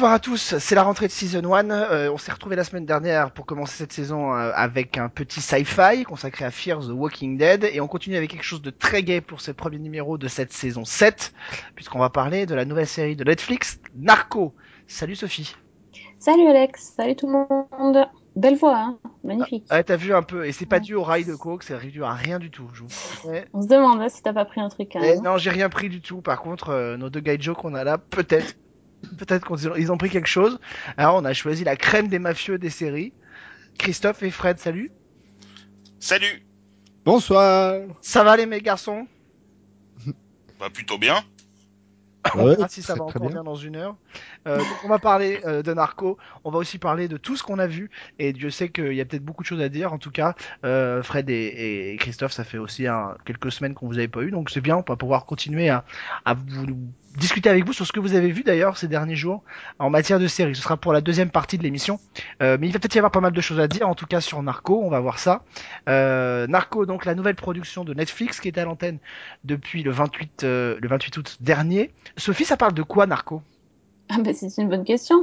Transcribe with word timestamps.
Bonsoir 0.00 0.14
à 0.14 0.18
tous, 0.18 0.56
c'est 0.56 0.74
la 0.74 0.82
rentrée 0.82 1.08
de 1.08 1.12
Season 1.12 1.42
1. 1.52 1.70
Euh, 1.70 2.10
on 2.10 2.16
s'est 2.16 2.32
retrouvé 2.32 2.56
la 2.56 2.64
semaine 2.64 2.86
dernière 2.86 3.32
pour 3.32 3.44
commencer 3.44 3.76
cette 3.76 3.92
saison 3.92 4.32
euh, 4.32 4.50
avec 4.54 4.96
un 4.96 5.10
petit 5.10 5.42
sci-fi 5.42 6.04
consacré 6.04 6.46
à 6.46 6.50
Fear 6.50 6.80
the 6.80 6.88
Walking 6.88 7.36
Dead 7.36 7.68
et 7.70 7.82
on 7.82 7.86
continue 7.86 8.16
avec 8.16 8.30
quelque 8.30 8.42
chose 8.42 8.62
de 8.62 8.70
très 8.70 9.02
gai 9.02 9.20
pour 9.20 9.42
ce 9.42 9.50
premier 9.50 9.78
numéro 9.78 10.16
de 10.16 10.26
cette 10.26 10.54
saison 10.54 10.86
7 10.86 11.34
puisqu'on 11.74 11.98
va 11.98 12.08
parler 12.08 12.46
de 12.46 12.54
la 12.54 12.64
nouvelle 12.64 12.86
série 12.86 13.14
de 13.14 13.24
Netflix, 13.24 13.78
Narco. 13.94 14.54
Salut 14.86 15.16
Sophie. 15.16 15.54
Salut 16.18 16.46
Alex, 16.46 16.94
salut 16.96 17.14
tout 17.14 17.26
le 17.26 17.32
monde. 17.32 18.08
Belle 18.36 18.56
voix, 18.56 18.78
hein 18.78 18.98
magnifique. 19.22 19.66
Ah, 19.68 19.82
t'as 19.82 19.96
vu 19.96 20.14
un 20.14 20.22
peu, 20.22 20.46
et 20.46 20.52
c'est 20.52 20.64
pas 20.64 20.80
dû 20.80 20.94
au 20.94 21.02
rail 21.02 21.26
de 21.26 21.34
coke, 21.34 21.62
c'est 21.62 21.78
dû 21.88 22.02
à 22.04 22.14
rien 22.14 22.38
du 22.38 22.50
tout. 22.50 22.70
Je 22.72 22.84
vous... 22.84 23.28
ouais. 23.28 23.44
On 23.52 23.60
se 23.60 23.68
demande 23.68 24.00
hein, 24.00 24.08
si 24.08 24.22
t'as 24.22 24.32
pas 24.32 24.46
pris 24.46 24.62
un 24.62 24.70
truc. 24.70 24.96
Hein, 24.96 25.00
Eh, 25.02 25.20
non, 25.20 25.36
j'ai 25.36 25.50
rien 25.50 25.68
pris 25.68 25.90
du 25.90 26.00
tout. 26.00 26.22
Par 26.22 26.40
contre, 26.40 26.70
euh, 26.70 26.96
nos 26.96 27.10
deux 27.10 27.20
guide 27.20 27.52
qu'on 27.52 27.74
a 27.74 27.84
là, 27.84 27.98
peut-être, 27.98 28.54
peut-être 29.18 29.56
qu'ils 29.56 29.92
ont 29.92 29.98
pris 29.98 30.10
quelque 30.10 30.28
chose. 30.28 30.58
Alors, 30.96 31.16
on 31.16 31.24
a 31.24 31.32
choisi 31.32 31.64
la 31.64 31.76
crème 31.76 32.08
des 32.08 32.18
mafieux 32.18 32.58
des 32.58 32.70
séries. 32.70 33.12
Christophe 33.78 34.22
et 34.22 34.30
Fred, 34.30 34.58
salut. 34.58 34.90
Salut 35.98 36.42
Bonsoir. 37.04 37.80
Ça 38.02 38.24
va 38.24 38.36
les 38.36 38.46
mes 38.46 38.60
garçons? 38.60 39.06
Bah 40.58 40.68
plutôt 40.72 40.98
bien. 40.98 41.16
On 42.34 42.44
Ouais, 42.44 42.54
verra 42.54 42.68
si 42.68 42.82
ça 42.82 42.94
va 42.94 43.04
encore 43.04 43.22
bien. 43.22 43.30
bien 43.30 43.44
dans 43.44 43.54
une 43.54 43.76
heure. 43.76 43.96
Euh, 44.46 44.58
donc 44.58 44.84
on 44.84 44.88
va 44.88 44.98
parler 44.98 45.40
euh, 45.46 45.62
de 45.62 45.72
Narco, 45.72 46.18
on 46.44 46.50
va 46.50 46.58
aussi 46.58 46.76
parler 46.76 47.08
de 47.08 47.16
tout 47.16 47.34
ce 47.34 47.42
qu'on 47.42 47.58
a 47.58 47.66
vu, 47.66 47.90
et 48.18 48.34
Dieu 48.34 48.50
sait 48.50 48.68
qu'il 48.68 48.92
y 48.92 49.00
a 49.00 49.06
peut-être 49.06 49.24
beaucoup 49.24 49.42
de 49.42 49.46
choses 49.46 49.62
à 49.62 49.70
dire. 49.70 49.94
En 49.94 49.98
tout 49.98 50.10
cas, 50.10 50.34
euh, 50.66 51.02
Fred 51.02 51.30
et, 51.30 51.92
et 51.92 51.96
Christophe, 51.96 52.32
ça 52.32 52.44
fait 52.44 52.58
aussi 52.58 52.86
un, 52.86 53.16
quelques 53.24 53.50
semaines 53.50 53.72
qu'on 53.72 53.86
vous 53.86 53.96
avait 53.96 54.08
pas 54.08 54.20
eu, 54.20 54.30
donc 54.30 54.50
c'est 54.50 54.60
bien, 54.60 54.76
on 54.76 54.84
va 54.86 54.96
pouvoir 54.96 55.24
continuer 55.24 55.70
à, 55.70 55.86
à 56.26 56.34
vous 56.34 56.66
discuter 57.16 57.48
avec 57.48 57.64
vous 57.66 57.72
sur 57.72 57.86
ce 57.86 57.92
que 57.92 58.00
vous 58.00 58.14
avez 58.14 58.30
vu 58.30 58.42
d'ailleurs 58.44 58.76
ces 58.76 58.86
derniers 58.88 59.16
jours 59.16 59.42
en 59.78 59.90
matière 59.90 60.18
de 60.20 60.26
série. 60.28 60.54
Ce 60.54 60.62
sera 60.62 60.76
pour 60.76 60.92
la 60.92 61.00
deuxième 61.00 61.30
partie 61.30 61.58
de 61.58 61.62
l'émission, 61.62 61.98
Euh, 62.42 62.56
mais 62.60 62.68
il 62.68 62.72
va 62.72 62.78
peut-être 62.78 62.94
y 62.94 62.98
avoir 62.98 63.10
pas 63.10 63.20
mal 63.20 63.32
de 63.32 63.40
choses 63.40 63.60
à 63.60 63.68
dire, 63.68 63.88
en 63.88 63.94
tout 63.94 64.06
cas 64.06 64.20
sur 64.20 64.42
Narco, 64.42 64.80
on 64.82 64.90
va 64.90 65.00
voir 65.00 65.18
ça. 65.18 65.42
Euh, 65.88 66.46
Narco, 66.46 66.86
donc 66.86 67.04
la 67.04 67.14
nouvelle 67.14 67.34
production 67.34 67.84
de 67.84 67.94
Netflix 67.94 68.40
qui 68.40 68.48
est 68.48 68.58
à 68.58 68.64
l'antenne 68.64 68.98
depuis 69.44 69.82
le 69.82 69.90
28, 69.90 70.44
euh, 70.44 70.78
le 70.80 70.88
28 70.88 71.16
août 71.18 71.36
dernier. 71.40 71.90
Sophie, 72.16 72.44
ça 72.44 72.56
parle 72.56 72.74
de 72.74 72.82
quoi 72.82 73.06
Narco? 73.06 73.42
Ah 74.08 74.16
bah, 74.20 74.30
c'est 74.32 74.56
une 74.58 74.68
bonne 74.68 74.84
question. 74.84 75.16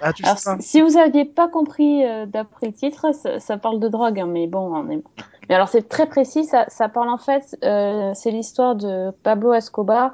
Ah, 0.00 0.12
tu 0.12 0.24
Alors, 0.24 0.38
sais 0.38 0.44
pas. 0.44 0.56
si 0.60 0.80
vous 0.80 0.96
aviez 0.96 1.24
pas 1.24 1.48
compris 1.48 2.02
d'après 2.26 2.66
le 2.66 2.72
titre, 2.72 3.12
ça, 3.14 3.38
ça 3.40 3.56
parle 3.56 3.78
de 3.80 3.88
drogue, 3.88 4.18
hein, 4.20 4.26
mais 4.26 4.46
bon, 4.46 4.74
on 4.74 4.90
est... 4.90 5.02
Mais 5.48 5.54
alors 5.56 5.68
c'est 5.68 5.88
très 5.88 6.06
précis, 6.06 6.44
ça, 6.44 6.64
ça 6.68 6.88
parle 6.88 7.08
en 7.08 7.18
fait, 7.18 7.56
c'est 8.14 8.30
l'histoire 8.30 8.74
de 8.76 9.10
Pablo 9.22 9.52
Escobar, 9.52 10.12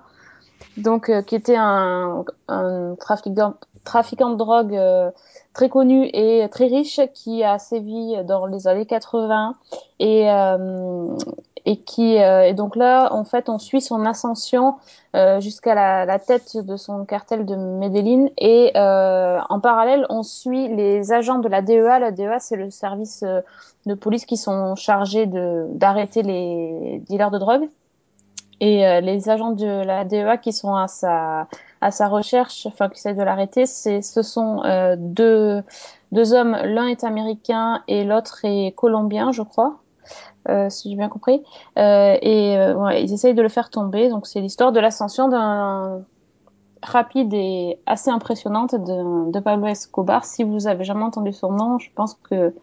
donc 0.77 1.09
euh, 1.09 1.23
qui 1.23 1.35
était 1.35 1.57
un, 1.57 2.25
un 2.49 2.95
trafiquant, 2.99 3.55
trafiquant 3.85 4.31
de 4.31 4.37
drogue 4.37 4.75
euh, 4.75 5.11
très 5.55 5.69
connu 5.69 6.09
et 6.13 6.49
très 6.51 6.67
riche 6.67 7.01
qui 7.15 7.43
a 7.43 7.59
sévi 7.59 8.17
dans 8.25 8.47
les 8.47 8.69
années 8.69 8.87
80 8.87 9.57
et 9.99 10.31
euh, 10.31 11.17
et 11.69 11.77
qui 11.77 12.19
euh, 12.19 12.43
et 12.43 12.55
donc 12.55 12.77
là 12.77 13.13
en 13.13 13.25
fait 13.25 13.49
on 13.49 13.59
suit 13.59 13.81
son 13.81 14.07
ascension 14.07 14.77
euh, 15.15 15.41
jusqu'à 15.41 15.75
la, 15.75 16.05
la 16.07 16.19
tête 16.19 16.57
de 16.57 16.77
son 16.77 17.05
cartel 17.05 17.45
de 17.45 17.57
Medellin 17.57 18.29
et 18.39 18.73
euh, 18.77 19.39
en 19.49 19.61
parallèle 19.61 20.07
on 20.09 20.23
suit 20.23 20.69
les 20.69 21.13
agents 21.13 21.39
de 21.39 21.49
la 21.49 21.61
DEA 21.61 21.99
la 21.99 22.11
DEA 22.11 22.39
c'est 22.41 22.57
le 22.57 22.71
service 22.71 23.25
de 23.85 23.95
police 23.95 24.25
qui 24.25 24.37
sont 24.37 24.77
chargés 24.77 25.27
de 25.27 25.67
d'arrêter 25.73 26.23
les 26.23 27.03
dealers 27.07 27.31
de 27.31 27.39
drogue 27.39 27.69
et 28.61 28.87
euh, 28.87 29.01
les 29.01 29.29
agents 29.29 29.53
de 29.53 29.67
la 29.67 30.05
DEA 30.05 30.39
qui 30.41 30.53
sont 30.53 30.75
à 30.75 30.89
sa 30.89 31.49
à 31.81 31.91
sa 31.91 32.09
recherche 32.09 32.67
enfin 32.67 32.89
qui 32.89 32.99
essaient 32.99 33.15
de 33.15 33.23
l'arrêter 33.23 33.67
c'est 33.67 34.03
ce 34.03 34.23
sont 34.23 34.63
euh, 34.65 34.97
deux 34.99 35.63
deux 36.13 36.33
hommes 36.35 36.57
l'un 36.65 36.87
est 36.87 37.05
américain 37.05 37.83
et 37.87 38.05
l'autre 38.05 38.45
est 38.45 38.75
colombien 38.75 39.33
je 39.33 39.43
crois 39.43 39.79
euh, 40.49 40.71
si 40.71 40.89
j'ai 40.89 40.97
bien 40.97 41.11
compris 41.11 41.43
euh, 41.77 42.17
et 42.23 42.57
euh, 42.57 42.75
ouais, 42.75 43.03
ils 43.03 43.13
essayent 43.13 43.35
de 43.35 43.43
le 43.43 43.51
faire 43.51 43.69
tomber. 43.69 44.09
Donc 44.09 44.27
c'est 44.27 44.41
l'histoire 44.41 44.73
de 44.73 44.81
l'ascension 44.81 45.29
d'un 45.29 46.03
rapide 46.83 47.35
et 47.35 47.79
assez 47.87 48.11
impressionnante 48.11 48.75
de, 48.75 49.31
de 49.31 49.41
Pablo 49.41 49.67
Escobar. 49.67 50.25
Si 50.25 50.45
vous 50.45 50.67
avez 50.67 50.85
jamais 50.85 51.05
entendu 51.05 51.33
son 51.33 51.53
nom, 51.53 51.79
je 51.79 51.91
pense 51.95 52.15
que 52.15 52.55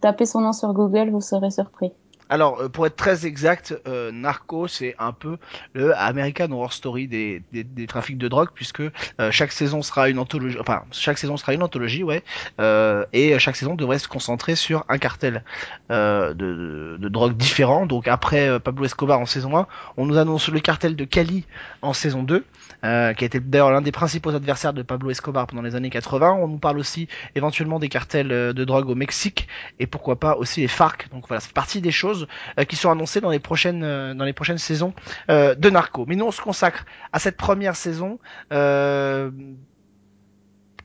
taper 0.00 0.26
son 0.26 0.40
nom 0.42 0.52
sur 0.52 0.74
Google, 0.74 1.10
vous 1.10 1.22
serez 1.22 1.50
surpris. 1.50 1.92
Alors, 2.30 2.60
euh, 2.60 2.68
pour 2.68 2.86
être 2.86 2.96
très 2.96 3.26
exact, 3.26 3.74
euh, 3.86 4.12
Narco, 4.12 4.68
c'est 4.68 4.94
un 4.98 5.12
peu 5.12 5.38
le 5.72 5.96
American 5.96 6.50
Horror 6.52 6.72
Story 6.72 7.08
des, 7.08 7.42
trafics 7.86 8.18
de 8.18 8.28
drogue, 8.28 8.48
puisque 8.54 8.80
euh, 8.80 9.30
chaque 9.30 9.52
saison 9.52 9.82
sera 9.82 10.10
une 10.10 10.18
anthologie, 10.18 10.58
enfin, 10.60 10.82
chaque 10.90 11.18
saison 11.18 11.36
sera 11.36 11.54
une 11.54 11.62
anthologie, 11.62 12.02
ouais, 12.02 12.22
euh, 12.60 13.04
et 13.12 13.38
chaque 13.38 13.56
saison 13.56 13.74
devrait 13.74 13.98
se 13.98 14.08
concentrer 14.08 14.56
sur 14.56 14.84
un 14.88 14.98
cartel 14.98 15.42
euh, 15.90 16.34
de, 16.34 16.96
de, 16.98 17.08
drogue 17.08 17.36
différent. 17.36 17.86
Donc 17.86 18.08
après 18.08 18.60
Pablo 18.60 18.84
Escobar 18.84 19.20
en 19.20 19.26
saison 19.26 19.56
1, 19.56 19.66
on 19.96 20.06
nous 20.06 20.18
annonce 20.18 20.48
le 20.48 20.60
cartel 20.60 20.96
de 20.96 21.04
Cali 21.04 21.46
en 21.82 21.92
saison 21.92 22.22
2, 22.22 22.44
euh, 22.84 23.12
qui 23.14 23.24
a 23.24 23.26
été 23.26 23.40
d'ailleurs 23.40 23.70
l'un 23.70 23.80
des 23.80 23.92
principaux 23.92 24.30
adversaires 24.30 24.72
de 24.72 24.82
Pablo 24.82 25.10
Escobar 25.10 25.46
pendant 25.46 25.62
les 25.62 25.76
années 25.76 25.90
80. 25.90 26.32
On 26.40 26.48
nous 26.48 26.58
parle 26.58 26.78
aussi 26.78 27.08
éventuellement 27.34 27.78
des 27.78 27.88
cartels 27.88 28.28
de 28.28 28.64
drogue 28.64 28.90
au 28.90 28.94
Mexique, 28.94 29.48
et 29.78 29.86
pourquoi 29.86 30.16
pas 30.16 30.36
aussi 30.36 30.60
les 30.60 30.68
FARC. 30.68 31.08
Donc 31.10 31.26
voilà, 31.28 31.40
c'est 31.40 31.52
partie 31.52 31.80
des 31.80 31.90
choses 31.90 32.17
euh, 32.58 32.64
qui 32.64 32.76
sont 32.76 32.90
annoncées 32.90 33.20
dans 33.20 33.30
les 33.30 33.38
prochaines 33.38 33.82
euh, 33.84 34.14
dans 34.14 34.24
les 34.24 34.32
prochaines 34.32 34.58
saisons 34.58 34.94
euh, 35.30 35.54
de 35.54 35.70
Narco. 35.70 36.04
Mais 36.06 36.16
nous 36.16 36.26
on 36.26 36.30
se 36.32 36.40
consacre 36.40 36.84
à 37.12 37.18
cette 37.18 37.36
première 37.36 37.76
saison. 37.76 38.18
Euh, 38.52 39.30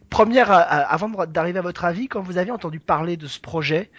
Première, 0.09 0.51
avant 0.51 1.09
d'arriver 1.25 1.57
à 1.57 1.63
votre 1.63 1.85
avis, 1.85 2.07
quand 2.07 2.21
vous 2.21 2.37
avez 2.37 2.51
entendu 2.51 2.79
parler 2.79 3.17
de 3.17 3.25
ce 3.25 3.39
projet 3.39 3.89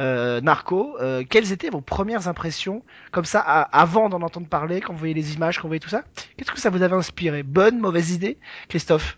euh, 0.00 0.38
Narco, 0.42 0.98
euh, 1.00 1.24
quelles 1.26 1.50
étaient 1.50 1.70
vos 1.70 1.80
premières 1.80 2.28
impressions, 2.28 2.82
comme 3.10 3.24
ça, 3.24 3.40
avant 3.40 4.10
d'en 4.10 4.20
entendre 4.20 4.48
parler, 4.48 4.82
quand 4.82 4.92
vous 4.92 4.98
voyez 4.98 5.14
les 5.14 5.32
images, 5.32 5.56
quand 5.56 5.62
vous 5.62 5.68
voyez 5.68 5.80
tout 5.80 5.88
ça? 5.88 6.02
Qu'est-ce 6.36 6.50
que 6.50 6.60
ça 6.60 6.68
vous 6.68 6.82
avait 6.82 6.94
inspiré? 6.94 7.42
Bonne, 7.42 7.78
mauvaise 7.78 8.10
idée? 8.10 8.36
Christophe? 8.68 9.16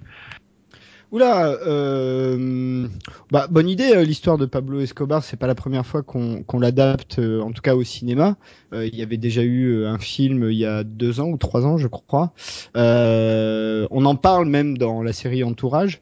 Oula, 1.13 1.47
euh, 1.67 2.89
bah, 3.31 3.47
bonne 3.49 3.69
idée. 3.69 3.93
euh, 3.95 4.05
L'histoire 4.05 4.37
de 4.37 4.47
Pablo 4.47 4.81
Escobar, 4.81 5.23
c'est 5.23 5.37
pas 5.37 5.47
la 5.47 5.55
première 5.55 5.87
fois 5.87 6.03
qu'on 6.03 6.43
qu'on 6.43 6.59
l'adapte, 6.59 7.19
euh, 7.21 7.41
en 7.41 7.53
tout 7.53 7.63
cas 7.63 7.77
au 7.77 7.85
cinéma. 7.85 8.37
Euh, 8.73 8.87
il 8.87 8.97
y 8.97 9.03
avait 9.03 9.17
déjà 9.17 9.43
eu 9.43 9.71
euh, 9.75 9.89
un 9.89 9.99
film 9.99 10.51
il 10.51 10.57
y 10.57 10.67
a 10.67 10.83
deux 10.83 11.21
ans 11.21 11.29
ou 11.29 11.37
trois 11.37 11.67
ans, 11.67 11.79
je 11.79 11.87
crois. 11.87 12.33
Euh, 12.77 13.87
on 13.93 14.05
en 14.07 14.17
parle 14.17 14.49
même 14.49 14.77
dans 14.77 15.03
la 15.03 15.13
série 15.13 15.45
Entourage, 15.45 16.01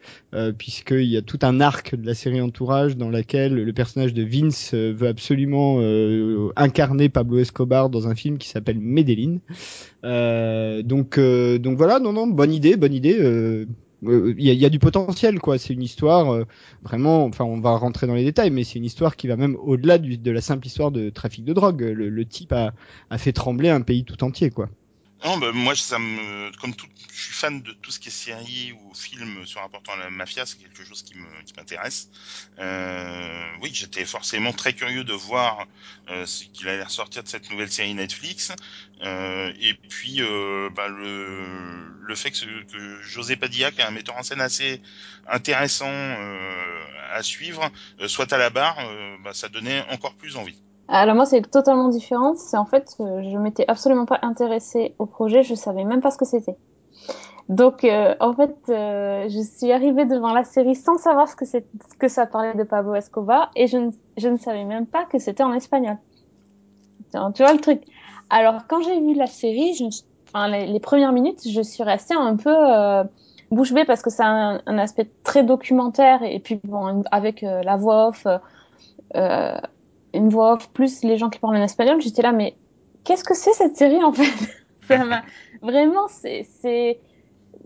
puisqu'il 0.57 1.05
y 1.05 1.17
a 1.19 1.23
tout 1.23 1.39
un 1.43 1.61
arc 1.61 1.95
de 1.95 2.07
la 2.07 2.15
série 2.15 2.41
Entourage 2.41 2.97
dans 2.97 3.11
laquelle 3.11 3.55
le 3.55 3.73
personnage 3.73 4.15
de 4.15 4.23
Vince 4.23 4.73
veut 4.73 5.09
absolument 5.09 5.79
incarner 6.57 7.09
Pablo 7.11 7.39
Escobar 7.39 7.91
dans 7.91 8.09
un 8.09 8.15
film 8.15 8.39
qui 8.39 8.49
s'appelle 8.49 8.79
Medellin. 8.79 9.39
Donc, 10.03 11.19
donc 11.21 11.77
voilà, 11.77 11.99
non, 11.99 12.13
non, 12.15 12.27
bonne 12.27 12.53
idée, 12.53 12.77
bonne 12.77 12.95
idée. 12.95 13.67
Euh, 14.05 14.29
euh, 14.29 14.35
il 14.39 14.45
y, 14.45 14.65
a, 14.65 14.69
du 14.69 14.79
potentiel 14.79 15.39
quoi. 15.41 15.59
C'est 15.59 15.75
une 15.75 15.83
histoire 15.83 16.33
euh, 16.33 16.45
vraiment 16.83 17.25
enfin 17.25 17.45
on 17.45 17.61
va 17.61 17.77
rentrer 17.77 18.07
dans 18.07 18.15
les 18.15 18.25
détails 18.25 18.51
mais 18.51 18.65
c'est 18.65 18.79
une 18.79 18.85
histoire 18.85 19.17
qui 19.17 19.29
va 19.29 19.37
même 19.37 19.57
au-delà 19.57 19.99
de 19.99 20.31
la 20.31 20.41
simple 20.41 20.67
histoire 20.67 20.91
de 20.91 21.11
trafic 21.11 21.45
de 21.45 21.53
drogue. 21.53 21.81
Le, 21.81 22.09
le 22.09 22.25
type 22.25 22.53
a, 22.53 22.73
a 23.11 23.19
fait 23.19 23.33
trembler 23.33 23.69
un 23.69 23.81
pays 23.81 24.05
tout 24.05 24.23
entier 24.25 24.51
quoi 24.51 24.69
Non, 25.25 25.39
bah, 25.39 25.53
moi, 25.53 25.77
ça 25.77 26.01
me, 26.01 26.51
comme 26.59 26.75
tout, 26.75 26.87
je 27.13 27.23
suis 27.23 27.33
fan 27.33 27.63
de 27.63 27.71
tout 27.75 27.93
ce 27.93 28.01
qui 28.01 28.09
est 28.09 28.11
série 28.11 28.73
ou 28.73 28.93
film 28.93 29.47
sur 29.47 29.61
rapportant 29.61 29.93
à 29.93 29.97
la 29.97 30.11
mafia, 30.11 30.45
c'est 30.45 30.59
quelque 30.59 30.85
chose 30.85 31.03
qui 31.05 31.17
me, 31.17 31.43
qui 31.45 31.55
m'intéresse. 31.57 32.09
Euh, 32.59 33.47
oui, 33.61 33.71
j'étais 33.73 34.05
forcément 34.05 34.53
très 34.53 34.73
curieux 34.75 35.05
de 35.05 35.13
voir 35.13 35.67
euh, 36.11 36.27
ce 36.27 36.45
qu'il 36.47 36.69
allait 36.69 36.83
ressortir 36.83 37.23
de 37.23 37.29
cette 37.29 37.49
nouvelle 37.51 37.71
série 37.71 37.95
Netflix. 37.95 38.53
Euh, 39.03 39.53
et 39.61 39.75
puis, 39.75 40.23
euh, 40.23 40.71
bah, 40.75 40.89
le, 40.89 41.47
le 42.01 42.15
fait 42.17 42.33
que, 42.33 42.65
que 42.65 43.01
José 43.03 43.37
Padilla, 43.37 43.71
qui 43.71 43.81
est 43.81 43.85
un 43.85 43.93
metteur 43.93 44.17
en 44.17 44.25
scène 44.25 44.41
assez 44.41 44.83
intéressant 45.29 45.87
euh, 45.89 46.85
à 47.13 47.23
suivre, 47.23 47.71
euh, 48.01 48.09
soit 48.09 48.33
à 48.33 48.39
la 48.39 48.51
barre, 48.51 48.77
bah, 49.23 49.35
ça 49.35 49.49
donnait 49.49 49.83
encore 49.91 50.17
plus 50.17 50.37
envie. 50.37 50.61
Alors 50.89 51.15
moi, 51.15 51.25
c'est 51.25 51.43
totalement 51.43 51.89
différent. 51.89 52.35
C'est 52.37 52.57
en 52.57 52.65
fait, 52.67 52.97
euh, 53.01 53.23
je 53.23 53.39
m'étais 53.39 53.65
absolument 53.69 54.05
pas 54.05 54.19
intéressée 54.23 54.95
au 54.99 55.07
projet. 55.07 55.43
Je 55.43 55.55
savais 55.55 55.85
même 55.85 56.01
pas 56.01 56.11
ce 56.11 56.19
que 56.19 56.25
c'était. 56.27 56.57
Donc, 57.49 57.85
euh, 57.85 58.15
en 58.21 58.33
fait, 58.33 58.57
euh, 58.69 59.29
je 59.29 59.41
suis 59.41 59.73
arrivée 59.73 60.05
devant 60.05 60.33
la 60.33 60.45
série 60.45 60.75
sans 60.75 60.97
savoir 60.97 61.29
ce 61.29 61.37
que, 61.37 62.09
ça 62.09 62.27
parlait 62.27 62.55
de 62.55 62.63
Pablo 62.63 62.95
Escobar 62.95 63.51
et 63.57 63.67
je 63.67 63.77
ne, 63.77 64.37
savais 64.39 64.65
même 64.65 64.87
pas 64.87 65.05
que 65.05 65.19
c'était 65.19 65.43
en 65.43 65.53
espagnol. 65.53 65.99
Tu 67.13 67.43
vois 67.43 67.53
le 67.53 67.61
truc. 67.61 67.83
Alors, 68.31 68.67
quand 68.69 68.81
j'ai 68.83 68.99
vu 69.01 69.15
la 69.15 69.27
série, 69.27 69.77
enfin, 70.29 70.49
les, 70.49 70.81
premières 70.81 71.13
minutes, 71.13 71.47
je 71.47 71.61
suis 71.61 71.83
restée 71.83 72.15
un 72.15 72.37
peu 72.37 72.55
euh, 72.55 73.05
bouche 73.51 73.75
bée 73.75 73.85
parce 73.85 74.01
que 74.01 74.09
c'est 74.09 74.23
un, 74.23 74.63
un 74.65 74.79
aspect 74.79 75.11
très 75.23 75.43
documentaire 75.43 76.23
et 76.23 76.39
puis 76.39 76.59
bon 76.65 77.03
avec 77.11 77.43
la 77.43 77.77
voix 77.77 78.09
off, 78.09 78.27
une 80.15 80.29
voix 80.29 80.55
off 80.55 80.71
plus 80.71 81.03
les 81.03 81.19
gens 81.19 81.31
qui 81.31 81.39
parlent 81.39 81.57
en 81.57 81.63
espagnol, 81.63 82.01
j'étais 82.01 82.23
là 82.23 82.33
mais 82.33 82.55
qu'est-ce 83.05 83.25
que 83.25 83.35
c'est 83.35 83.53
cette 83.53 83.77
série 83.77 84.03
en 84.03 84.13
fait? 84.13 84.33
Vraiment 85.63 86.09
c'est 86.09 86.99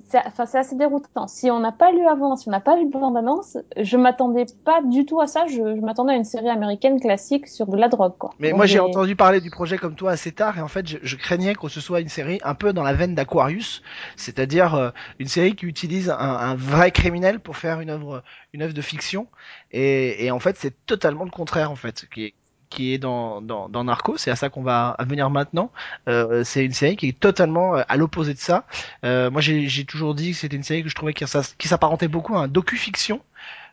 c'est 0.08 0.56
assez 0.58 0.76
déroutant. 0.76 1.26
Si 1.26 1.50
on 1.50 1.60
n'a 1.60 1.72
pas 1.72 1.90
lu 1.90 2.06
avant, 2.06 2.36
si 2.36 2.48
on 2.48 2.52
n'a 2.52 2.60
pas 2.60 2.76
vu 2.76 2.86
de 2.86 2.90
bande-annonce, 2.90 3.58
je 3.76 3.96
m'attendais 3.96 4.46
pas 4.64 4.80
du 4.82 5.04
tout 5.04 5.20
à 5.20 5.26
ça. 5.26 5.46
Je, 5.46 5.56
je 5.56 5.80
m'attendais 5.80 6.12
à 6.12 6.16
une 6.16 6.24
série 6.24 6.48
américaine 6.48 7.00
classique 7.00 7.48
sur 7.48 7.66
de 7.66 7.76
la 7.76 7.88
drogue, 7.88 8.14
quoi. 8.18 8.30
Mais 8.38 8.50
Donc, 8.50 8.58
moi 8.58 8.66
j'ai 8.66 8.78
entendu 8.78 9.16
parler 9.16 9.40
du 9.40 9.50
projet 9.50 9.78
comme 9.78 9.94
toi 9.94 10.12
assez 10.12 10.32
tard 10.32 10.58
et 10.58 10.60
en 10.60 10.68
fait 10.68 10.86
je, 10.86 10.98
je 11.02 11.16
craignais 11.16 11.54
que 11.54 11.68
ce 11.68 11.80
soit 11.80 12.00
une 12.00 12.08
série 12.08 12.38
un 12.44 12.54
peu 12.54 12.72
dans 12.72 12.82
la 12.82 12.92
veine 12.92 13.14
d'Aquarius, 13.14 13.82
c'est-à-dire 14.16 14.74
euh, 14.74 14.90
une 15.18 15.28
série 15.28 15.56
qui 15.56 15.66
utilise 15.66 16.10
un, 16.10 16.16
un 16.18 16.54
vrai 16.54 16.90
criminel 16.90 17.40
pour 17.40 17.56
faire 17.56 17.80
une 17.80 17.90
œuvre 17.90 18.22
une 18.52 18.62
œuvre 18.62 18.74
de 18.74 18.82
fiction 18.82 19.26
et, 19.72 20.24
et 20.24 20.30
en 20.30 20.38
fait 20.38 20.56
c'est 20.56 20.86
totalement 20.86 21.24
le 21.24 21.30
contraire 21.30 21.70
en 21.70 21.76
fait 21.76 22.06
qui 22.12 22.24
est 22.26 22.34
qui 22.70 22.92
est 22.92 22.98
dans, 22.98 23.40
dans, 23.40 23.68
dans 23.68 23.84
Narco, 23.84 24.16
c'est 24.16 24.30
à 24.30 24.36
ça 24.36 24.48
qu'on 24.48 24.62
va 24.62 24.96
venir 25.00 25.30
maintenant. 25.30 25.70
Euh, 26.08 26.44
c'est 26.44 26.64
une 26.64 26.72
série 26.72 26.96
qui 26.96 27.08
est 27.08 27.18
totalement 27.18 27.76
euh, 27.76 27.82
à 27.88 27.96
l'opposé 27.96 28.34
de 28.34 28.38
ça. 28.38 28.64
Euh, 29.04 29.30
moi 29.30 29.40
j'ai 29.40 29.84
toujours 29.84 30.14
dit 30.14 30.32
que 30.32 30.36
c'était 30.36 30.56
une 30.56 30.62
série 30.62 30.82
que 30.82 30.88
je 30.88 30.94
trouvais 30.94 31.14
qui, 31.14 31.24
qui 31.58 31.68
s'apparentait 31.68 32.08
beaucoup 32.08 32.36
à 32.36 32.40
un 32.40 32.48
docu-fiction. 32.48 33.20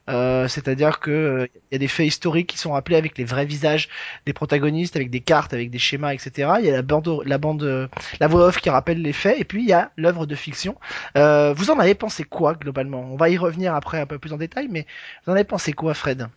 C'est-à-dire 0.05 0.99
que 0.99 1.49
il 1.71 1.75
y 1.75 1.75
a 1.75 1.79
des 1.79 1.87
faits 1.87 2.05
historiques 2.05 2.47
qui 2.47 2.57
sont 2.57 2.73
rappelés 2.73 2.97
avec 2.97 3.17
les 3.17 3.23
vrais 3.23 3.45
visages 3.45 3.87
des 4.25 4.33
protagonistes, 4.33 4.97
avec 4.97 5.09
des 5.09 5.21
cartes, 5.21 5.53
avec 5.53 5.69
des 5.69 5.79
schémas, 5.79 6.13
etc. 6.13 6.55
Il 6.59 6.65
y 6.65 6.69
a 6.69 6.73
la 6.73 6.81
bande, 6.81 7.21
la 7.25 7.37
bande, 7.37 7.89
la 8.19 8.27
voix 8.27 8.47
off 8.47 8.57
qui 8.57 8.69
rappelle 8.69 9.01
les 9.01 9.13
faits, 9.13 9.39
et 9.39 9.45
puis 9.45 9.63
il 9.63 9.69
y 9.69 9.73
a 9.73 9.91
l'œuvre 9.95 10.25
de 10.25 10.35
fiction. 10.35 10.75
Vous 11.15 11.71
en 11.71 11.79
avez 11.79 11.95
pensé 11.95 12.25
quoi 12.25 12.53
globalement? 12.53 13.07
On 13.13 13.15
va 13.15 13.29
y 13.29 13.37
revenir 13.37 13.75
après 13.75 14.01
un 14.01 14.05
peu 14.05 14.19
plus 14.19 14.33
en 14.33 14.37
détail, 14.37 14.67
mais 14.69 14.85
vous 15.25 15.31
en 15.31 15.35
avez 15.35 15.45
pensé 15.45 15.71
quoi, 15.71 15.93
Fred? 15.93 16.27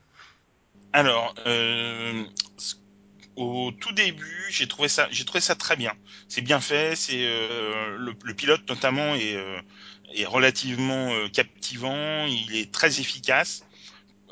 Alors, 0.93 1.35
euh, 1.47 2.25
au 3.37 3.71
tout 3.73 3.93
début, 3.93 4.47
j'ai 4.51 4.67
trouvé 4.67 4.89
ça, 4.89 5.09
j'ai 5.11 5.25
trouvé 5.25 5.41
ça 5.41 5.55
très 5.55 5.77
bien. 5.77 5.93
C'est 6.29 6.41
bien 6.41 6.61
fait. 6.61 6.97
C'est 6.97 7.25
euh, 7.27 7.97
le, 7.99 8.15
le 8.25 8.35
pilote 8.35 8.69
notamment 8.69 9.15
est, 9.15 9.37
euh, 9.37 9.61
est 10.15 10.25
relativement 10.25 11.13
euh, 11.13 11.29
captivant. 11.29 12.25
Il 12.27 12.57
est 12.57 12.73
très 12.73 13.01
efficace. 13.01 13.65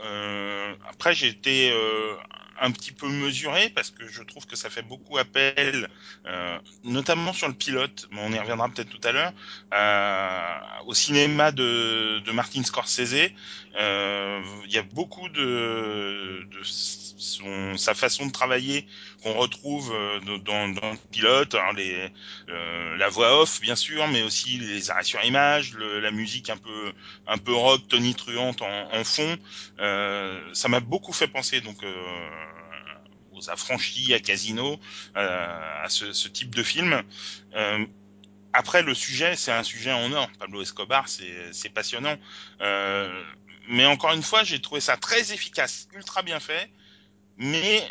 Euh, 0.05 0.75
après, 0.89 1.15
j'ai 1.15 1.29
été 1.29 1.71
euh, 1.73 2.15
un 2.61 2.71
petit 2.71 2.93
peu 2.93 3.09
mesuré 3.09 3.69
parce 3.71 3.91
que 3.91 4.07
je 4.07 4.23
trouve 4.23 4.47
que 4.47 4.57
ça 4.57 4.71
fait 4.71 4.83
beaucoup 4.83 5.19
appel, 5.19 5.89
euh, 6.27 6.59
notamment 6.85 7.33
sur 7.33 7.49
le 7.49 7.55
pilote, 7.55 8.09
mais 8.11 8.21
on 8.23 8.33
y 8.33 8.39
reviendra 8.39 8.69
peut-être 8.69 8.91
tout 8.91 9.07
à 9.07 9.13
l'heure, 9.13 9.33
euh, 9.73 10.85
au 10.87 10.95
cinéma 10.95 11.53
de, 11.53 12.21
de 12.25 12.33
Martin 12.33 12.63
Scorsese. 12.63 13.31
Euh, 13.77 14.41
Il 14.67 14.73
y 14.73 14.79
a 14.79 14.83
beaucoup 14.83 15.29
de, 15.29 16.47
de 16.51 16.61
son, 16.63 17.77
sa 17.77 17.95
façon 17.95 18.27
de 18.27 18.33
travailler 18.33 18.87
qu'on 19.25 19.33
retrouve 19.33 19.91
euh, 19.95 20.21
dans, 20.21 20.67
le 20.67 21.09
pilote, 21.11 21.57
les, 21.77 22.13
euh, 22.51 22.97
la 22.99 23.09
voix 23.09 23.41
off 23.41 23.59
bien 23.63 23.75
sûr, 23.75 24.07
mais 24.09 24.23
aussi 24.23 24.59
les 24.59 24.91
arrêts 24.91 25.03
sur 25.03 25.25
image, 25.25 25.73
le, 25.73 25.99
la 25.99 26.11
musique 26.11 26.51
un 26.51 26.59
peu 26.59 26.93
un 27.27 27.39
peu 27.39 27.55
rock, 27.55 27.89
tonitruante 27.89 28.61
en, 28.61 29.05
fond. 29.05 29.39
Euh, 29.81 30.39
ça 30.53 30.69
m'a 30.69 30.81
beaucoup 30.81 31.15
fait 31.15 31.27
penser 31.27 31.63
donc 31.63 31.79
aux 33.33 33.51
affranchis, 33.51 34.13
à 34.13 34.21
Casino, 34.21 34.79
à 35.15 35.87
ce, 35.89 36.29
type 36.29 36.55
de 36.55 36.63
film. 36.63 37.03
Après, 38.53 38.83
le 38.83 38.95
sujet, 38.95 39.37
c'est 39.37 39.53
un 39.53 39.65
sujet 39.65 39.93
en 39.93 40.13
or. 40.13 40.29
Pablo 40.39 40.63
Escobar, 40.63 41.09
c'est 41.09 41.71
passionnant. 41.71 42.17
Mais 43.69 43.87
encore 43.87 44.13
une 44.13 44.23
fois, 44.23 44.45
j'ai 44.45 44.61
trouvé 44.61 44.83
ça 44.83 44.99
très 44.99 45.33
efficace, 45.33 45.89
ultra 45.95 46.23
bien 46.23 46.41
fait, 46.41 46.71
mais 47.39 47.89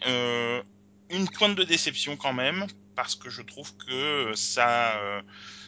une 1.23 1.29
pointe 1.29 1.55
de 1.55 1.63
déception 1.63 2.17
quand 2.17 2.33
même, 2.33 2.65
parce 2.95 3.15
que 3.15 3.29
je 3.29 3.41
trouve 3.41 3.71
que 3.77 4.33
ça, 4.35 4.97
euh, 4.97 5.21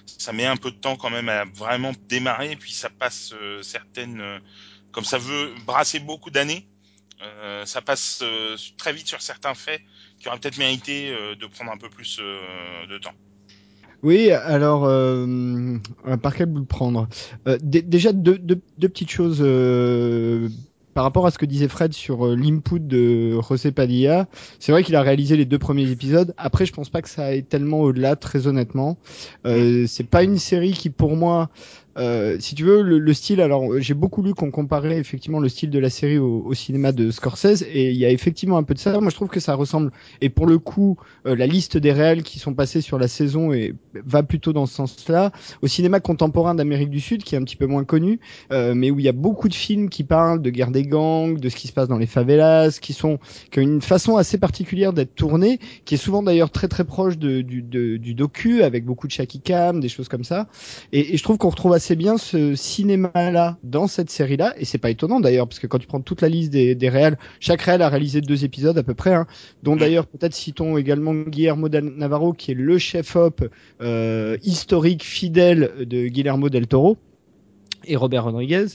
ça 0.05 0.33
met 0.33 0.45
un 0.45 0.57
peu 0.57 0.71
de 0.71 0.75
temps 0.75 0.97
quand 0.97 1.09
même 1.09 1.29
à 1.29 1.45
vraiment 1.45 1.93
démarrer, 2.09 2.55
puis 2.57 2.73
ça 2.73 2.89
passe 2.89 3.33
euh, 3.33 3.61
certaines, 3.61 4.19
euh, 4.19 4.39
comme 4.91 5.05
ça 5.05 5.17
veut 5.17 5.53
brasser 5.65 5.99
beaucoup 5.99 6.29
d'années, 6.29 6.67
ça 7.65 7.81
passe 7.81 8.23
très 8.77 8.93
vite 8.93 9.07
sur 9.07 9.19
certains 9.19 9.55
faits 9.55 9.81
qui 10.19 10.27
auraient 10.27 10.37
peut-être 10.37 10.59
mérité 10.59 11.09
de 11.11 11.47
prendre 11.47 11.71
un 11.71 11.77
peu 11.77 11.89
plus 11.89 12.17
de 12.17 12.97
temps. 12.99 13.15
Oui, 14.03 14.29
alors 14.29 14.81
par 16.21 16.35
quel 16.35 16.45
bout 16.45 16.59
le 16.59 16.65
prendre 16.65 17.07
Déjà 17.63 18.13
deux, 18.13 18.37
deux, 18.37 18.89
petites 18.89 19.09
choses 19.09 19.41
par 20.95 21.03
rapport 21.03 21.27
à 21.27 21.31
ce 21.31 21.37
que 21.37 21.45
disait 21.45 21.67
Fred 21.67 21.93
sur 21.93 22.25
euh, 22.25 22.35
l'input 22.37 22.79
de 22.79 23.37
José 23.41 23.73
Padilla. 23.73 24.27
C'est 24.59 24.71
vrai 24.71 24.81
qu'il 24.81 24.95
a 24.95 25.01
réalisé 25.01 25.35
les 25.35 25.43
deux 25.43 25.59
premiers 25.59 25.91
épisodes. 25.91 26.33
Après, 26.37 26.65
je 26.65 26.71
pense 26.71 26.89
pas 26.89 27.01
que 27.01 27.09
ça 27.09 27.25
aille 27.25 27.43
tellement 27.43 27.81
au-delà, 27.81 28.15
très 28.15 28.47
honnêtement. 28.47 28.97
Euh, 29.45 29.85
c'est 29.87 30.05
pas 30.05 30.23
une 30.23 30.37
série 30.37 30.71
qui, 30.71 30.89
pour 30.89 31.17
moi, 31.17 31.49
euh, 31.97 32.37
si 32.39 32.55
tu 32.55 32.63
veux, 32.63 32.81
le, 32.81 32.99
le 32.99 33.13
style, 33.13 33.39
alors 33.39 33.79
j'ai 33.79 33.93
beaucoup 33.93 34.21
lu 34.21 34.33
qu'on 34.33 34.51
comparait 34.51 34.97
effectivement 34.97 35.39
le 35.39 35.47
style 35.47 35.69
de 35.69 35.79
la 35.79 35.89
série 35.89 36.17
au, 36.17 36.43
au, 36.45 36.53
cinéma 36.53 36.91
de 36.91 37.11
Scorsese, 37.11 37.63
et 37.63 37.91
il 37.91 37.97
y 37.97 38.05
a 38.05 38.09
effectivement 38.09 38.57
un 38.57 38.63
peu 38.63 38.73
de 38.73 38.79
ça. 38.79 38.99
Moi, 38.99 39.09
je 39.09 39.15
trouve 39.15 39.29
que 39.29 39.39
ça 39.39 39.55
ressemble, 39.55 39.91
et 40.21 40.29
pour 40.29 40.45
le 40.45 40.59
coup, 40.59 40.97
euh, 41.25 41.35
la 41.35 41.47
liste 41.47 41.77
des 41.77 41.93
réels 41.93 42.23
qui 42.23 42.39
sont 42.39 42.53
passés 42.53 42.81
sur 42.81 42.99
la 42.99 43.07
saison 43.07 43.53
et 43.53 43.73
va 43.93 44.23
plutôt 44.23 44.51
dans 44.51 44.65
ce 44.65 44.75
sens-là, 44.75 45.31
au 45.61 45.67
cinéma 45.67 45.99
contemporain 45.99 46.55
d'Amérique 46.55 46.89
du 46.89 46.99
Sud, 46.99 47.23
qui 47.23 47.35
est 47.35 47.37
un 47.37 47.43
petit 47.43 47.55
peu 47.55 47.65
moins 47.65 47.83
connu, 47.83 48.19
euh, 48.51 48.73
mais 48.75 48.91
où 48.91 48.99
il 48.99 49.05
y 49.05 49.09
a 49.09 49.13
beaucoup 49.13 49.47
de 49.47 49.53
films 49.53 49.89
qui 49.89 50.03
parlent 50.03 50.41
de 50.41 50.49
guerre 50.49 50.71
des 50.71 50.83
gangs, 50.83 51.39
de 51.39 51.49
ce 51.49 51.55
qui 51.55 51.67
se 51.67 51.73
passe 51.73 51.87
dans 51.87 51.97
les 51.97 52.07
favelas, 52.07 52.77
qui 52.81 52.93
sont 52.93 53.19
qui 53.51 53.59
ont 53.59 53.63
une 53.63 53.81
façon 53.81 54.17
assez 54.17 54.37
particulière 54.37 54.91
d'être 54.91 55.15
tournés, 55.15 55.59
qui 55.85 55.95
est 55.95 55.97
souvent 55.97 56.23
d'ailleurs 56.23 56.51
très 56.51 56.67
très 56.67 56.83
proche 56.83 57.17
de, 57.17 57.41
du, 57.41 57.61
du 57.61 58.13
docu, 58.13 58.63
avec 58.63 58.85
beaucoup 58.85 59.07
de 59.07 59.11
shaky 59.11 59.39
cam, 59.39 59.79
des 59.79 59.89
choses 59.89 60.09
comme 60.09 60.23
ça. 60.23 60.47
Et, 60.91 61.13
et 61.13 61.17
je 61.17 61.23
trouve 61.23 61.37
qu'on 61.37 61.49
retrouve 61.49 61.73
assez 61.73 61.84
assez 61.85 61.95
bien 61.95 62.17
ce 62.17 62.55
cinéma-là 62.55 63.59
dans 63.61 63.85
cette 63.85 64.09
série-là, 64.09 64.55
et 64.57 64.65
c'est 64.65 64.79
pas 64.79 64.89
étonnant 64.89 65.19
d'ailleurs, 65.19 65.47
parce 65.47 65.59
que 65.59 65.67
quand 65.67 65.77
tu 65.77 65.85
prends 65.85 66.01
toute 66.01 66.23
la 66.23 66.29
liste 66.29 66.51
des, 66.51 66.73
des 66.73 66.89
réels, 66.89 67.15
chaque 67.39 67.61
réel 67.61 67.83
a 67.83 67.89
réalisé 67.89 68.21
deux 68.21 68.43
épisodes 68.43 68.75
à 68.75 68.81
peu 68.81 68.95
près, 68.95 69.13
hein, 69.13 69.27
dont 69.61 69.75
d'ailleurs 69.75 70.07
peut-être 70.07 70.33
citons 70.33 70.77
également 70.79 71.13
Guillermo 71.13 71.69
del 71.69 71.93
Navarro, 71.95 72.33
qui 72.33 72.49
est 72.49 72.55
le 72.55 72.79
chef-op 72.79 73.47
euh, 73.81 74.35
historique 74.41 75.03
fidèle 75.03 75.73
de 75.81 76.07
Guillermo 76.07 76.49
del 76.49 76.65
Toro 76.65 76.97
et 77.83 77.95
Robert 77.95 78.23
Rodriguez, 78.23 78.65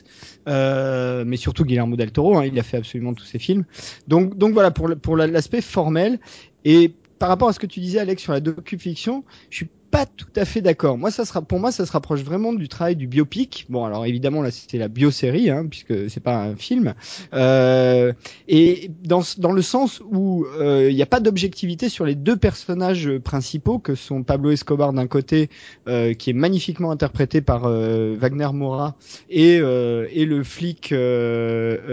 euh, 0.48 1.24
mais 1.26 1.36
surtout 1.36 1.64
Guillermo 1.64 1.96
del 1.96 2.12
Toro, 2.12 2.38
hein, 2.38 2.44
il 2.46 2.56
a 2.60 2.62
fait 2.62 2.76
absolument 2.76 3.14
tous 3.14 3.24
ses 3.24 3.40
films. 3.40 3.64
Donc, 4.06 4.38
donc 4.38 4.52
voilà 4.52 4.70
pour, 4.70 4.88
pour 5.02 5.16
l'aspect 5.16 5.62
formel. 5.62 6.20
Et 6.64 6.94
par 7.18 7.28
rapport 7.28 7.48
à 7.48 7.52
ce 7.52 7.58
que 7.58 7.66
tu 7.66 7.80
disais 7.80 7.98
Alex 7.98 8.22
sur 8.22 8.32
la 8.32 8.38
docu-fiction, 8.38 9.24
je 9.50 9.56
suis 9.56 9.68
pas 9.90 10.06
tout 10.06 10.26
à 10.36 10.44
fait 10.44 10.60
d'accord. 10.60 10.96
Moi, 10.98 11.10
ça 11.10 11.24
sera 11.24 11.42
pour 11.42 11.58
moi, 11.58 11.72
ça 11.72 11.84
se 11.84 11.92
rapproche 11.92 12.22
vraiment 12.22 12.52
du 12.52 12.68
travail 12.68 12.96
du 12.96 13.06
biopic. 13.06 13.66
Bon, 13.68 13.84
alors 13.84 14.06
évidemment 14.06 14.42
là, 14.42 14.50
c'est 14.50 14.78
la 14.78 14.88
biosérie, 14.88 15.50
hein, 15.50 15.66
puisque 15.68 16.08
c'est 16.08 16.20
pas 16.20 16.36
un 16.36 16.56
film. 16.56 16.94
Euh, 17.34 18.12
et 18.48 18.90
dans 19.04 19.22
dans 19.38 19.52
le 19.52 19.62
sens 19.62 20.00
où 20.10 20.46
il 20.58 20.62
euh, 20.62 20.92
n'y 20.92 21.02
a 21.02 21.06
pas 21.06 21.20
d'objectivité 21.20 21.88
sur 21.88 22.04
les 22.04 22.14
deux 22.14 22.36
personnages 22.36 23.10
principaux 23.18 23.78
que 23.78 23.94
sont 23.94 24.22
Pablo 24.22 24.50
Escobar 24.50 24.92
d'un 24.92 25.06
côté, 25.06 25.50
euh, 25.88 26.14
qui 26.14 26.30
est 26.30 26.34
magnifiquement 26.34 26.90
interprété 26.90 27.40
par 27.40 27.64
euh, 27.64 28.16
Wagner 28.18 28.48
Moura, 28.52 28.96
et 29.28 29.56
et 29.56 30.24
le 30.24 30.44
flic 30.44 30.94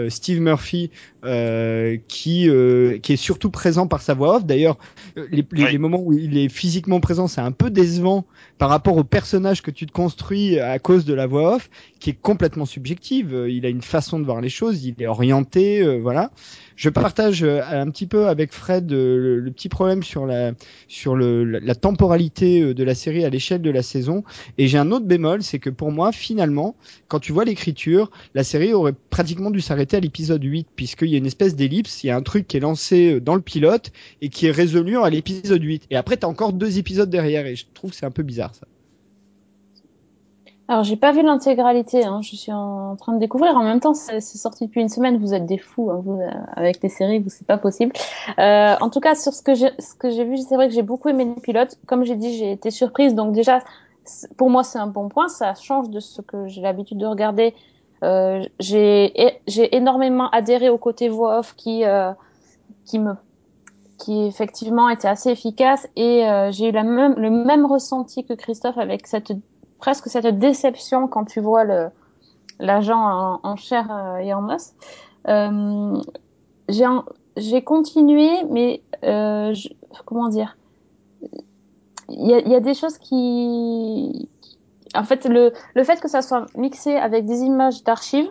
Steve 0.08 0.40
Murphy, 0.40 0.90
qui 2.08 2.48
qui 3.02 3.12
est 3.12 3.16
surtout 3.16 3.50
présent 3.50 3.86
par 3.86 4.02
sa 4.02 4.14
voix 4.14 4.36
off. 4.36 4.44
D'ailleurs, 4.44 4.78
les, 5.16 5.44
les, 5.52 5.64
oui. 5.64 5.72
les 5.72 5.78
moments 5.78 6.00
où 6.00 6.12
il 6.12 6.38
est 6.38 6.48
physiquement 6.48 7.00
présent, 7.00 7.26
c'est 7.26 7.40
un 7.40 7.52
peu 7.52 7.70
par 8.58 8.68
rapport 8.68 8.96
au 8.96 9.04
personnage 9.04 9.62
que 9.62 9.70
tu 9.70 9.86
te 9.86 9.92
construis 9.92 10.58
à 10.58 10.78
cause 10.78 11.04
de 11.04 11.14
la 11.14 11.26
voix 11.26 11.56
off, 11.56 11.70
qui 12.00 12.10
est 12.10 12.20
complètement 12.20 12.66
subjective. 12.66 13.46
Il 13.48 13.64
a 13.64 13.68
une 13.68 13.82
façon 13.82 14.18
de 14.18 14.24
voir 14.24 14.40
les 14.40 14.48
choses, 14.48 14.84
il 14.84 14.94
est 15.00 15.06
orienté, 15.06 15.80
euh, 15.80 15.98
voilà. 16.00 16.30
Je 16.78 16.90
partage 16.90 17.42
un 17.42 17.90
petit 17.90 18.06
peu 18.06 18.28
avec 18.28 18.52
Fred 18.52 18.88
le, 18.88 19.40
le 19.40 19.50
petit 19.50 19.68
problème 19.68 20.04
sur 20.04 20.26
la 20.26 20.52
sur 20.86 21.16
le, 21.16 21.42
la 21.42 21.74
temporalité 21.74 22.72
de 22.72 22.84
la 22.84 22.94
série 22.94 23.24
à 23.24 23.30
l'échelle 23.30 23.62
de 23.62 23.70
la 23.70 23.82
saison. 23.82 24.22
Et 24.58 24.68
j'ai 24.68 24.78
un 24.78 24.92
autre 24.92 25.04
bémol, 25.04 25.42
c'est 25.42 25.58
que 25.58 25.70
pour 25.70 25.90
moi, 25.90 26.12
finalement, 26.12 26.76
quand 27.08 27.18
tu 27.18 27.32
vois 27.32 27.44
l'écriture, 27.44 28.12
la 28.34 28.44
série 28.44 28.72
aurait 28.74 28.94
pratiquement 29.10 29.50
dû 29.50 29.60
s'arrêter 29.60 29.96
à 29.96 30.00
l'épisode 30.00 30.44
8, 30.44 30.68
puisqu'il 30.76 31.08
y 31.08 31.16
a 31.16 31.18
une 31.18 31.26
espèce 31.26 31.56
d'ellipse, 31.56 32.04
il 32.04 32.06
y 32.06 32.10
a 32.10 32.16
un 32.16 32.22
truc 32.22 32.46
qui 32.46 32.56
est 32.58 32.60
lancé 32.60 33.18
dans 33.20 33.34
le 33.34 33.42
pilote 33.42 33.90
et 34.22 34.28
qui 34.28 34.46
est 34.46 34.52
résolu 34.52 34.98
à 34.98 35.10
l'épisode 35.10 35.60
8. 35.60 35.88
Et 35.90 35.96
après, 35.96 36.16
t'as 36.16 36.28
encore 36.28 36.52
deux 36.52 36.78
épisodes 36.78 37.10
derrière, 37.10 37.44
et 37.44 37.56
je 37.56 37.66
trouve 37.74 37.90
que 37.90 37.96
c'est 37.96 38.06
un 38.06 38.12
peu 38.12 38.22
bizarre 38.22 38.54
ça. 38.54 38.68
Alors, 40.68 40.84
j'ai 40.84 40.96
pas 40.96 41.12
vu 41.12 41.22
l'intégralité, 41.22 42.04
hein. 42.04 42.20
je 42.22 42.36
suis 42.36 42.52
en 42.52 42.94
train 42.96 43.14
de 43.14 43.18
découvrir. 43.18 43.56
En 43.56 43.62
même 43.62 43.80
temps, 43.80 43.94
c'est 43.94 44.20
sorti 44.20 44.66
depuis 44.66 44.82
une 44.82 44.90
semaine. 44.90 45.18
Vous 45.18 45.32
êtes 45.32 45.46
des 45.46 45.56
fous, 45.56 45.90
hein. 45.90 46.00
vous, 46.04 46.20
euh, 46.20 46.30
avec 46.54 46.82
les 46.82 46.90
séries, 46.90 47.20
vous 47.20 47.30
c'est 47.30 47.46
pas 47.46 47.56
possible. 47.56 47.92
Euh, 48.38 48.76
en 48.80 48.90
tout 48.90 49.00
cas, 49.00 49.14
sur 49.14 49.32
ce 49.32 49.42
que 49.42 49.54
j'ai, 49.54 49.70
ce 49.78 49.94
que 49.94 50.10
j'ai 50.10 50.24
vu, 50.24 50.36
c'est 50.36 50.56
vrai 50.56 50.68
que 50.68 50.74
j'ai 50.74 50.82
beaucoup 50.82 51.08
aimé 51.08 51.24
le 51.24 51.40
pilote. 51.40 51.78
Comme 51.86 52.04
j'ai 52.04 52.16
dit, 52.16 52.36
j'ai 52.36 52.52
été 52.52 52.70
surprise. 52.70 53.14
Donc 53.14 53.32
déjà, 53.32 53.60
pour 54.36 54.50
moi, 54.50 54.62
c'est 54.62 54.78
un 54.78 54.86
bon 54.86 55.08
point. 55.08 55.28
Ça 55.28 55.54
change 55.54 55.88
de 55.90 56.00
ce 56.00 56.20
que 56.20 56.46
j'ai 56.48 56.60
l'habitude 56.60 56.98
de 56.98 57.06
regarder. 57.06 57.54
Euh, 58.04 58.44
j'ai 58.60 59.12
j'ai 59.48 59.74
énormément 59.74 60.30
adhéré 60.30 60.68
au 60.68 60.78
côté 60.78 61.08
voix 61.08 61.40
off 61.40 61.54
qui 61.56 61.84
euh, 61.84 62.12
qui 62.84 62.98
me 63.00 63.14
qui 63.98 64.26
effectivement 64.26 64.88
était 64.88 65.08
assez 65.08 65.30
efficace 65.30 65.88
et 65.96 66.24
euh, 66.24 66.52
j'ai 66.52 66.68
eu 66.68 66.72
la 66.72 66.84
même 66.84 67.14
le 67.16 67.30
même 67.30 67.66
ressenti 67.66 68.24
que 68.24 68.34
Christophe 68.34 68.78
avec 68.78 69.08
cette 69.08 69.32
presque 69.78 70.08
cette 70.08 70.38
déception 70.38 71.08
quand 71.08 71.24
tu 71.24 71.40
vois 71.40 71.64
l'agent 72.58 73.40
en, 73.42 73.56
chair 73.56 73.86
euh, 73.90 74.16
et 74.18 74.34
en 74.34 74.48
os. 74.50 74.74
Euh, 75.28 76.00
j'ai 77.36 77.62
continué, 77.62 78.28
mais 78.50 78.82
euh, 79.04 79.54
comment 80.04 80.28
dire? 80.28 80.56
Il 82.10 82.26
y 82.26 82.54
a, 82.54 82.60
des 82.60 82.72
choses 82.72 82.96
qui, 82.96 84.28
en 84.94 85.04
fait, 85.04 85.26
le 85.26 85.52
le 85.74 85.84
fait 85.84 86.00
que 86.00 86.08
ça 86.08 86.22
soit 86.22 86.46
mixé 86.56 86.96
avec 86.96 87.26
des 87.26 87.42
images 87.42 87.84
d'archives, 87.84 88.30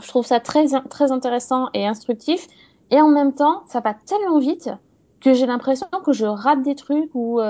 je 0.00 0.06
trouve 0.06 0.24
ça 0.24 0.38
très 0.38 0.66
très 0.88 1.10
intéressant 1.10 1.68
et 1.74 1.86
instructif. 1.86 2.46
Et 2.92 3.00
en 3.00 3.08
même 3.08 3.34
temps, 3.34 3.64
ça 3.66 3.80
va 3.80 3.92
tellement 3.92 4.38
vite 4.38 4.70
que 5.20 5.34
j'ai 5.34 5.46
l'impression 5.46 5.88
que 6.04 6.12
je 6.12 6.26
rate 6.26 6.62
des 6.62 6.76
trucs 6.76 7.10
ou 7.14 7.40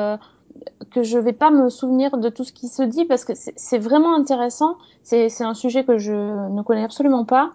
que 0.91 1.03
je 1.03 1.19
vais 1.19 1.33
pas 1.33 1.51
me 1.51 1.69
souvenir 1.69 2.17
de 2.19 2.29
tout 2.29 2.45
ce 2.45 2.53
qui 2.53 2.69
se 2.69 2.83
dit 2.83 3.05
parce 3.05 3.25
que 3.25 3.33
c'est 3.35 3.79
vraiment 3.79 4.15
intéressant. 4.15 4.77
C'est 5.03 5.43
un 5.43 5.55
sujet 5.55 5.85
que 5.85 5.99
je 5.99 6.13
ne 6.13 6.63
connais 6.63 6.85
absolument 6.85 7.25
pas. 7.25 7.53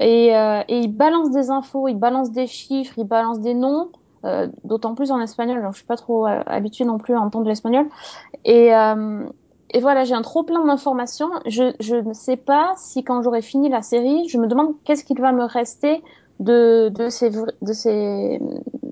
Et, 0.00 0.34
euh, 0.34 0.62
et 0.68 0.78
il 0.78 0.88
balance 0.88 1.30
des 1.30 1.50
infos, 1.50 1.86
il 1.86 1.96
balance 1.96 2.32
des 2.32 2.46
chiffres, 2.46 2.94
il 2.96 3.04
balance 3.04 3.38
des 3.40 3.52
noms, 3.52 3.90
euh, 4.24 4.48
d'autant 4.64 4.94
plus 4.94 5.12
en 5.12 5.20
espagnol. 5.20 5.62
Donc 5.62 5.72
je 5.72 5.78
suis 5.78 5.86
pas 5.86 5.96
trop 5.96 6.26
euh, 6.26 6.40
habituée 6.46 6.86
non 6.86 6.98
plus 6.98 7.14
à 7.14 7.20
entendre 7.20 7.46
l'espagnol. 7.46 7.86
Et, 8.44 8.70
voilà, 9.80 10.02
j'ai 10.02 10.14
un 10.14 10.22
trop 10.22 10.42
plein 10.42 10.64
d'informations. 10.64 11.30
Je, 11.46 12.00
ne 12.02 12.12
sais 12.12 12.36
pas 12.36 12.72
si 12.76 13.04
quand 13.04 13.22
j'aurai 13.22 13.42
fini 13.42 13.68
la 13.68 13.82
série, 13.82 14.26
je 14.28 14.38
me 14.38 14.48
demande 14.48 14.74
qu'est-ce 14.84 15.04
qu'il 15.04 15.20
va 15.20 15.32
me 15.32 15.44
rester 15.44 16.02
de, 16.40 16.90
ces, 17.10 17.30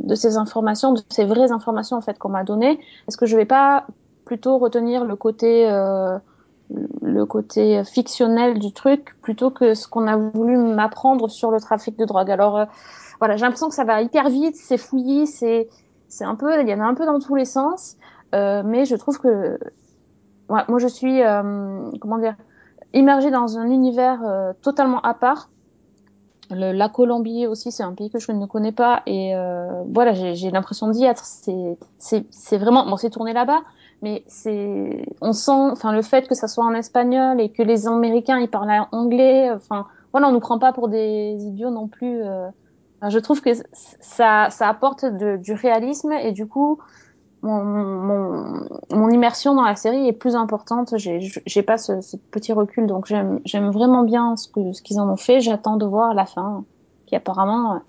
de 0.09 0.15
ces 0.15 0.37
informations, 0.37 0.93
de 0.95 1.03
ces 1.11 1.25
vraies 1.25 1.53
informations 1.53 1.97
en 1.97 2.01
fait 2.01 2.19
qu'on 2.19 2.31
m'a 2.31 2.43
données. 2.43 2.81
Est-ce 3.07 3.17
que 3.17 3.27
je 3.27 3.37
vais 3.37 3.45
pas 3.45 3.87
plutôt 4.25 4.59
retenir 4.59 5.05
le 5.05 5.15
côté 5.15 5.71
euh, 5.71 6.19
le 7.03 7.25
côté 7.25 7.83
fictionnel 7.85 8.59
du 8.59 8.73
truc 8.73 9.15
plutôt 9.23 9.51
que 9.51 9.75
ce 9.75 9.87
qu'on 9.87 10.07
a 10.07 10.17
voulu 10.17 10.57
m'apprendre 10.57 11.29
sur 11.29 11.51
le 11.51 11.61
trafic 11.61 11.97
de 11.97 12.05
drogue? 12.05 12.31
Alors 12.31 12.59
euh, 12.59 12.65
voilà, 13.21 13.37
j'ai 13.37 13.43
l'impression 13.43 13.69
que 13.69 13.75
ça 13.75 13.85
va 13.85 14.03
hyper 14.03 14.29
vite, 14.29 14.57
c'est 14.57 14.79
fouillis, 14.79 15.27
c'est 15.27 15.69
c'est 16.09 16.25
un 16.25 16.35
peu, 16.35 16.61
il 16.61 16.69
y 16.69 16.75
en 16.75 16.81
a 16.81 16.85
un 16.85 16.95
peu 16.95 17.05
dans 17.05 17.21
tous 17.21 17.35
les 17.35 17.45
sens, 17.45 17.97
euh, 18.35 18.63
mais 18.65 18.87
je 18.87 18.97
trouve 18.97 19.19
que 19.19 19.59
moi 20.49 20.65
je 20.79 20.89
suis 20.89 21.23
euh, 21.23 21.91
comment 22.01 22.19
dire 22.19 22.35
immergée 22.95 23.31
dans 23.31 23.59
un 23.59 23.67
univers 23.67 24.21
euh, 24.25 24.53
totalement 24.63 25.01
à 25.03 25.15
part. 25.15 25.51
Le, 26.51 26.73
la 26.73 26.89
Colombie 26.89 27.47
aussi, 27.47 27.71
c'est 27.71 27.83
un 27.83 27.93
pays 27.95 28.11
que 28.11 28.19
je 28.19 28.33
ne 28.33 28.47
connais 28.47 28.73
pas 28.73 29.03
et 29.07 29.37
euh, 29.37 29.83
voilà, 29.93 30.13
j'ai 30.15 30.51
l'impression 30.51 30.89
d'y 30.89 31.05
être. 31.05 31.25
C'est 31.99 32.59
vraiment 32.59 32.87
bon, 32.89 32.97
c'est 32.97 33.11
tourné 33.11 33.33
là-bas, 33.35 33.61
mais 34.03 34.25
c'est 34.27 35.05
on 35.21 35.33
sent 35.33 35.53
enfin 35.73 35.93
le 35.93 36.03
fait 36.03 36.27
que 36.27 36.35
ça 36.35 36.49
soit 36.49 36.65
en 36.65 36.73
espagnol 36.75 37.41
et 37.41 37.51
que 37.53 37.63
les 37.63 37.87
Américains 37.87 38.39
ils 38.39 38.49
parlent 38.49 38.87
anglais, 38.93 39.51
enfin 39.51 39.87
voilà, 40.13 40.29
on 40.29 40.33
nous 40.33 40.41
prend 40.41 40.59
pas 40.59 40.73
pour 40.73 40.89
des 40.89 41.37
idiots 41.41 41.71
non 41.71 41.87
plus. 41.89 42.23
euh. 42.23 42.49
Je 43.09 43.19
trouve 43.21 43.41
que 43.43 43.51
ça 44.01 44.49
ça 44.51 44.69
apporte 44.69 45.05
de, 45.05 45.37
du 45.37 45.53
réalisme 45.53 46.13
et 46.13 46.33
du 46.33 46.49
coup 46.49 46.81
mon, 47.43 47.65
mon, 47.65 48.69
mon 48.91 49.11
immersion 49.11 49.55
dans 49.55 49.63
la 49.63 49.77
série 49.77 50.09
est 50.09 50.13
plus 50.13 50.35
importante. 50.35 50.95
J'ai 50.97 51.63
pas 51.63 51.79
ce, 51.79 52.17
petit 52.31 52.53
recul, 52.53 52.87
donc 52.87 53.07
j'aime 53.07 53.71
vraiment 53.71 54.03
bien 54.03 54.37
ce 54.37 54.49
que 54.49 54.73
ce 54.73 54.83
qu'ils 54.83 55.01
en 55.01 55.09
ont 55.09 55.17
fait. 55.17 55.41
J'attends 55.41 55.77
de 55.77 55.87
voir 55.87 56.15
la 56.15 56.27
fin, 56.27 56.65
qui 57.07 57.17
apparemment 57.17 57.81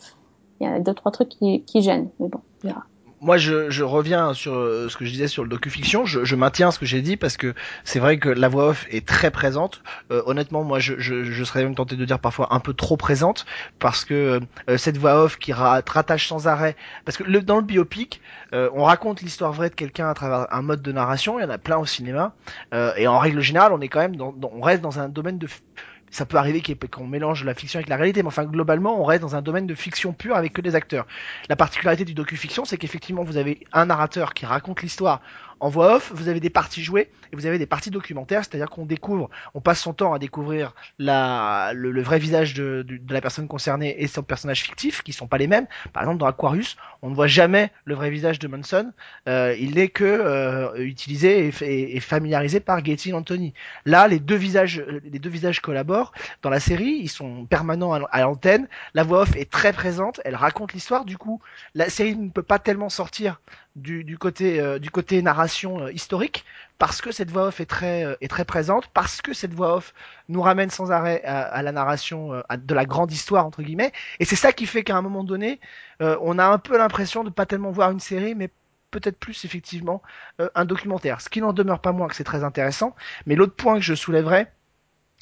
il 0.59 0.67
y 0.67 0.69
a 0.69 0.79
deux 0.79 0.93
trois 0.93 1.11
trucs 1.11 1.29
qui, 1.29 1.63
qui 1.63 1.81
gênent, 1.81 2.09
mais 2.19 2.27
bon, 2.27 2.41
on 2.63 2.67
verra. 2.67 2.83
Moi 3.21 3.37
je, 3.37 3.69
je 3.69 3.83
reviens 3.83 4.33
sur 4.33 4.53
euh, 4.53 4.87
ce 4.89 4.97
que 4.97 5.05
je 5.05 5.11
disais 5.11 5.27
sur 5.27 5.43
le 5.43 5.49
docu-fiction, 5.49 6.05
je, 6.05 6.23
je 6.23 6.35
maintiens 6.35 6.71
ce 6.71 6.79
que 6.79 6.85
j'ai 6.85 7.01
dit 7.01 7.17
parce 7.17 7.37
que 7.37 7.53
c'est 7.83 7.99
vrai 7.99 8.17
que 8.17 8.29
la 8.29 8.47
voix 8.47 8.69
off 8.69 8.85
est 8.89 9.05
très 9.05 9.31
présente. 9.31 9.81
Euh, 10.11 10.21
honnêtement, 10.25 10.63
moi 10.63 10.79
je, 10.79 10.99
je, 10.99 11.43
serais 11.43 11.63
même 11.63 11.75
tenté 11.75 11.95
de 11.95 12.05
dire 12.05 12.19
parfois 12.19 12.53
un 12.53 12.59
peu 12.59 12.73
trop 12.73 12.97
présente 12.97 13.45
parce 13.79 14.05
que 14.05 14.39
euh, 14.69 14.77
cette 14.77 14.97
voix 14.97 15.23
off 15.23 15.37
qui 15.37 15.53
rattache 15.53 16.27
sans 16.27 16.47
arrêt, 16.47 16.75
parce 17.05 17.17
que 17.17 17.23
le, 17.23 17.41
dans 17.41 17.57
le 17.57 17.63
biopic, 17.63 18.21
euh, 18.53 18.69
on 18.73 18.83
raconte 18.83 19.21
l'histoire 19.21 19.51
vraie 19.51 19.69
de 19.69 19.75
quelqu'un 19.75 20.09
à 20.09 20.13
travers 20.13 20.47
un 20.53 20.61
mode 20.61 20.81
de 20.81 20.91
narration, 20.91 21.39
il 21.39 21.43
y 21.43 21.45
en 21.45 21.49
a 21.49 21.57
plein 21.57 21.77
au 21.77 21.85
cinéma, 21.85 22.33
euh, 22.73 22.93
et 22.97 23.07
en 23.07 23.19
règle 23.19 23.41
générale, 23.41 23.73
on 23.73 23.81
est 23.81 23.87
quand 23.89 23.99
même 23.99 24.15
dans, 24.15 24.31
dans- 24.31 24.51
on 24.53 24.61
reste 24.61 24.81
dans 24.81 24.99
un 24.99 25.09
domaine 25.09 25.37
de 25.37 25.47
ça 26.11 26.25
peut 26.25 26.37
arriver 26.37 26.61
qu'on 26.91 27.07
mélange 27.07 27.43
la 27.43 27.53
fiction 27.53 27.77
avec 27.77 27.89
la 27.89 27.95
réalité, 27.95 28.21
mais 28.21 28.27
enfin 28.27 28.45
globalement, 28.45 28.99
on 28.99 29.03
reste 29.03 29.21
dans 29.21 29.35
un 29.35 29.41
domaine 29.41 29.67
de 29.67 29.75
fiction 29.75 30.13
pure 30.13 30.35
avec 30.35 30.53
que 30.53 30.61
des 30.61 30.75
acteurs. 30.75 31.05
La 31.49 31.55
particularité 31.55 32.05
du 32.05 32.13
docu-fiction, 32.13 32.65
c'est 32.65 32.77
qu'effectivement, 32.77 33.23
vous 33.23 33.37
avez 33.37 33.65
un 33.73 33.85
narrateur 33.85 34.33
qui 34.33 34.45
raconte 34.45 34.81
l'histoire 34.81 35.21
en 35.59 35.69
voix 35.69 35.95
off, 35.95 36.11
vous 36.13 36.27
avez 36.27 36.39
des 36.39 36.49
parties 36.49 36.83
jouées 36.83 37.09
et 37.31 37.35
vous 37.35 37.45
avez 37.45 37.57
des 37.57 37.65
parties 37.65 37.91
documentaires, 37.91 38.43
c'est-à-dire 38.43 38.69
qu'on 38.69 38.85
découvre, 38.85 39.29
on 39.53 39.61
passe 39.61 39.81
son 39.81 39.93
temps 39.93 40.13
à 40.13 40.19
découvrir 40.19 40.73
la, 40.97 41.71
le, 41.73 42.01
vrai 42.01 42.19
visage 42.19 42.53
de, 42.53 42.83
de, 42.87 42.97
de 42.97 43.13
la 43.13 43.21
personne 43.21 43.47
concernée 43.47 43.95
et 44.01 44.07
son 44.07 44.23
personnage 44.23 44.63
fictif, 44.63 45.03
qui 45.03 45.13
sont 45.13 45.27
pas 45.27 45.37
les 45.37 45.47
mêmes. 45.47 45.67
Par 45.93 46.03
exemple, 46.03 46.19
dans 46.19 46.27
Aquarius, 46.27 46.77
on 47.01 47.09
ne 47.09 47.15
voit 47.15 47.27
jamais 47.27 47.71
le 47.85 47.95
vrai 47.95 48.09
visage 48.09 48.39
de 48.39 48.47
Manson, 48.47 48.91
euh, 49.27 49.55
il 49.59 49.75
n'est 49.75 49.89
que 49.89 50.03
euh, 50.03 50.75
utilisé 50.77 51.47
et, 51.47 51.63
et, 51.63 51.97
et 51.97 51.99
familiarisé 51.99 52.59
par 52.59 52.81
Gacy 52.81 53.13
Anthony. 53.13 53.53
Là, 53.85 54.07
les 54.07 54.19
deux 54.19 54.35
visages, 54.35 54.83
les 55.03 55.19
deux 55.19 55.29
visages 55.29 55.61
collaborent 55.61 56.11
dans 56.41 56.49
la 56.49 56.59
série, 56.59 56.99
ils 57.01 57.09
sont 57.09 57.45
permanents 57.45 57.93
à 57.93 58.21
l'antenne. 58.21 58.67
La 58.93 59.03
voix 59.03 59.21
off 59.21 59.35
est 59.35 59.49
très 59.49 59.73
présente, 59.73 60.21
elle 60.25 60.35
raconte 60.35 60.73
l'histoire. 60.73 61.05
Du 61.05 61.17
coup, 61.17 61.41
la 61.75 61.89
série 61.89 62.15
ne 62.15 62.29
peut 62.29 62.43
pas 62.43 62.59
tellement 62.59 62.89
sortir 62.89 63.41
du, 63.75 64.03
du 64.03 64.17
côté 64.17 64.59
euh, 64.59 64.79
du 64.79 64.89
côté 64.91 65.21
narration 65.21 65.83
euh, 65.83 65.91
historique 65.91 66.43
parce 66.79 67.01
que 67.01 67.11
cette 67.11 67.29
voix 67.29 67.47
off 67.47 67.59
est 67.59 67.65
très 67.65 68.03
euh, 68.05 68.15
est 68.21 68.29
très 68.29 68.45
présente, 68.45 68.87
parce 68.87 69.21
que 69.21 69.33
cette 69.33 69.53
voix 69.53 69.75
off 69.75 69.93
nous 70.29 70.41
ramène 70.41 70.69
sans 70.69 70.91
arrêt 70.91 71.21
à, 71.25 71.41
à 71.41 71.61
la 71.61 71.71
narration 71.71 72.33
euh, 72.33 72.41
de 72.57 72.73
la 72.73 72.85
grande 72.85 73.11
histoire 73.11 73.45
entre 73.45 73.61
guillemets. 73.61 73.91
Et 74.19 74.25
c'est 74.25 74.35
ça 74.37 74.53
qui 74.53 74.65
fait 74.65 74.83
qu'à 74.83 74.95
un 74.97 75.01
moment 75.01 75.23
donné, 75.23 75.59
euh, 76.01 76.17
on 76.21 76.39
a 76.39 76.45
un 76.45 76.57
peu 76.57 76.77
l'impression 76.77 77.23
de 77.23 77.29
pas 77.29 77.45
tellement 77.45 77.71
voir 77.71 77.91
une 77.91 77.99
série, 77.99 78.33
mais 78.33 78.49
peut-être 78.91 79.19
plus 79.19 79.45
effectivement 79.45 80.01
euh, 80.39 80.49
un 80.55 80.65
documentaire. 80.65 81.21
Ce 81.21 81.29
qui 81.29 81.41
n'en 81.41 81.53
demeure 81.53 81.81
pas 81.81 81.91
moins 81.91 82.07
que 82.07 82.15
c'est 82.15 82.23
très 82.23 82.43
intéressant. 82.43 82.95
Mais 83.25 83.35
l'autre 83.35 83.55
point 83.55 83.75
que 83.75 83.81
je 83.81 83.93
soulèverais 83.93 84.51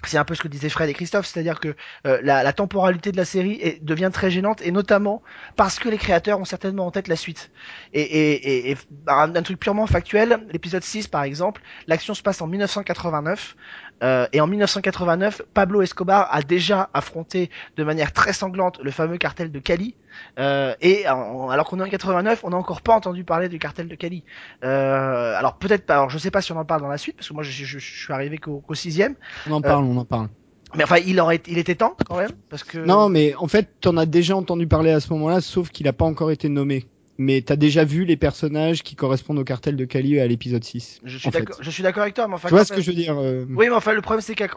c'est 0.06 0.18
un 0.18 0.26
peu 0.26 0.36
ce 0.36 0.42
que 0.42 0.48
disaient 0.48 0.70
Fred 0.70 0.90
et 0.90 0.94
Christophe, 0.94 1.26
c'est-à-dire 1.26 1.60
que 1.60 1.76
euh, 2.06 2.20
la, 2.22 2.44
la, 2.44 2.54
temporalité 2.54 3.12
de 3.12 3.18
la 3.18 3.26
série 3.26 3.58
est, 3.62 3.84
devient 3.84 4.12
très 4.14 4.30
gênante, 4.30 4.62
et 4.62 4.72
notamment 4.72 5.24
parce 5.56 5.80
que 5.80 5.90
les 5.90 5.98
créateurs 5.98 6.40
ont 6.40 6.46
certainement 6.46 6.86
en 6.86 6.92
tête 6.92 7.08
la 7.08 7.16
suite. 7.16 7.50
Et, 7.94 8.02
et, 8.02 8.72
et, 8.72 8.78
un, 9.08 9.32
truc 9.42 9.60
purement 9.60 9.88
factuel, 9.88 10.46
l'épisode 10.52 10.84
6 10.84 11.08
par 11.08 11.24
exemple, 11.24 11.64
l'action 11.88 12.14
se 12.14 12.22
passe 12.22 12.42
en 12.42 12.48
1989, 12.48 13.56
euh, 14.04 14.28
et 14.34 14.42
en 14.42 14.48
1989, 14.48 15.42
Pablo 15.54 15.82
Escobar 15.82 16.28
a 16.32 16.42
déjà 16.42 16.90
affronté 16.94 17.50
de 17.78 17.84
manière 17.84 18.14
très 18.14 18.34
sanglante 18.34 18.80
le 18.82 18.92
fameux 18.92 19.18
cartel 19.18 19.52
de 19.52 19.60
Cali, 19.60 19.96
euh, 20.40 20.76
et 20.82 21.08
en, 21.10 21.50
alors 21.50 21.68
qu'on 21.68 21.80
est 21.80 21.84
en 21.84 21.90
89, 21.90 22.42
on 22.44 22.50
n'a 22.52 22.58
encore 22.58 22.82
pas 22.82 22.96
entendu 22.96 23.24
parler 23.24 23.50
du 23.50 23.60
cartel 23.60 23.88
de 23.88 23.96
Cali. 23.96 24.24
Euh, 24.64 25.36
alors 25.36 25.58
peut-être 25.58 25.86
pas, 25.86 25.96
alors 25.96 26.10
je 26.10 26.18
sais 26.18 26.32
pas 26.32 26.42
si 26.42 26.52
on 26.52 26.58
en 26.58 26.66
parle 26.66 26.82
dans 26.82 26.88
la 26.88 26.98
suite, 26.98 27.16
parce 27.16 27.30
que 27.30 27.34
moi 27.34 27.44
je, 27.44 27.52
je, 27.52 27.80
je 27.80 28.04
suis 28.04 28.14
arrivé 28.14 28.38
qu'au 28.38 28.64
qu 28.68 28.76
sixième. 28.76 29.16
On 29.50 29.54
en 29.54 29.62
parle, 29.62 29.86
on 29.86 29.98
en 29.98 30.06
parle. 30.06 30.30
Mais 30.76 30.84
enfin, 30.84 30.98
il 30.98 31.20
aurait, 31.20 31.42
il 31.48 31.58
était 31.58 31.76
temps 31.76 31.96
quand 32.08 32.18
même, 32.18 32.32
parce 32.50 32.64
que. 32.64 32.78
Non, 32.78 33.10
mais 33.10 33.34
en 33.36 33.48
fait, 33.48 33.70
t'en 33.80 33.96
as 33.98 34.06
déjà 34.06 34.36
entendu 34.36 34.68
parler 34.68 34.92
à 34.92 35.00
ce 35.00 35.12
moment-là, 35.14 35.42
sauf 35.42 35.70
qu'il 35.70 35.88
a 35.88 35.94
pas 35.94 36.06
encore 36.06 36.30
été 36.30 36.50
nommé. 36.50 36.86
Mais 37.18 37.42
t'as 37.42 37.56
déjà 37.56 37.84
vu 37.84 38.06
les 38.06 38.18
personnages 38.18 38.84
qui 38.84 38.96
correspondent 38.96 39.40
au 39.40 39.44
cartel 39.44 39.76
de 39.76 39.86
Cali 39.86 40.20
à 40.20 40.28
l'épisode 40.28 40.64
6. 40.64 41.02
Je 41.04 41.18
suis 41.18 41.30
d'accord, 41.30 41.58
je 41.60 41.70
suis 41.70 41.84
d'accord 41.84 42.04
avec 42.04 42.14
toi, 42.14 42.28
mais 42.28 42.36
enfin. 42.36 42.48
Tu 42.48 42.54
vois 42.54 42.66
ce 42.66 42.74
que 42.74 42.82
je 42.82 42.92
veux 42.92 42.96
dire 42.96 43.18
euh... 43.18 43.46
Oui, 43.50 43.68
mais 43.70 43.76
enfin, 43.76 43.94
le 43.94 44.02
problème 44.02 44.22
c'est 44.22 44.36
qu'à 44.36 44.48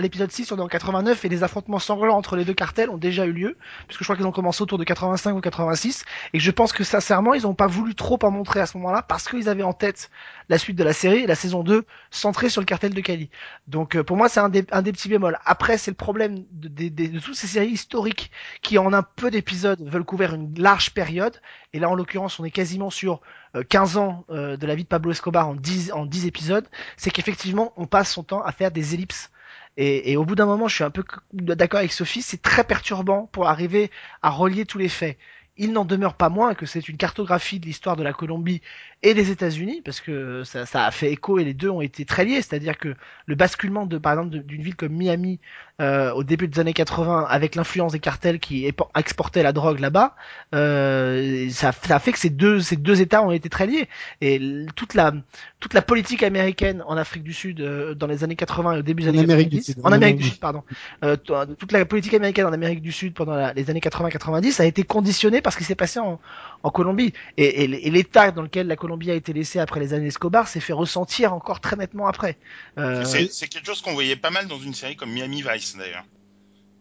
l'épisode 0.00 0.30
6, 0.30 0.52
on 0.52 0.58
est 0.58 0.60
en 0.60 0.68
89 0.68 1.24
et 1.24 1.28
les 1.28 1.42
affrontements 1.42 1.78
sanglants 1.78 2.16
entre 2.16 2.36
les 2.36 2.44
deux 2.44 2.54
cartels 2.54 2.90
ont 2.90 2.98
déjà 2.98 3.24
eu 3.24 3.32
lieu, 3.32 3.56
puisque 3.86 4.00
je 4.00 4.04
crois 4.04 4.16
qu'ils 4.16 4.26
ont 4.26 4.32
commencé 4.32 4.62
autour 4.62 4.78
de 4.78 4.84
85 4.84 5.34
ou 5.36 5.40
86, 5.40 6.04
et 6.32 6.38
je 6.38 6.50
pense 6.50 6.72
que 6.72 6.84
sincèrement, 6.84 7.34
ils 7.34 7.46
ont 7.46 7.54
pas 7.54 7.66
voulu 7.66 7.94
trop 7.94 8.18
en 8.22 8.30
montrer 8.30 8.60
à 8.60 8.66
ce 8.66 8.76
moment-là, 8.78 9.02
parce 9.02 9.28
qu'ils 9.28 9.48
avaient 9.48 9.62
en 9.62 9.72
tête 9.72 10.10
la 10.48 10.58
suite 10.58 10.76
de 10.76 10.84
la 10.84 10.92
série, 10.92 11.26
la 11.26 11.34
saison 11.34 11.62
2, 11.62 11.84
centrée 12.10 12.48
sur 12.48 12.60
le 12.60 12.66
cartel 12.66 12.94
de 12.94 13.00
Cali. 13.00 13.30
Donc, 13.66 13.96
euh, 13.96 14.04
pour 14.04 14.16
moi, 14.16 14.28
c'est 14.28 14.40
un 14.40 14.48
des, 14.48 14.64
un 14.70 14.82
des 14.82 14.92
petits 14.92 15.08
bémols. 15.08 15.38
Après, 15.44 15.78
c'est 15.78 15.90
le 15.90 15.96
problème 15.96 16.44
de, 16.52 16.68
de, 16.68 16.88
de, 16.88 17.06
de, 17.06 17.18
toutes 17.18 17.34
ces 17.34 17.46
séries 17.46 17.70
historiques 17.70 18.30
qui, 18.62 18.78
en 18.78 18.92
un 18.92 19.02
peu 19.02 19.30
d'épisodes, 19.30 19.80
veulent 19.82 20.04
couvrir 20.04 20.34
une 20.34 20.58
large 20.58 20.92
période, 20.92 21.40
et 21.72 21.78
là, 21.78 21.85
en 21.88 21.94
l'occurrence, 21.94 22.38
on 22.40 22.44
est 22.44 22.50
quasiment 22.50 22.90
sur 22.90 23.20
euh, 23.54 23.62
15 23.62 23.96
ans 23.96 24.24
euh, 24.30 24.56
de 24.56 24.66
la 24.66 24.74
vie 24.74 24.84
de 24.84 24.88
Pablo 24.88 25.10
Escobar 25.10 25.48
en 25.48 25.54
10, 25.54 25.92
en 25.92 26.06
10 26.06 26.26
épisodes, 26.26 26.66
c'est 26.96 27.10
qu'effectivement, 27.10 27.72
on 27.76 27.86
passe 27.86 28.12
son 28.12 28.22
temps 28.22 28.42
à 28.42 28.52
faire 28.52 28.70
des 28.70 28.94
ellipses. 28.94 29.30
Et 29.78 30.16
au 30.16 30.24
bout 30.24 30.36
d'un 30.36 30.46
moment, 30.46 30.68
je 30.68 30.74
suis 30.76 30.84
un 30.84 30.90
peu 30.90 31.04
d'accord 31.34 31.80
avec 31.80 31.92
Sophie, 31.92 32.22
c'est 32.22 32.40
très 32.40 32.64
perturbant 32.64 33.28
pour 33.30 33.46
arriver 33.46 33.90
à 34.22 34.30
relier 34.30 34.64
tous 34.64 34.78
les 34.78 34.88
faits. 34.88 35.18
il 35.58 35.72
n'en 35.72 35.84
demeure 35.84 36.14
pas 36.14 36.30
moins 36.30 36.54
que 36.54 36.64
c'est 36.64 36.88
une 36.88 36.96
cartographie 36.96 37.60
de 37.60 37.66
l'histoire 37.66 37.94
de 37.94 38.02
la 38.02 38.14
Colombie 38.14 38.62
et 39.02 39.14
des 39.14 39.30
États-Unis, 39.30 39.82
parce 39.84 40.00
que 40.00 40.42
ça, 40.44 40.66
ça, 40.66 40.86
a 40.86 40.90
fait 40.90 41.12
écho 41.12 41.38
et 41.38 41.44
les 41.44 41.54
deux 41.54 41.68
ont 41.68 41.80
été 41.82 42.04
très 42.04 42.24
liés. 42.24 42.42
C'est-à-dire 42.42 42.78
que 42.78 42.94
le 43.26 43.34
basculement 43.34 43.86
de, 43.86 43.98
par 43.98 44.14
exemple, 44.14 44.38
d'une 44.38 44.62
ville 44.62 44.74
comme 44.74 44.92
Miami 44.92 45.38
euh, 45.80 46.10
au 46.12 46.24
début 46.24 46.48
des 46.48 46.58
années 46.58 46.72
80, 46.72 47.26
avec 47.28 47.54
l'influence 47.54 47.92
des 47.92 47.98
cartels 47.98 48.40
qui 48.40 48.66
exportaient 48.94 49.42
la 49.42 49.52
drogue 49.52 49.80
là-bas, 49.80 50.16
euh, 50.54 51.48
ça, 51.50 51.72
ça, 51.72 51.96
a 51.96 51.98
fait 51.98 52.12
que 52.12 52.18
ces 52.18 52.30
deux, 52.30 52.60
ces 52.60 52.76
deux 52.76 53.02
États 53.02 53.22
ont 53.22 53.30
été 53.30 53.50
très 53.50 53.66
liés. 53.66 53.88
Et 54.22 54.40
toute 54.74 54.94
la, 54.94 55.12
toute 55.60 55.74
la 55.74 55.82
politique 55.82 56.22
américaine 56.22 56.82
en 56.86 56.96
Afrique 56.96 57.22
du 57.22 57.34
Sud 57.34 57.60
euh, 57.60 57.94
dans 57.94 58.06
les 58.06 58.24
années 58.24 58.36
80 58.36 58.72
et 58.72 58.78
au 58.78 58.82
début 58.82 59.02
des 59.02 59.10
années 59.10 59.20
Amérique 59.20 59.50
90, 59.50 59.66
du 59.66 59.72
Sud, 59.72 59.80
en 59.84 59.92
Amérique 59.92 60.16
du 60.16 60.28
Sud, 60.28 60.40
pardon, 60.40 60.62
euh, 61.04 61.16
toute 61.16 61.72
la 61.72 61.84
politique 61.84 62.14
américaine 62.14 62.46
en 62.46 62.52
Amérique 62.52 62.80
du 62.80 62.92
Sud 62.92 63.12
pendant 63.12 63.34
la, 63.34 63.52
les 63.52 63.68
années 63.68 63.80
80-90 63.80 64.62
a 64.62 64.64
été 64.64 64.82
conditionnée 64.82 65.42
par 65.42 65.52
ce 65.52 65.58
qui 65.58 65.64
s'est 65.64 65.74
passé 65.74 65.98
en, 65.98 66.18
en 66.66 66.70
Colombie. 66.70 67.12
Et, 67.36 67.44
et, 67.62 67.86
et 67.86 67.90
l'état 67.90 68.32
dans 68.32 68.42
lequel 68.42 68.66
la 68.66 68.76
Colombie 68.76 69.10
a 69.12 69.14
été 69.14 69.32
laissée 69.32 69.60
après 69.60 69.78
les 69.78 69.94
années 69.94 70.08
Escobar 70.08 70.48
s'est 70.48 70.60
fait 70.60 70.72
ressentir 70.72 71.32
encore 71.32 71.60
très 71.60 71.76
nettement 71.76 72.08
après. 72.08 72.36
Euh, 72.78 73.04
C'est 73.04 73.46
quelque 73.48 73.66
chose 73.66 73.82
qu'on 73.82 73.94
voyait 73.94 74.16
pas 74.16 74.30
mal 74.30 74.48
dans 74.48 74.58
une 74.58 74.74
série 74.74 74.96
comme 74.96 75.12
Miami 75.12 75.42
Vice 75.48 75.76
d'ailleurs. 75.78 76.04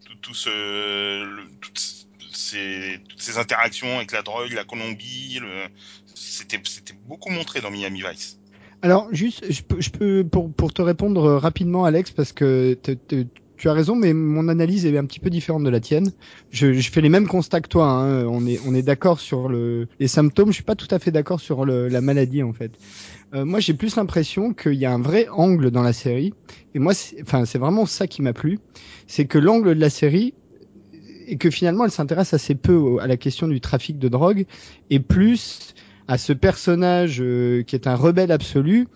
Tout, 0.05 0.15
tout 0.21 0.33
ce, 0.33 0.49
le- 1.23 1.47
toutes 1.61 1.77
ces, 2.33 2.99
toutes 3.07 3.21
ces 3.21 3.37
interactions 3.37 3.97
avec 3.97 4.11
la 4.11 4.23
drogue, 4.23 4.51
la 4.53 4.63
Colombie, 4.65 5.39
c'était 6.15 6.59
beaucoup 7.05 7.29
montré 7.29 7.61
dans 7.61 7.69
Miami 7.69 8.01
Vice. 8.01 8.39
Alors, 8.81 9.07
juste, 9.11 9.51
je 9.51 9.61
peux, 9.61 9.81
je 9.81 9.89
peux 9.89 10.23
pour, 10.23 10.51
pour 10.51 10.73
te 10.73 10.81
répondre 10.81 11.33
rapidement, 11.35 11.85
Alex, 11.85 12.11
parce 12.11 12.33
que 12.33 12.77
tu 13.57 13.69
as 13.69 13.73
raison, 13.73 13.95
mais 13.95 14.13
mon 14.13 14.47
analyse 14.47 14.85
est 14.85 14.97
un 14.97 15.05
petit 15.05 15.19
peu 15.19 15.29
différente 15.29 15.63
de 15.63 15.69
la 15.69 15.79
tienne. 15.79 16.11
Je, 16.51 16.73
je 16.73 16.91
fais 16.91 17.01
les 17.01 17.09
mêmes 17.09 17.27
constats 17.27 17.61
que 17.61 17.69
toi. 17.69 17.87
Hein. 17.87 18.25
On 18.25 18.45
est, 18.45 18.59
on 18.67 18.75
est 18.75 18.81
d'accord 18.81 19.19
sur 19.19 19.49
le, 19.49 19.87
les 19.99 20.07
symptômes. 20.07 20.49
Je 20.49 20.55
suis 20.55 20.63
pas 20.63 20.75
tout 20.75 20.87
à 20.91 20.99
fait 20.99 21.11
d'accord 21.11 21.39
sur 21.39 21.65
le, 21.65 21.87
la 21.87 22.01
maladie, 22.01 22.43
en 22.43 22.53
fait. 22.53 22.71
Euh, 23.33 23.45
moi, 23.45 23.59
j'ai 23.59 23.73
plus 23.73 23.95
l'impression 23.95 24.53
qu'il 24.53 24.75
y 24.75 24.85
a 24.85 24.91
un 24.91 25.01
vrai 25.01 25.27
angle 25.29 25.71
dans 25.71 25.83
la 25.83 25.93
série. 25.93 26.33
Et 26.73 26.79
moi, 26.79 26.93
enfin, 27.21 27.45
c'est 27.45 27.57
vraiment 27.59 27.85
ça 27.85 28.07
qui 28.07 28.21
m'a 28.21 28.33
plu. 28.33 28.59
C'est 29.07 29.25
que 29.25 29.37
l'angle 29.37 29.75
de 29.75 29.79
la 29.79 29.89
série 29.89 30.33
et 31.27 31.37
que 31.37 31.49
finalement, 31.49 31.85
elle 31.85 31.91
s'intéresse 31.91 32.33
assez 32.33 32.55
peu 32.55 32.97
à 33.01 33.07
la 33.07 33.17
question 33.17 33.47
du 33.47 33.61
trafic 33.61 33.97
de 33.97 34.09
drogue 34.09 34.45
et 34.89 34.99
plus 34.99 35.73
à 36.07 36.17
ce 36.17 36.33
personnage 36.33 37.19
euh, 37.19 37.63
qui 37.63 37.75
est 37.75 37.87
un 37.87 37.95
rebelle 37.95 38.31
absolu 38.31 38.87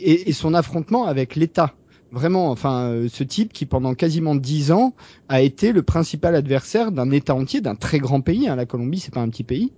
et, 0.00 0.30
et 0.30 0.32
son 0.32 0.54
affrontement 0.54 1.04
avec 1.04 1.36
l'État. 1.36 1.74
Vraiment, 2.14 2.52
enfin, 2.52 2.90
euh, 2.90 3.08
ce 3.08 3.24
type 3.24 3.52
qui 3.52 3.66
pendant 3.66 3.94
quasiment 3.94 4.36
dix 4.36 4.70
ans 4.70 4.94
a 5.28 5.42
été 5.42 5.72
le 5.72 5.82
principal 5.82 6.36
adversaire 6.36 6.92
d'un 6.92 7.10
État 7.10 7.34
entier, 7.34 7.60
d'un 7.60 7.74
très 7.74 7.98
grand 7.98 8.20
pays. 8.20 8.46
Hein, 8.46 8.54
la 8.54 8.66
Colombie, 8.66 9.00
c'est 9.00 9.12
pas 9.12 9.20
un 9.20 9.28
petit 9.28 9.42
pays. 9.42 9.72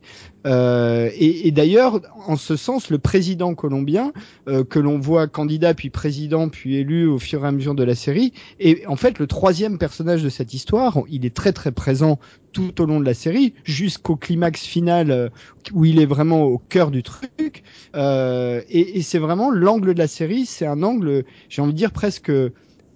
Euh, 0.47 1.09
et 1.15 1.49
et 1.49 1.51
d'ailleurs, 1.51 2.03
en 2.27 2.37
ce 2.37 2.57
sens, 2.57 2.91
le 2.91 2.99
président 2.99 3.55
colombien 3.55 4.13
euh, 4.49 4.65
que 4.65 4.79
l'on 4.79 4.99
voit 4.99 5.29
candidat 5.29 5.73
puis 5.73 5.89
président 5.89 6.51
puis 6.51 6.77
élu 6.77 7.07
au 7.07 7.19
fur 7.19 7.43
et 7.43 7.49
à 7.49 7.53
mesure 7.53 7.75
de 7.75 7.85
la 7.85 7.95
série, 7.95 8.35
est 8.61 8.87
en 8.87 8.97
fait 8.97 9.19
le 9.19 9.27
troisième 9.27 9.79
personnage 9.79 10.23
de 10.23 10.29
cette 10.29 10.53
histoire. 10.53 10.99
Il 11.09 11.25
est 11.25 11.35
très 11.35 11.55
très 11.55 11.73
présent 11.73 12.19
tout 12.57 12.81
au 12.81 12.87
long 12.87 13.01
de 13.01 13.05
la 13.05 13.13
série, 13.13 13.53
jusqu'au 13.65 14.17
climax 14.17 14.65
final 14.65 15.11
euh, 15.11 15.29
où 15.75 15.85
il 15.85 16.01
est 16.01 16.07
vraiment 16.07 16.45
au 16.45 16.57
cœur 16.57 16.91
du 16.91 17.03
truc. 17.03 17.63
Euh, 17.95 18.63
et 18.71 18.99
et 18.99 19.03
c'est 19.03 19.19
vraiment 19.19 19.51
l'angle 19.51 19.93
de 19.93 19.99
la 19.99 20.07
série, 20.07 20.47
c'est 20.47 20.67
un 20.67 20.83
angle, 20.83 21.25
j'ai 21.51 21.61
envie 21.61 21.73
de 21.73 21.77
dire 21.77 21.93
presque 21.93 22.33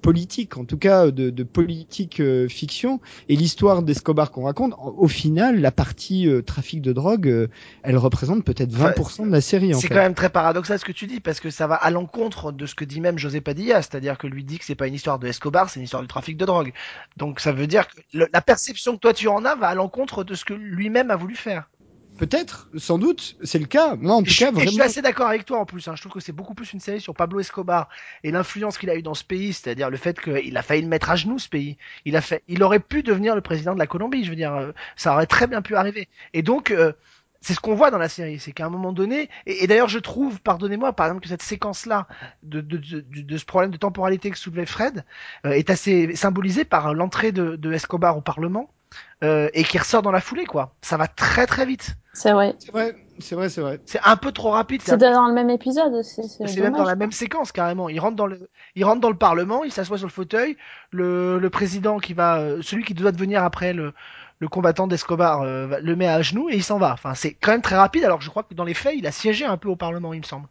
politique, 0.00 0.57
en 0.57 0.64
tout 0.64 0.78
cas 0.78 1.11
de, 1.11 1.30
de 1.30 1.42
politique 1.45 2.21
euh, 2.21 2.49
fiction. 2.49 3.00
Et 3.28 3.37
l'histoire 3.37 3.83
d'Escobar 3.83 4.30
qu'on 4.30 4.45
raconte, 4.45 4.75
au 4.78 5.09
final, 5.09 5.61
la 5.61 5.71
partie 5.73 6.28
euh, 6.28 6.42
trafic 6.42 6.80
de 6.83 6.92
drogue, 6.92 7.29
euh, 7.29 7.48
elle 7.83 7.96
représente 7.96 8.44
peut-être 8.44 8.72
20% 8.72 9.27
de 9.27 9.33
la 9.33 9.40
série. 9.40 9.75
C'est 9.81 9.88
quand 9.88 9.94
même 10.03 10.14
très 10.14 10.31
paradoxal 10.31 10.79
ce 10.79 10.85
que 10.85 10.92
tu 10.92 11.07
dis 11.07 11.20
parce 11.20 11.40
que 11.40 11.51
ça 11.51 11.66
va 11.66 11.75
à 11.77 11.90
l'encontre 11.90 12.53
de 12.53 12.66
ce 12.66 12.75
que 12.75 12.85
dit 12.85 13.01
même 13.01 13.18
José 13.18 13.40
Padilla, 13.40 13.83
c'est-à-dire 13.83 14.18
que 14.18 14.27
lui 14.27 14.44
dit 14.44 14.59
que 14.59 14.64
c'est 14.64 14.75
pas 14.75 14.87
une 14.87 14.94
histoire 14.94 15.18
de 15.18 15.27
Escobar, 15.27 15.68
c'est 15.70 15.81
une 15.81 15.85
histoire 15.85 16.03
du 16.03 16.09
trafic 16.09 16.37
de 16.37 16.44
drogue. 16.44 16.72
Donc 17.16 17.40
ça 17.40 17.53
veut 17.53 17.66
dire 17.66 17.87
que 17.88 18.01
le- 18.12 18.29
la 18.33 18.40
perception 18.42 18.94
que 18.94 19.01
toi 19.01 19.12
tu 19.12 19.29
en 19.29 19.44
as 19.44 19.55
va 19.55 19.68
à 19.68 19.75
l'encontre 19.75 20.25
de 20.25 20.35
ce 20.35 20.44
que 20.44 20.55
lui-même 20.55 21.11
a 21.11 21.16
voulu 21.16 21.37
faire. 21.37 21.68
Peut-être, 22.20 22.68
sans 22.76 22.98
doute, 22.98 23.37
c'est 23.42 23.59
le 23.59 23.64
cas. 23.64 23.96
Moi, 23.96 24.14
en 24.14 24.22
tout 24.22 24.26
je, 24.28 24.35
suis- 24.35 24.44
cas, 24.44 24.52
et 24.56 24.66
je 24.66 24.66
suis 24.72 24.80
vraiment. 24.80 24.85
assez 24.85 25.00
d'accord 25.00 25.26
avec 25.28 25.46
toi 25.46 25.59
en 25.59 25.64
plus. 25.64 25.88
hein. 25.88 25.94
Je 25.96 26.02
trouve 26.02 26.12
que 26.12 26.20
c'est 26.20 26.33
beaucoup 26.33 26.52
plus 26.54 26.70
une 26.74 26.78
série 26.80 27.00
sur 27.00 27.14
Pablo 27.14 27.40
Escobar 27.40 27.88
et 28.24 28.30
l'influence 28.30 28.76
qu'il 28.76 28.90
a 28.90 28.94
eu 28.94 29.00
dans 29.02 29.14
ce 29.14 29.24
pays, 29.24 29.54
c'est-à-dire 29.54 29.88
le 29.88 29.96
fait 29.96 30.20
qu'il 30.20 30.54
a 30.56 30.62
failli 30.62 30.83
le 30.83 30.88
mettre 30.88 31.09
à 31.11 31.16
genoux 31.16 31.38
ce 31.38 31.48
pays. 31.48 31.78
Il 32.04 32.16
a 32.16 32.20
fait, 32.20 32.42
il 32.46 32.62
aurait 32.62 32.78
pu 32.80 33.02
devenir 33.02 33.35
le 33.35 33.40
président 33.40 33.72
de 33.72 33.78
la 33.78 33.87
Colombie. 33.87 34.22
Je 34.24 34.30
veux 34.30 34.37
dire, 34.37 34.54
euh, 34.54 34.72
ça 34.96 35.14
aurait 35.14 35.26
très 35.26 35.46
bien 35.46 35.62
pu 35.62 35.76
arriver. 35.76 36.09
Et 36.35 36.42
donc 36.42 36.70
euh, 36.70 36.92
c'est 37.40 37.54
ce 37.54 37.61
qu'on 37.61 37.74
voit 37.74 37.90
dans 37.90 37.96
la 37.96 38.11
série, 38.11 38.38
c'est 38.38 38.52
qu'à 38.52 38.66
un 38.66 38.70
moment 38.70 38.92
donné, 38.92 39.30
et, 39.46 39.64
et 39.64 39.66
d'ailleurs 39.66 39.88
je 39.88 39.98
trouve, 39.98 40.40
pardonnez-moi, 40.42 40.92
par 40.92 41.06
exemple 41.06 41.22
que 41.22 41.28
cette 41.28 41.40
séquence-là 41.42 42.06
de, 42.42 42.61
de, 42.61 42.76
de, 42.76 43.00
de- 43.00 43.22
de 43.22 43.37
ce 43.38 43.46
problème 43.46 43.70
de 43.70 43.78
temporalité 43.78 44.30
que 44.30 44.37
soulevait 44.37 44.66
Fred 44.66 45.06
euh, 45.46 45.52
est 45.52 45.70
assez 45.70 46.14
symbolisée 46.16 46.66
par 46.66 46.92
l'entrée 46.92 47.33
de 47.33 47.72
Escobar 47.72 48.18
au 48.18 48.20
Parlement 48.20 48.70
euh, 49.22 49.48
et 49.55 49.64
qui 49.64 49.79
ressort 49.79 50.03
dans 50.03 50.11
la 50.12 50.20
foulée, 50.20 50.46
quoi. 50.46 50.74
Ça 50.83 50.96
va 50.96 51.07
très 51.07 51.46
très 51.46 51.66
vite. 51.66 51.94
C'est 52.12 52.33
vrai. 52.33 52.55
C'est 52.59 52.72
vrai, 52.72 52.94
c'est 53.20 53.35
vrai, 53.35 53.48
c'est 53.48 53.61
vrai. 53.61 53.81
C'est 53.87 54.00
un 54.05 54.16
peu 54.16 54.33
trop 54.33 54.50
rapide. 54.50 54.83
C'est 54.85 54.96
dans 54.96 55.26
le 55.29 55.35
même 55.35 55.50
épisode 55.50 55.92
aussi. 55.94 56.22
C'est 56.29 56.48
C'est 56.48 56.61
même 56.61 56.72
dans 56.72 56.85
la 56.85 56.96
même 56.96 57.12
séquence 57.12 57.53
carrément. 57.53 57.88
Il 57.88 58.00
rentre 58.00 58.16
dans 58.16 58.26
le, 58.26 58.48
il 58.74 58.85
rentre 58.85 59.00
dans 59.00 59.11
le 59.11 59.16
Parlement, 59.16 59.62
il 59.64 59.72
s'assoit 59.72 59.98
sur 59.98 60.07
le 60.07 60.12
fauteuil. 60.12 60.57
Le, 60.90 61.38
le 61.38 61.50
président 61.50 61.98
qui 61.98 62.14
va, 62.14 62.38
euh, 62.38 62.62
celui 62.62 62.85
qui 62.85 62.94
doit 62.94 63.12
devenir 63.12 63.44
après 63.44 63.72
le, 63.72 63.92
le 64.40 64.48
combattant 64.48 64.87
d'Escobar, 64.87 65.42
euh, 65.42 65.79
le 65.83 65.96
met 65.96 66.09
à 66.09 66.22
genoux 66.22 66.48
et 66.50 66.57
il 66.57 66.64
s'en 66.64 66.79
va. 66.79 66.92
Enfin, 66.92 67.14
c'est 67.14 67.35
quand 67.35 67.53
même 67.53 67.62
très 67.62 67.76
rapide. 67.76 68.05
Alors 68.05 68.18
que 68.18 68.24
je 68.24 68.31
crois 68.31 68.42
que 68.42 68.55
dans 68.55 68.64
les 68.64 68.74
faits, 68.74 68.94
il 68.96 69.07
a 69.07 69.12
siégé 69.12 69.44
un 69.44 69.57
peu 69.57 69.68
au 69.68 69.76
Parlement, 69.76 70.12
il 70.12 70.20
me 70.20 70.24
semble. 70.26 70.48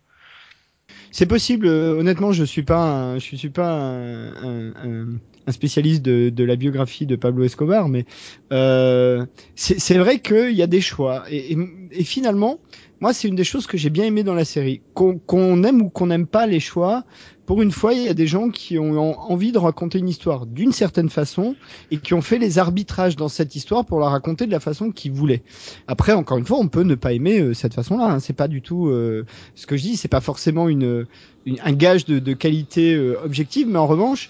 C'est 1.12 1.26
possible. 1.26 1.68
euh, 1.68 2.00
honnêtement, 2.00 2.32
je 2.32 2.44
suis 2.44 2.64
pas, 2.64 2.78
un, 2.84 3.20
je 3.20 3.36
suis 3.36 3.50
pas 3.50 3.70
un, 3.70 4.74
un- 4.76 5.18
un- 5.50 5.52
spécialiste 5.52 6.02
de, 6.04 6.30
de 6.30 6.44
la 6.44 6.56
biographie 6.56 7.06
de 7.06 7.16
Pablo 7.16 7.44
Escobar, 7.44 7.90
mais 7.90 8.06
euh, 8.52 9.26
c'est 9.56 9.98
vrai 9.98 10.20
qu'il 10.20 10.52
y 10.52 10.62
a 10.62 10.68
des 10.68 10.82
choix. 10.82 11.24
Et, 11.30 11.58
et, 11.92 12.04
finalement, 12.04 12.60
moi, 13.02 13.14
c'est 13.14 13.28
une 13.28 13.36
des 13.36 13.44
choses 13.44 13.68
que 13.68 13.78
j'ai 13.78 13.90
bien 13.90 14.06
aimé 14.06 14.24
dans 14.24 14.34
la 14.34 14.46
série. 14.46 14.82
Qu'on 14.94 15.18
qu'on 15.18 15.64
aime 15.64 15.82
ou 15.82 15.90
qu'on 15.90 16.08
n'aime 16.08 16.28
pas 16.28 16.48
les 16.48 16.60
choix, 16.60 17.04
pour 17.46 17.62
une 17.62 17.72
fois, 17.72 17.94
il 17.94 18.04
y 18.04 18.10
a 18.10 18.14
des 18.14 18.28
gens 18.28 18.50
qui 18.50 18.78
ont 18.78 18.98
en- 19.00 19.32
envie 19.32 19.52
de 19.52 19.58
raconter 19.58 20.00
une 20.00 20.10
histoire 20.10 20.46
d'une 20.46 20.72
certaine 20.72 21.10
façon 21.10 21.56
et 21.92 21.98
qui 21.98 22.14
ont 22.14 22.22
fait 22.22 22.38
les 22.38 22.60
arbitrages 22.60 23.16
dans 23.16 23.30
cette 23.30 23.56
histoire 23.56 23.86
pour 23.86 24.00
la 24.00 24.10
raconter 24.10 24.46
de 24.46 24.52
la 24.52 24.60
façon 24.60 24.92
qu'ils 24.92 25.12
voulaient. 25.14 25.42
Après, 25.88 26.12
encore 26.14 26.38
une 26.38 26.46
fois, 26.46 26.60
on 26.60 26.68
peut 26.68 26.84
ne 26.84 26.96
pas 26.96 27.14
aimer 27.14 27.40
euh, 27.40 27.54
cette 27.54 27.74
façon-là. 27.74 28.06
Hein. 28.06 28.20
C'est 28.20 28.34
pas 28.36 28.48
du 28.48 28.62
tout 28.62 28.88
euh, 28.90 29.26
ce 29.56 29.66
que 29.66 29.78
je 29.78 29.82
dis. 29.84 29.96
C'est 29.98 30.08
pas 30.10 30.22
forcément 30.22 30.68
une, 30.70 31.06
une- 31.46 31.60
un 31.64 31.74
gage 31.74 32.06
de, 32.06 32.20
de 32.20 32.34
qualité 32.34 32.94
euh, 32.94 33.18
objective, 33.24 33.68
mais 33.68 33.80
en 33.80 33.88
revanche, 33.88 34.30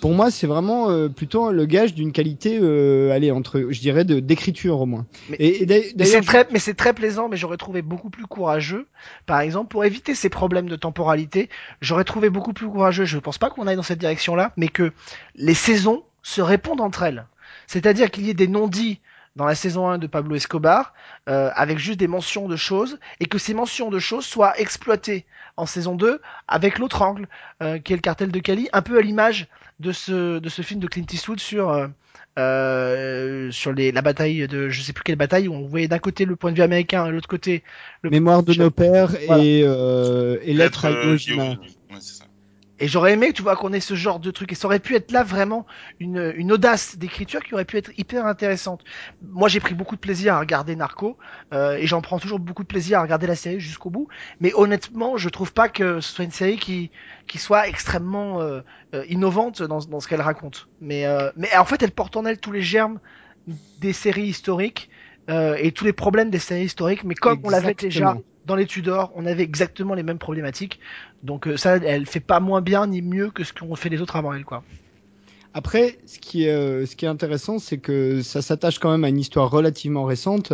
pour 0.00 0.12
moi, 0.12 0.30
c'est 0.30 0.46
vraiment 0.46 0.90
euh, 0.90 1.08
plutôt 1.08 1.52
le 1.52 1.66
gage 1.66 1.94
d'une 1.94 2.12
qualité, 2.12 2.58
euh, 2.60 3.10
allez, 3.12 3.30
entre, 3.30 3.66
je 3.70 3.80
dirais, 3.80 4.04
de 4.04 4.20
d'écriture 4.20 4.80
au 4.80 4.86
moins. 4.86 5.06
Mais- 5.28 5.36
Et, 5.38 5.66
et 6.02 6.04
c'est 6.06 6.20
très, 6.26 6.46
mais 6.52 6.58
c'est 6.58 6.74
très 6.74 6.92
plaisant. 6.94 7.28
Mais 7.28 7.36
j'aurais 7.36 7.56
trouvé 7.56 7.82
beaucoup 7.82 8.10
plus 8.10 8.26
courageux, 8.26 8.86
par 9.26 9.40
exemple, 9.40 9.68
pour 9.68 9.84
éviter 9.84 10.14
ces 10.14 10.28
problèmes 10.28 10.68
de 10.68 10.76
temporalité. 10.76 11.48
J'aurais 11.80 12.04
trouvé 12.04 12.30
beaucoup 12.30 12.52
plus 12.52 12.68
courageux. 12.68 13.04
Je 13.04 13.18
pense 13.18 13.38
pas 13.38 13.50
qu'on 13.50 13.66
aille 13.66 13.76
dans 13.76 13.82
cette 13.82 13.98
direction-là, 14.00 14.52
mais 14.56 14.68
que 14.68 14.92
les 15.36 15.54
saisons 15.54 16.02
se 16.22 16.40
répondent 16.40 16.80
entre 16.80 17.02
elles. 17.02 17.26
C'est-à-dire 17.66 18.10
qu'il 18.10 18.26
y 18.26 18.30
ait 18.30 18.34
des 18.34 18.48
non-dits 18.48 19.00
dans 19.36 19.44
la 19.44 19.54
saison 19.54 19.88
1 19.88 19.98
de 19.98 20.06
Pablo 20.08 20.34
Escobar, 20.34 20.92
euh, 21.28 21.50
avec 21.54 21.78
juste 21.78 22.00
des 22.00 22.08
mentions 22.08 22.48
de 22.48 22.56
choses, 22.56 22.98
et 23.20 23.26
que 23.26 23.38
ces 23.38 23.54
mentions 23.54 23.88
de 23.88 23.98
choses 24.00 24.26
soient 24.26 24.58
exploitées 24.58 25.24
en 25.56 25.66
saison 25.66 25.94
2 25.94 26.20
avec 26.48 26.78
l'autre 26.78 27.02
angle, 27.02 27.28
euh, 27.62 27.78
qui 27.78 27.92
est 27.92 27.96
le 27.96 28.02
cartel 28.02 28.32
de 28.32 28.38
Cali, 28.40 28.68
un 28.72 28.82
peu 28.82 28.98
à 28.98 29.02
l'image 29.02 29.46
de 29.80 29.92
ce, 29.92 30.38
de 30.38 30.48
ce 30.48 30.62
film 30.62 30.78
de 30.78 30.86
Clint 30.86 31.06
Eastwood 31.10 31.40
sur, 31.40 31.70
euh, 31.70 31.88
euh, 32.38 33.50
sur 33.50 33.72
les, 33.72 33.92
la 33.92 34.02
bataille 34.02 34.46
de 34.46 34.68
je 34.68 34.82
sais 34.82 34.92
plus 34.92 35.02
quelle 35.02 35.16
bataille, 35.16 35.48
où 35.48 35.54
on 35.54 35.66
voyait 35.66 35.88
d'un 35.88 35.98
côté 35.98 36.24
le 36.24 36.36
point 36.36 36.52
de 36.52 36.56
vue 36.56 36.62
américain 36.62 37.06
et 37.06 37.08
de 37.08 37.14
l'autre 37.14 37.28
côté 37.28 37.64
le 38.02 38.10
mémoire 38.10 38.42
de 38.42 38.54
nos 38.54 38.70
pères 38.70 39.10
Voilà. 39.26 39.42
et, 39.42 39.62
euh, 39.64 40.38
et 40.42 40.54
lettres 40.54 40.84
à 40.84 40.90
euh. 40.90 41.16
Ouais, 41.16 41.98
c'est 42.00 42.18
ça. 42.18 42.24
Et 42.80 42.88
j'aurais 42.88 43.12
aimé, 43.12 43.32
tu 43.32 43.42
vois, 43.42 43.56
qu'on 43.56 43.72
ait 43.72 43.80
ce 43.80 43.94
genre 43.94 44.18
de 44.18 44.30
truc. 44.30 44.50
Et 44.52 44.54
ça 44.54 44.66
aurait 44.66 44.80
pu 44.80 44.94
être 44.96 45.12
là 45.12 45.22
vraiment 45.22 45.66
une, 46.00 46.32
une 46.36 46.50
audace 46.50 46.96
d'écriture 46.96 47.42
qui 47.42 47.54
aurait 47.54 47.66
pu 47.66 47.76
être 47.76 47.90
hyper 47.98 48.26
intéressante. 48.26 48.82
Moi, 49.22 49.48
j'ai 49.48 49.60
pris 49.60 49.74
beaucoup 49.74 49.96
de 49.96 50.00
plaisir 50.00 50.34
à 50.34 50.40
regarder 50.40 50.74
Narco, 50.76 51.18
euh, 51.52 51.76
et 51.76 51.86
j'en 51.86 52.00
prends 52.00 52.18
toujours 52.18 52.38
beaucoup 52.38 52.62
de 52.62 52.68
plaisir 52.68 52.98
à 52.98 53.02
regarder 53.02 53.26
la 53.26 53.36
série 53.36 53.60
jusqu'au 53.60 53.90
bout. 53.90 54.08
Mais 54.40 54.52
honnêtement, 54.54 55.16
je 55.16 55.28
trouve 55.28 55.52
pas 55.52 55.68
que 55.68 56.00
ce 56.00 56.12
soit 56.14 56.24
une 56.24 56.30
série 56.30 56.56
qui, 56.56 56.90
qui 57.26 57.38
soit 57.38 57.68
extrêmement 57.68 58.40
euh, 58.40 58.62
euh, 58.94 59.04
innovante 59.08 59.62
dans, 59.62 59.80
dans 59.80 60.00
ce 60.00 60.08
qu'elle 60.08 60.22
raconte. 60.22 60.68
Mais, 60.80 61.06
euh, 61.06 61.30
mais 61.36 61.54
en 61.56 61.64
fait, 61.64 61.82
elle 61.82 61.92
porte 61.92 62.16
en 62.16 62.24
elle 62.24 62.38
tous 62.38 62.52
les 62.52 62.62
germes 62.62 62.98
des 63.78 63.92
séries 63.92 64.26
historiques 64.28 64.90
euh, 65.28 65.56
et 65.58 65.72
tous 65.72 65.84
les 65.84 65.92
problèmes 65.92 66.30
des 66.30 66.38
séries 66.38 66.64
historiques. 66.64 67.04
Mais 67.04 67.14
comme 67.14 67.40
on 67.44 67.50
l'avait 67.50 67.74
déjà. 67.74 68.16
Dans 68.50 68.56
les 68.56 68.66
Tudors, 68.66 69.12
on 69.14 69.26
avait 69.26 69.44
exactement 69.44 69.94
les 69.94 70.02
mêmes 70.02 70.18
problématiques. 70.18 70.80
Donc 71.22 71.46
euh, 71.46 71.56
ça, 71.56 71.76
elle 71.76 72.04
fait 72.04 72.18
pas 72.18 72.40
moins 72.40 72.60
bien 72.60 72.88
ni 72.88 73.00
mieux 73.00 73.30
que 73.30 73.44
ce 73.44 73.52
qu'ont 73.52 73.76
fait 73.76 73.88
les 73.88 74.00
autres 74.00 74.16
avant 74.16 74.34
elle. 74.34 74.44
Après, 75.54 75.98
ce 76.04 76.18
qui 76.18 76.46
est, 76.46 76.52
euh, 76.52 76.84
ce 76.84 76.96
qui 76.96 77.04
est 77.04 77.08
intéressant, 77.08 77.60
c'est 77.60 77.78
que 77.78 78.22
ça 78.22 78.42
s'attache 78.42 78.80
quand 78.80 78.90
même 78.90 79.04
à 79.04 79.08
une 79.08 79.20
histoire 79.20 79.48
relativement 79.52 80.02
récente, 80.02 80.52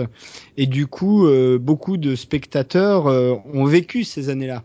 et 0.59 0.67
du 0.67 0.87
coup, 0.87 1.27
euh, 1.27 1.59
beaucoup 1.59 1.97
de 1.97 2.15
spectateurs 2.15 3.07
ont 3.07 3.65
vécu 3.65 4.05
ces 4.05 4.29
années-là. 4.29 4.63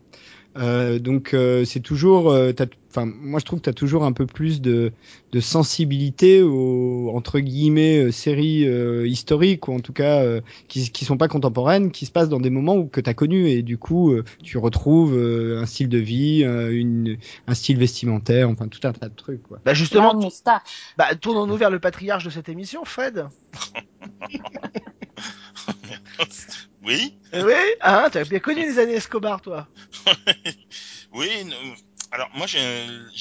Euh, 0.58 1.00
donc 1.00 1.34
euh, 1.34 1.64
c'est 1.64 1.80
toujours, 1.80 2.30
euh, 2.30 2.52
t'as- 2.52 2.66
enfin 2.90 3.06
moi 3.06 3.40
je 3.40 3.46
trouve 3.46 3.60
que 3.60 3.64
tu 3.64 3.70
as 3.70 3.74
toujours 3.74 4.04
un 4.04 4.12
peu 4.12 4.26
plus 4.26 4.60
de, 4.60 4.92
de 5.32 5.40
sensibilité 5.40 6.42
aux 6.42 7.10
entre 7.16 7.40
guillemets 7.40 8.00
euh, 8.08 8.12
séries 8.12 8.68
euh, 8.68 9.08
historiques 9.08 9.70
ou 9.70 9.74
en 9.74 9.80
tout 9.80 9.94
cas 9.94 10.22
euh, 10.24 10.42
qui 10.68 10.92
qui 10.92 11.06
sont 11.06 11.16
pas 11.18 11.30
contemporaines, 11.30 11.92
qui 11.92 12.06
se 12.06 12.12
passent 12.12 12.28
dans 12.28 12.42
des 12.42 12.50
moments 12.50 12.76
où, 12.76 12.86
que 12.88 13.00
tu 13.00 13.10
as 13.10 13.14
connu 13.14 13.48
et 13.48 13.62
du 13.64 13.78
coup 13.78 14.12
euh, 14.12 14.26
tu 14.44 14.58
retrouves 14.58 15.16
euh, 15.18 15.62
un 15.62 15.66
style 15.66 15.88
de 15.88 16.00
vie, 16.00 16.44
euh, 16.44 16.70
une, 16.78 17.18
un 17.48 17.54
style 17.54 17.78
vestimentaire, 17.78 18.50
enfin 18.50 18.68
tout 18.68 18.86
un 18.86 18.92
tas 18.92 19.08
de 19.08 19.16
trucs 19.16 19.44
quoi. 19.44 19.60
Bah 19.64 19.74
justement, 19.74 20.14
moustache. 20.14 20.62
bah, 20.98 21.16
tournons-nous 21.16 21.56
vers 21.56 21.70
le 21.70 21.80
patriarche 21.80 22.26
de 22.26 22.30
cette 22.30 22.50
émission, 22.50 22.84
Fred. 22.84 23.26
Oui, 26.82 27.20
Oui, 27.34 27.54
hein, 27.82 28.10
tu 28.12 28.18
as 28.20 28.24
bien 28.26 28.40
connu 28.40 28.62
les 28.66 28.80
années 28.80 28.96
Escobar, 28.96 29.42
toi. 29.42 29.68
oui. 31.12 31.46
non, 31.46 31.76
Alors 32.12 32.30
moi 32.36 32.48
j'ai 32.48 32.60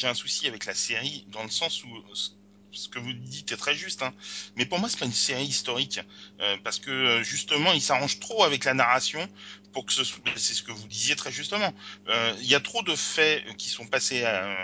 un, 0.06 0.14
souci 0.14 0.46
avec 0.48 0.66
la 0.66 0.74
série 0.74 1.24
dans 1.28 1.42
le 1.42 1.50
sens 1.50 1.84
où 1.84 1.88
ce- 2.14 2.30
ce 2.72 2.88
que 2.88 2.98
vous 3.00 3.12
dites 3.12 3.50
est 3.52 3.56
très 3.56 3.74
juste, 3.74 4.02
hein. 4.02 4.14
mais 4.56 4.64
pour 4.66 4.78
moi 4.78 4.88
c'est 4.88 4.98
pas 4.98 5.04
une 5.06 5.12
série 5.12 5.44
historique 5.46 6.00
euh, 6.40 6.56
parce 6.64 6.78
que 6.78 6.90
euh, 6.90 7.22
justement 7.24 7.72
il 7.72 7.82
s'arrange 7.82 8.20
trop 8.20 8.44
avec 8.44 8.64
la 8.64 8.74
narration 8.74 9.28
pour 9.72 9.86
que 9.86 9.92
ce 9.92 10.04
soit, 10.04 10.22
c'est 10.36 10.54
ce 10.54 10.62
que 10.62 10.72
vous 10.72 10.86
disiez 10.88 11.16
très 11.16 11.32
justement. 11.32 11.72
Euh, 12.08 12.34
Il 12.40 12.46
y 12.46 12.54
a 12.54 12.60
trop 12.60 12.82
de 12.82 12.94
faits 12.96 13.44
qui 13.56 13.68
sont 13.70 13.86
passés 13.86 14.24
à, 14.24 14.56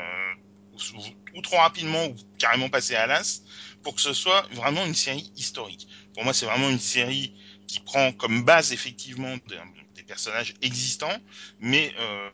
ou, 0.72 0.78
ou 1.34 1.42
trop 1.42 1.56
rapidement 1.58 2.06
ou 2.06 2.16
carrément 2.38 2.68
passés 2.68 2.94
à 2.96 3.06
l'as 3.06 3.42
pour 3.82 3.94
que 3.94 4.00
ce 4.00 4.12
soit 4.12 4.46
vraiment 4.52 4.84
une 4.84 4.94
série 4.94 5.32
historique. 5.36 5.86
Pour 6.16 6.24
moi 6.24 6.34
c'est 6.34 6.46
vraiment 6.46 6.70
une 6.70 6.80
série 6.80 7.34
qui 7.68 7.80
prend 7.80 8.12
comme 8.12 8.44
base 8.44 8.72
effectivement 8.72 9.36
des, 9.46 9.58
personnages 10.04 10.54
existants, 10.62 11.16
mais 11.60 11.94
euh, 12.00 12.30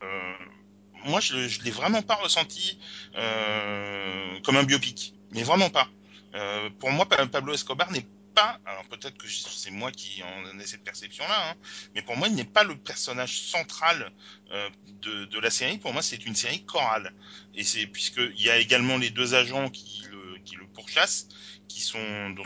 moi 1.04 1.20
je, 1.20 1.48
je 1.48 1.62
l'ai 1.62 1.70
vraiment 1.70 2.02
pas 2.02 2.14
ressenti 2.16 2.78
euh, 3.16 4.38
comme 4.44 4.56
un 4.56 4.62
biopic, 4.64 5.14
mais 5.32 5.42
vraiment 5.42 5.70
pas. 5.70 5.88
Euh, 6.34 6.70
pour 6.80 6.90
moi, 6.92 7.06
Pa- 7.06 7.26
Pablo 7.26 7.54
Escobar 7.54 7.90
n'est 7.92 8.06
pas, 8.34 8.60
alors 8.64 8.84
peut-être 8.88 9.18
que 9.18 9.28
c'est 9.28 9.70
moi 9.70 9.92
qui 9.92 10.22
en 10.22 10.58
ai 10.58 10.66
cette 10.66 10.84
perception-là, 10.84 11.50
hein, 11.50 11.54
mais 11.94 12.02
pour 12.02 12.16
moi, 12.16 12.28
il 12.28 12.34
n'est 12.34 12.44
pas 12.44 12.64
le 12.64 12.76
personnage 12.76 13.40
central 13.40 14.12
euh, 14.52 14.70
de, 15.02 15.26
de 15.26 15.38
la 15.40 15.50
série. 15.50 15.78
Pour 15.78 15.92
moi, 15.92 16.02
c'est 16.02 16.24
une 16.24 16.34
série 16.34 16.64
chorale, 16.64 17.14
et 17.54 17.64
c'est 17.64 17.86
puisque 17.86 18.18
il 18.18 18.42
y 18.42 18.50
a 18.50 18.58
également 18.58 18.96
les 18.98 19.10
deux 19.10 19.34
agents 19.34 19.70
qui 19.70 20.02
le, 20.10 20.38
qui 20.44 20.56
le 20.56 20.66
pourchassent, 20.68 21.28
qui 21.68 21.80
sont 21.80 22.30
dont, 22.30 22.44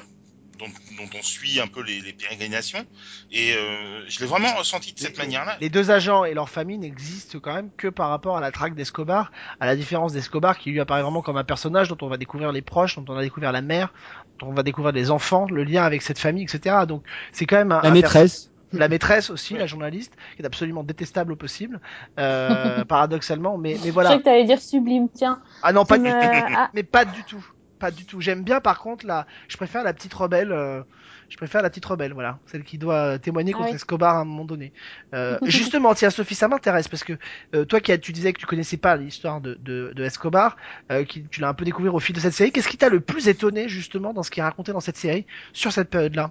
dont, 0.58 0.66
dont 0.96 1.08
on 1.18 1.22
suit 1.22 1.60
un 1.60 1.66
peu 1.66 1.82
les, 1.82 2.00
les 2.00 2.12
pérégrinations, 2.12 2.84
et 3.30 3.54
euh, 3.54 4.02
je 4.08 4.20
l'ai 4.20 4.26
vraiment 4.26 4.54
ressenti 4.56 4.92
de 4.92 4.98
cette 4.98 5.18
manière-là. 5.18 5.56
Les 5.60 5.68
deux 5.68 5.90
agents 5.90 6.24
et 6.24 6.34
leur 6.34 6.48
famille 6.48 6.78
n'existent 6.78 7.38
quand 7.40 7.54
même 7.54 7.70
que 7.76 7.88
par 7.88 8.08
rapport 8.10 8.36
à 8.36 8.40
la 8.40 8.50
traque 8.52 8.74
d'Escobar, 8.74 9.30
à 9.60 9.66
la 9.66 9.76
différence 9.76 10.12
d'Escobar 10.12 10.58
qui 10.58 10.70
lui 10.70 10.80
apparaît 10.80 11.02
vraiment 11.02 11.22
comme 11.22 11.36
un 11.36 11.44
personnage 11.44 11.88
dont 11.88 11.98
on 12.02 12.08
va 12.08 12.16
découvrir 12.16 12.52
les 12.52 12.62
proches, 12.62 12.96
dont 12.96 13.04
on 13.08 13.14
va 13.14 13.22
découvrir 13.22 13.52
la 13.52 13.62
mère, 13.62 13.92
dont 14.38 14.48
on 14.48 14.52
va 14.54 14.62
découvrir 14.62 14.92
les 14.92 15.10
enfants, 15.10 15.46
le 15.50 15.64
lien 15.64 15.84
avec 15.84 16.02
cette 16.02 16.18
famille, 16.18 16.44
etc. 16.44 16.76
Donc 16.88 17.02
c'est 17.32 17.46
quand 17.46 17.56
même 17.56 17.72
un, 17.72 17.80
La 17.82 17.88
un 17.88 17.92
maîtresse. 17.92 18.50
la 18.72 18.88
maîtresse 18.88 19.30
aussi, 19.30 19.54
la 19.54 19.66
journaliste, 19.66 20.14
qui 20.36 20.42
est 20.42 20.46
absolument 20.46 20.82
détestable 20.84 21.32
au 21.32 21.36
possible, 21.36 21.80
euh, 22.18 22.84
paradoxalement, 22.88 23.56
mais, 23.58 23.76
mais 23.82 23.88
Je 23.88 23.92
voilà. 23.92 24.08
croyais 24.10 24.20
que 24.20 24.24
t'allais 24.24 24.44
dire 24.44 24.60
sublime, 24.60 25.08
tiens. 25.12 25.40
Ah 25.62 25.72
non, 25.72 25.84
pas 25.84 25.98
du 25.98 26.04
tout. 26.04 26.16
Ah, 26.56 26.70
Mais 26.74 26.82
pas 26.82 27.04
du 27.04 27.22
tout. 27.24 27.44
Pas 27.78 27.90
du 27.90 28.06
tout. 28.06 28.20
J'aime 28.20 28.42
bien 28.42 28.60
par 28.60 28.78
contre 28.80 29.06
la. 29.06 29.26
Je 29.48 29.56
préfère 29.56 29.84
la 29.84 29.92
petite 29.92 30.14
rebelle. 30.14 30.52
euh, 30.52 30.82
Je 31.28 31.36
préfère 31.36 31.60
la 31.62 31.68
petite 31.70 31.84
rebelle, 31.84 32.12
voilà, 32.14 32.38
celle 32.46 32.64
qui 32.64 32.78
doit 32.78 33.18
témoigner 33.18 33.52
Ah 33.54 33.58
contre. 33.58 33.74
Escobar 33.74 34.16
à 34.16 34.20
un 34.20 34.24
moment 34.24 34.44
donné. 34.44 34.72
Euh, 35.14 35.38
justement, 35.44 35.94
tiens 35.94 36.10
Sophie, 36.10 36.34
ça 36.34 36.48
m'intéresse 36.48 36.88
parce 36.88 37.04
que 37.04 37.14
euh, 37.54 37.64
toi 37.64 37.80
qui 37.80 37.98
tu 38.00 38.12
disais 38.12 38.32
que 38.32 38.38
tu 38.38 38.46
connaissais 38.46 38.76
pas 38.78 38.96
l'histoire 38.96 39.40
de, 39.40 39.54
de, 39.60 39.92
de 39.94 40.04
Escobar, 40.04 40.56
euh, 40.90 41.04
qui, 41.04 41.24
tu 41.28 41.40
l'as 41.40 41.48
un 41.48 41.54
peu 41.54 41.64
découvert 41.64 41.94
au 41.94 42.00
fil 42.00 42.14
de 42.14 42.20
cette 42.20 42.32
série. 42.32 42.52
Qu'est-ce 42.52 42.68
qui 42.68 42.78
t'a 42.78 42.88
le 42.88 43.00
plus 43.00 43.28
étonné 43.28 43.68
justement 43.68 44.12
dans 44.14 44.22
ce 44.22 44.30
qui 44.30 44.40
est 44.40 44.44
raconté 44.44 44.72
dans 44.72 44.80
cette 44.80 44.96
série 44.96 45.26
sur 45.52 45.72
cette 45.72 45.90
période-là? 45.90 46.30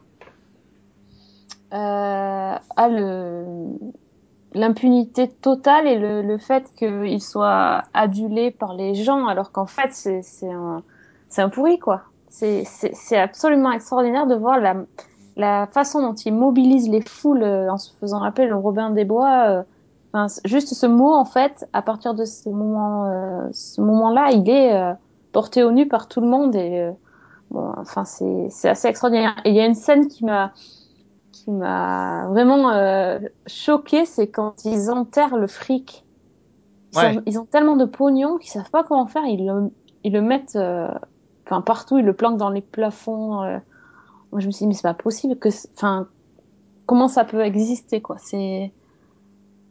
Euh, 1.73 2.55
ah, 2.77 2.87
le... 2.89 3.45
l'impunité 4.53 5.29
totale 5.29 5.87
et 5.87 5.97
le, 5.99 6.21
le 6.21 6.37
fait 6.37 6.71
qu'il 6.75 7.21
soit 7.21 7.83
adulé 7.93 8.51
par 8.51 8.73
les 8.75 8.95
gens 8.95 9.27
alors 9.27 9.51
qu'en 9.51 9.65
fait 9.67 9.93
c'est 9.93 10.21
c'est 10.21 10.49
un 10.51 10.83
c'est 11.29 11.41
un 11.41 11.49
pourri 11.49 11.79
quoi 11.79 12.03
c'est 12.29 13.17
absolument 13.17 13.71
extraordinaire 13.71 14.27
de 14.27 14.35
voir 14.35 14.59
la 14.59 14.75
la 15.37 15.67
façon 15.67 16.01
dont 16.01 16.13
il 16.13 16.33
mobilise 16.33 16.89
les 16.89 17.01
foules 17.01 17.43
euh, 17.43 17.71
en 17.71 17.77
se 17.77 17.91
faisant 17.99 18.23
appeler 18.23 18.47
le 18.47 18.55
Robin 18.55 18.89
des 18.89 19.05
Bois 19.05 19.49
euh, 19.49 19.63
enfin, 20.13 20.27
juste 20.45 20.73
ce 20.73 20.85
mot 20.85 21.13
en 21.13 21.25
fait 21.25 21.67
à 21.73 21.81
partir 21.81 22.13
de 22.13 22.25
ce 22.25 22.49
moment 22.49 23.05
euh, 23.05 23.47
ce 23.51 23.81
moment 23.81 24.11
là 24.11 24.31
il 24.31 24.49
est 24.49 24.95
porté 25.31 25.63
au 25.63 25.71
nu 25.71 25.87
par 25.87 26.07
tout 26.07 26.21
le 26.21 26.27
monde 26.27 26.55
et 26.55 26.89
bon 27.51 27.73
enfin 27.77 28.05
c'est 28.05 28.69
assez 28.69 28.87
extraordinaire 28.87 29.35
et 29.45 29.49
il 29.49 29.55
y 29.55 29.59
a 29.59 29.65
une 29.65 29.75
scène 29.75 30.07
qui 30.07 30.25
m'a 30.25 30.51
qui 31.31 31.51
m'a 31.51 32.27
vraiment 32.29 32.71
choqué, 33.45 34.05
c'est 34.05 34.27
quand 34.27 34.63
ils 34.63 34.89
enterrent 34.89 35.35
le 35.35 35.47
fric. 35.47 36.05
Ils, 36.93 36.97
Ouais. 36.97 37.19
ils 37.25 37.37
ont 37.37 37.45
tellement 37.45 37.75
de 37.75 37.83
pognon 37.83 38.37
qu'ils 38.37 38.51
savent 38.51 38.71
pas 38.71 38.83
comment 38.85 39.05
faire. 39.05 39.25
Ils 39.25 39.45
le, 39.45 39.69
ils 40.05 40.13
le 40.13 40.21
mettent, 40.21 40.57
enfin 41.45 41.61
partout, 41.61 41.97
ils 41.97 42.05
le 42.05 42.13
planquent 42.13 42.37
dans 42.37 42.49
les 42.49 42.61
plafonds. 42.61 43.43
euh. 43.43 43.59
Moi, 44.31 44.41
je 44.41 44.47
me 44.47 44.51
suis 44.51 44.65
dit 44.65 44.67
mais 44.67 44.73
c'est 44.73 44.83
pas 44.83 44.93
possible 44.93 45.37
que, 45.37 45.49
enfin, 45.75 46.07
comment 46.85 47.07
ça 47.07 47.25
peut 47.25 47.41
exister 47.41 48.01
quoi? 48.01 48.17
C'est 48.19 48.73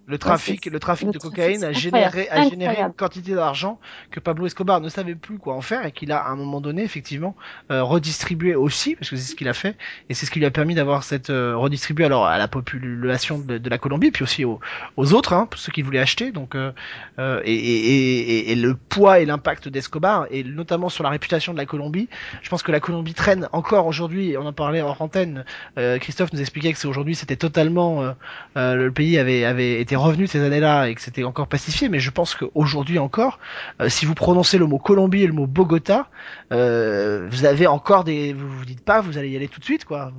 Le 0.07 0.19
trafic, 0.19 0.67
le 0.67 0.79
trafic 0.79 1.11
de 1.11 1.19
cocaïne 1.19 1.65
a 1.65 1.73
généré, 1.73 2.29
a 2.31 2.47
généré 2.47 2.83
une 2.83 2.93
quantité 2.93 3.35
d'argent 3.35 3.81
que 4.11 4.21
Pablo 4.21 4.45
Escobar 4.45 4.81
ne 4.83 4.91
savait 4.91 5.15
plus 5.15 5.39
quoi 5.39 5.55
en 5.55 5.63
faire 5.63 5.87
et 5.87 5.93
qu'il 5.93 6.13
a 6.13 6.19
à 6.19 6.29
un 6.29 6.37
moment 6.37 6.61
donné 6.61 6.83
effectivement 6.83 7.35
euh, 7.71 7.83
redistribué 7.83 8.55
aussi 8.55 8.97
parce 8.97 9.09
que 9.09 9.17
c'est 9.17 9.31
ce 9.31 9.35
qu'il 9.35 9.49
a 9.49 9.55
fait 9.55 9.77
et 10.11 10.15
c'est 10.15 10.27
ce 10.27 10.31
qui 10.31 10.41
lui 10.41 10.47
a 10.47 10.51
permis 10.51 10.75
d'avoir 10.75 11.05
cette 11.05 11.31
euh, 11.31 11.57
redistribué 11.57 12.05
alors 12.05 12.27
à 12.27 12.37
la 12.37 12.49
population 12.49 13.39
de, 13.39 13.57
de 13.57 13.71
la 13.71 13.79
Colombie 13.79 14.11
puis 14.11 14.25
aussi 14.25 14.45
aux, 14.45 14.61
aux 14.99 15.15
autres 15.15 15.33
hein, 15.33 15.47
pour 15.47 15.59
ceux 15.59 15.73
qui 15.73 15.81
voulaient 15.81 16.01
acheter. 16.01 16.33
Donc 16.33 16.55
euh, 16.55 16.73
euh, 17.19 17.41
et, 17.45 17.55
et, 17.55 18.19
et, 18.19 18.53
et 18.53 18.55
le 18.57 18.75
poids 18.75 19.21
et 19.21 19.25
l'impact 19.25 19.69
d'Escobar 19.69 20.27
et 20.31 20.45
notamment 20.45 20.91
sur 20.91 21.03
la 21.03 21.09
réputation 21.11 21.55
de 21.55 21.59
la 21.59 21.65
Colombie. 21.67 22.11
Je 22.43 22.51
pense 22.51 22.63
que 22.63 22.73
la 22.73 22.81
Colombie 22.81 23.15
traîne 23.15 23.49
encore 23.53 23.87
aujourd'hui 23.87 24.37
on 24.39 24.45
en 24.45 24.53
parlait 24.53 24.83
en 24.83 24.95
antenne 24.99 25.47
euh, 25.79 25.99
Christophe 25.99 26.35
nous 26.35 26.41
expliquait 26.41 26.75
que 26.75 26.79
c'est 26.79 26.89
aujourd'hui 26.89 27.15
c'était 27.15 27.37
totalement 27.37 28.15
euh, 28.57 28.75
le 28.75 28.91
pays 28.93 29.19
avait, 29.19 29.45
avait 29.45 29.81
été 29.81 29.94
revenu 29.97 30.27
ces 30.27 30.41
années-là 30.41 30.89
et 30.89 30.95
que 30.95 31.01
c'était 31.01 31.25
encore 31.25 31.47
pacifié, 31.47 31.89
mais 31.89 31.99
je 31.99 32.11
pense 32.11 32.35
qu'aujourd'hui 32.35 32.99
encore, 32.99 33.39
euh, 33.81 33.89
si 33.89 34.07
vous 34.07 34.15
prononcez 34.15 34.59
le 34.59 34.67
mot 34.67 34.79
Colombie 34.79 35.23
et 35.23 35.27
le 35.27 35.33
mot 35.33 35.47
Bogota, 35.47 36.09
euh, 36.53 37.29
vous 37.31 37.45
avez 37.45 37.67
encore 37.67 38.05
des, 38.05 38.33
vous 38.33 38.49
vous 38.49 38.65
dites 38.65 38.85
pas, 38.85 39.01
vous 39.01 39.19
allez 39.19 39.31
y 39.31 39.37
aller 39.37 39.49
tout 39.49 39.61
de 39.61 39.65
suite, 39.65 39.85
quoi. 39.85 40.13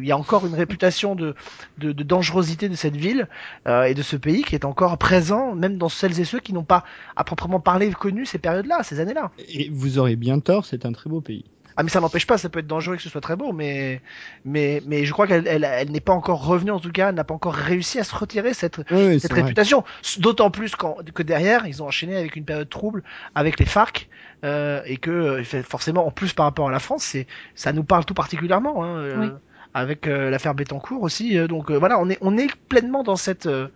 Il 0.00 0.06
y 0.06 0.12
a 0.12 0.18
encore 0.18 0.46
une 0.46 0.54
réputation 0.54 1.14
de, 1.14 1.34
de, 1.78 1.92
de 1.92 2.02
dangerosité 2.02 2.68
de 2.68 2.74
cette 2.74 2.96
ville 2.96 3.28
euh, 3.66 3.84
et 3.84 3.94
de 3.94 4.02
ce 4.02 4.16
pays 4.16 4.42
qui 4.42 4.54
est 4.54 4.64
encore 4.64 4.98
présent, 4.98 5.54
même 5.54 5.78
dans 5.78 5.88
celles 5.88 6.20
et 6.20 6.24
ceux 6.24 6.40
qui 6.40 6.52
n'ont 6.52 6.64
pas 6.64 6.84
à 7.16 7.24
proprement 7.24 7.60
parler 7.60 7.90
connu 7.92 8.26
ces 8.26 8.38
périodes-là, 8.38 8.82
ces 8.82 9.00
années-là. 9.00 9.30
Et 9.48 9.70
vous 9.70 9.98
aurez 9.98 10.16
bien 10.16 10.40
tort, 10.40 10.64
c'est 10.64 10.86
un 10.86 10.92
très 10.92 11.10
beau 11.10 11.20
pays. 11.20 11.44
Ah 11.80 11.84
mais 11.84 11.90
ça 11.90 12.00
n'empêche 12.00 12.26
pas, 12.26 12.38
ça 12.38 12.48
peut 12.48 12.58
être 12.58 12.66
dangereux 12.66 12.96
que 12.96 13.02
ce 13.02 13.08
soit 13.08 13.20
très 13.20 13.36
beau, 13.36 13.52
mais 13.52 14.00
mais 14.44 14.82
mais 14.84 15.04
je 15.04 15.12
crois 15.12 15.28
qu'elle 15.28 15.46
elle, 15.46 15.62
elle 15.62 15.92
n'est 15.92 16.00
pas 16.00 16.12
encore 16.12 16.44
revenue 16.44 16.72
en 16.72 16.80
tout 16.80 16.90
cas, 16.90 17.10
elle 17.10 17.14
n'a 17.14 17.22
pas 17.22 17.34
encore 17.34 17.54
réussi 17.54 18.00
à 18.00 18.04
se 18.04 18.12
retirer 18.16 18.52
cette 18.52 18.82
cette 19.20 19.30
vrai. 19.30 19.42
réputation. 19.42 19.84
D'autant 20.18 20.50
plus 20.50 20.74
quand, 20.74 20.96
que 21.14 21.22
derrière, 21.22 21.66
ils 21.66 21.80
ont 21.80 21.86
enchaîné 21.86 22.16
avec 22.16 22.34
une 22.34 22.44
période 22.44 22.68
trouble 22.68 23.04
avec 23.36 23.60
les 23.60 23.66
FARC 23.66 24.08
euh, 24.44 24.82
et 24.86 24.96
que 24.96 25.10
euh, 25.10 25.62
forcément, 25.62 26.04
en 26.04 26.10
plus 26.10 26.32
par 26.32 26.46
rapport 26.46 26.68
à 26.68 26.72
la 26.72 26.80
France, 26.80 27.04
c'est 27.04 27.28
ça 27.54 27.72
nous 27.72 27.84
parle 27.84 28.04
tout 28.04 28.14
particulièrement. 28.14 28.82
Hein, 28.84 28.96
euh. 28.98 29.30
Avec 29.74 30.08
euh, 30.08 30.30
l'affaire 30.30 30.54
Bettencourt 30.54 31.02
aussi. 31.02 31.38
euh, 31.38 31.46
donc 31.46 31.70
euh, 31.70 31.78
voilà, 31.78 32.00
on 32.00 32.10
est 32.10 32.18
on 32.22 32.36
est 32.36 32.50
pleinement 32.68 33.04
dans 33.04 33.16
cette 33.16 33.46
euh, 33.46 33.68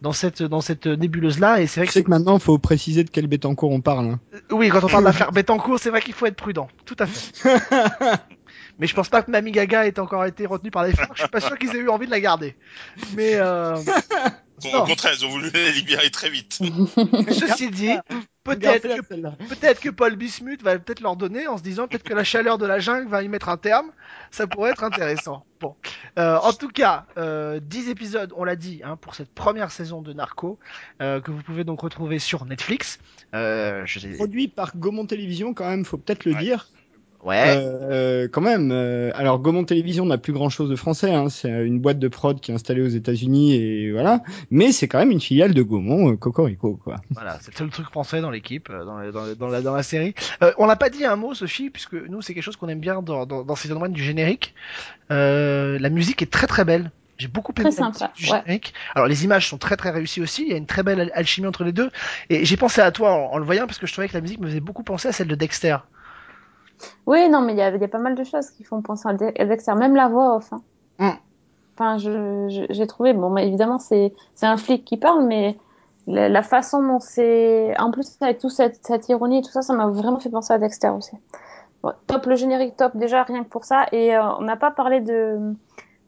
dans 0.00 0.12
cette 0.12 0.42
dans 0.42 0.60
cette 0.60 0.86
nébuleuse 0.86 1.38
là 1.40 1.60
et 1.60 1.66
c'est 1.66 1.80
vrai 1.80 1.86
Tu 1.86 1.88
que 1.88 1.92
sais 1.94 2.02
que 2.04 2.10
maintenant, 2.10 2.36
il 2.38 2.42
faut 2.42 2.58
préciser 2.58 3.04
de 3.04 3.10
quel 3.10 3.26
Bétancourt 3.26 3.70
on 3.72 3.80
parle. 3.80 4.06
hein. 4.10 4.20
c'est- 4.32 4.52
oui 4.54 4.68
quand 4.68 4.82
on 4.84 4.88
parle 4.88 5.04
d'affaire 5.04 5.32
Bettencourt, 5.32 5.78
c'est 5.78 5.90
vrai 5.90 6.00
qu'il 6.00 6.14
faut 6.14 6.26
être 6.26 6.36
prudent, 6.36 6.68
tout 6.84 6.96
à 6.98 7.06
fait. 7.06 7.32
Mais 8.78 8.86
je 8.86 8.94
pense 8.94 9.08
pas 9.08 9.22
que 9.22 9.30
Mamie 9.30 9.50
Gaga 9.50 9.86
ait 9.86 9.98
encore 9.98 10.24
été 10.24 10.46
retenue 10.46 10.70
par 10.70 10.84
les 10.84 10.92
FARC. 10.92 11.10
Je 11.14 11.22
suis 11.22 11.28
pas 11.28 11.40
sûr 11.40 11.58
qu'ils 11.58 11.74
aient 11.74 11.80
eu 11.80 11.88
envie 11.88 12.06
de 12.06 12.12
la 12.12 12.20
garder. 12.20 12.54
Mais 13.16 13.32
euh, 13.34 13.74
Bon, 14.62 14.78
au 14.78 14.84
contraire, 14.84 15.12
ils 15.18 15.24
ont 15.26 15.30
voulu 15.30 15.50
la 15.52 15.70
libérer 15.70 16.10
très 16.10 16.30
vite. 16.30 16.60
ceci 17.30 17.70
dit, 17.70 17.90
peut-être 18.56 19.80
que 19.80 19.90
Paul 19.90 20.16
Bismuth 20.16 20.62
va 20.62 20.78
peut-être 20.78 21.00
leur 21.00 21.16
donner 21.16 21.46
en 21.46 21.56
se 21.58 21.62
disant 21.62 21.88
peut-être 21.88 22.02
que 22.02 22.14
la 22.14 22.24
chaleur 22.24 22.58
de 22.58 22.66
la 22.66 22.78
jungle 22.78 23.08
va 23.08 23.22
y 23.22 23.28
mettre 23.28 23.48
un 23.48 23.56
terme. 23.56 23.90
Ça 24.30 24.46
pourrait 24.46 24.70
être 24.70 24.84
intéressant. 24.84 25.44
Euh, 26.18 26.36
en 26.36 26.52
tout 26.52 26.68
cas, 26.68 27.06
euh, 27.16 27.60
10 27.60 27.88
épisodes, 27.88 28.32
on 28.36 28.44
l'a 28.44 28.56
dit, 28.56 28.80
hein, 28.84 28.96
pour 28.96 29.14
cette 29.14 29.30
première 29.32 29.70
saison 29.70 30.02
de 30.02 30.12
Narco, 30.12 30.58
euh, 31.02 31.20
que 31.20 31.30
vous 31.30 31.42
pouvez 31.42 31.64
donc 31.64 31.80
retrouver 31.80 32.18
sur 32.18 32.44
Netflix. 32.44 32.98
Euh, 33.34 33.82
je 33.84 34.14
Produit 34.14 34.48
par 34.48 34.76
Gaumont 34.76 35.06
Télévision, 35.06 35.54
quand 35.54 35.68
même, 35.68 35.84
faut 35.84 35.98
peut-être 35.98 36.24
le 36.24 36.32
Ouais. 36.32 36.40
dire. 36.40 36.68
Ouais. 37.24 37.54
Euh, 37.56 38.28
quand 38.30 38.40
même. 38.40 38.70
euh, 38.72 39.10
alors 39.14 39.40
Gaumont 39.40 39.64
Télévision 39.64 40.06
n'a 40.06 40.18
plus 40.18 40.32
grand 40.32 40.48
chose 40.48 40.70
de 40.70 40.76
français. 40.76 41.12
Hein, 41.12 41.28
c'est 41.28 41.50
une 41.50 41.80
boîte 41.80 41.98
de 41.98 42.08
prod 42.08 42.40
qui 42.40 42.52
est 42.52 42.54
installée 42.54 42.80
aux 42.80 42.86
États-Unis 42.88 43.54
et 43.56 43.90
voilà. 43.92 44.22
Mais 44.50 44.70
c'est 44.72 44.86
quand 44.88 44.98
même 44.98 45.10
une 45.10 45.20
filiale 45.20 45.52
de 45.52 45.62
Gaumont, 45.62 46.12
euh, 46.12 46.16
Cocorico 46.16 46.78
quoi. 46.82 46.96
Voilà, 47.10 47.38
c'est 47.40 47.52
le 47.52 47.56
seul 47.58 47.70
truc 47.70 47.86
français 47.86 48.20
dans 48.20 48.30
l'équipe, 48.30 48.68
euh, 48.70 48.84
dans, 48.84 48.98
la- 48.98 49.10
dans, 49.10 49.24
la- 49.24 49.34
dans 49.34 49.48
la, 49.48 49.60
dans 49.62 49.74
la 49.74 49.82
série. 49.82 50.14
Euh, 50.42 50.52
on 50.58 50.66
n'a 50.66 50.76
pas 50.76 50.90
dit 50.90 51.04
un 51.04 51.16
mot, 51.16 51.34
Sophie, 51.34 51.70
puisque 51.70 51.94
nous, 51.94 52.22
c'est 52.22 52.34
quelque 52.34 52.44
chose 52.44 52.56
qu'on 52.56 52.68
aime 52.68 52.80
bien 52.80 53.02
dans, 53.02 53.26
dans, 53.26 53.42
dans 53.42 53.56
Season 53.56 53.82
1 53.82 53.88
du 53.88 54.02
générique. 54.02 54.54
Euh, 55.10 55.78
la 55.80 55.90
musique 55.90 56.22
est 56.22 56.30
très 56.30 56.46
très 56.46 56.64
belle. 56.64 56.90
J'ai 57.16 57.26
beaucoup 57.28 57.52
aimé 57.58 57.64
Très 57.70 57.72
sympa, 57.78 58.12
musique 58.16 58.26
du 58.28 58.30
ouais. 58.32 58.38
générique. 58.44 58.74
Alors 58.94 59.08
les 59.08 59.24
images 59.24 59.48
sont 59.48 59.58
très 59.58 59.76
très 59.76 59.90
réussies 59.90 60.20
aussi. 60.20 60.42
Il 60.42 60.48
y 60.50 60.54
a 60.54 60.56
une 60.56 60.66
très 60.66 60.84
belle 60.84 61.00
al- 61.00 61.10
alchimie 61.14 61.48
entre 61.48 61.64
les 61.64 61.72
deux. 61.72 61.90
Et 62.30 62.44
j'ai 62.44 62.56
pensé 62.56 62.80
à 62.80 62.92
toi 62.92 63.10
en, 63.12 63.32
en 63.32 63.38
le 63.38 63.44
voyant 63.44 63.66
parce 63.66 63.78
que 63.78 63.88
je 63.88 63.92
trouvais 63.92 64.06
que 64.08 64.14
la 64.14 64.20
musique 64.20 64.38
me 64.38 64.46
faisait 64.46 64.60
beaucoup 64.60 64.84
penser 64.84 65.08
à 65.08 65.12
celle 65.12 65.26
de 65.26 65.34
Dexter. 65.34 65.78
Oui, 67.06 67.28
non, 67.28 67.40
mais 67.40 67.52
il 67.52 67.58
y 67.58 67.62
a, 67.62 67.74
il 67.74 67.80
y 67.80 67.84
a 67.84 67.88
pas 67.88 67.98
mal 67.98 68.14
de 68.14 68.24
choses 68.24 68.50
qui 68.50 68.64
font 68.64 68.82
penser 68.82 69.08
à 69.08 69.14
De- 69.14 69.32
à 69.38 69.44
Dexter, 69.44 69.74
même 69.74 69.96
la 69.96 70.08
voix 70.08 70.36
off. 70.36 70.52
hein. 70.52 70.62
Mm. 70.98 71.18
Enfin, 71.74 71.96
j'ai 71.98 72.86
trouvé, 72.88 73.12
bon, 73.12 73.30
mais 73.30 73.46
évidemment, 73.46 73.78
c'est, 73.78 74.12
un 74.42 74.56
flic 74.56 74.84
qui 74.84 74.96
parle, 74.96 75.24
mais 75.24 75.56
la, 76.08 76.28
la 76.28 76.42
façon 76.42 76.82
dont 76.82 76.98
c'est, 76.98 77.72
en 77.78 77.92
plus, 77.92 78.16
avec 78.20 78.38
toute 78.38 78.50
cette, 78.50 78.80
cette 78.84 79.08
ironie 79.08 79.38
et 79.38 79.42
tout 79.42 79.50
ça, 79.52 79.62
ça 79.62 79.74
m'a 79.74 79.86
vraiment 79.86 80.18
fait 80.18 80.30
penser 80.30 80.52
à 80.52 80.58
Dexter 80.58 80.88
aussi. 80.88 81.12
Bon, 81.84 81.92
top, 82.08 82.26
le 82.26 82.34
générique 82.34 82.76
top, 82.76 82.96
déjà, 82.96 83.22
rien 83.22 83.44
que 83.44 83.48
pour 83.48 83.64
ça. 83.64 83.86
Et 83.92 84.16
euh, 84.16 84.22
on 84.38 84.42
n'a 84.42 84.56
pas 84.56 84.72
parlé 84.72 85.00
de, 85.00 85.38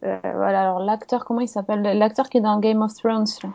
euh, 0.03 0.17
voilà, 0.21 0.61
alors 0.61 0.79
l'acteur, 0.79 1.23
comment 1.23 1.39
il 1.39 1.47
s'appelle? 1.47 1.81
L'acteur 1.81 2.29
qui 2.29 2.39
est 2.39 2.41
dans 2.41 2.59
Game 2.59 2.81
of 2.81 2.93
Thrones, 2.93 3.25
là. 3.43 3.49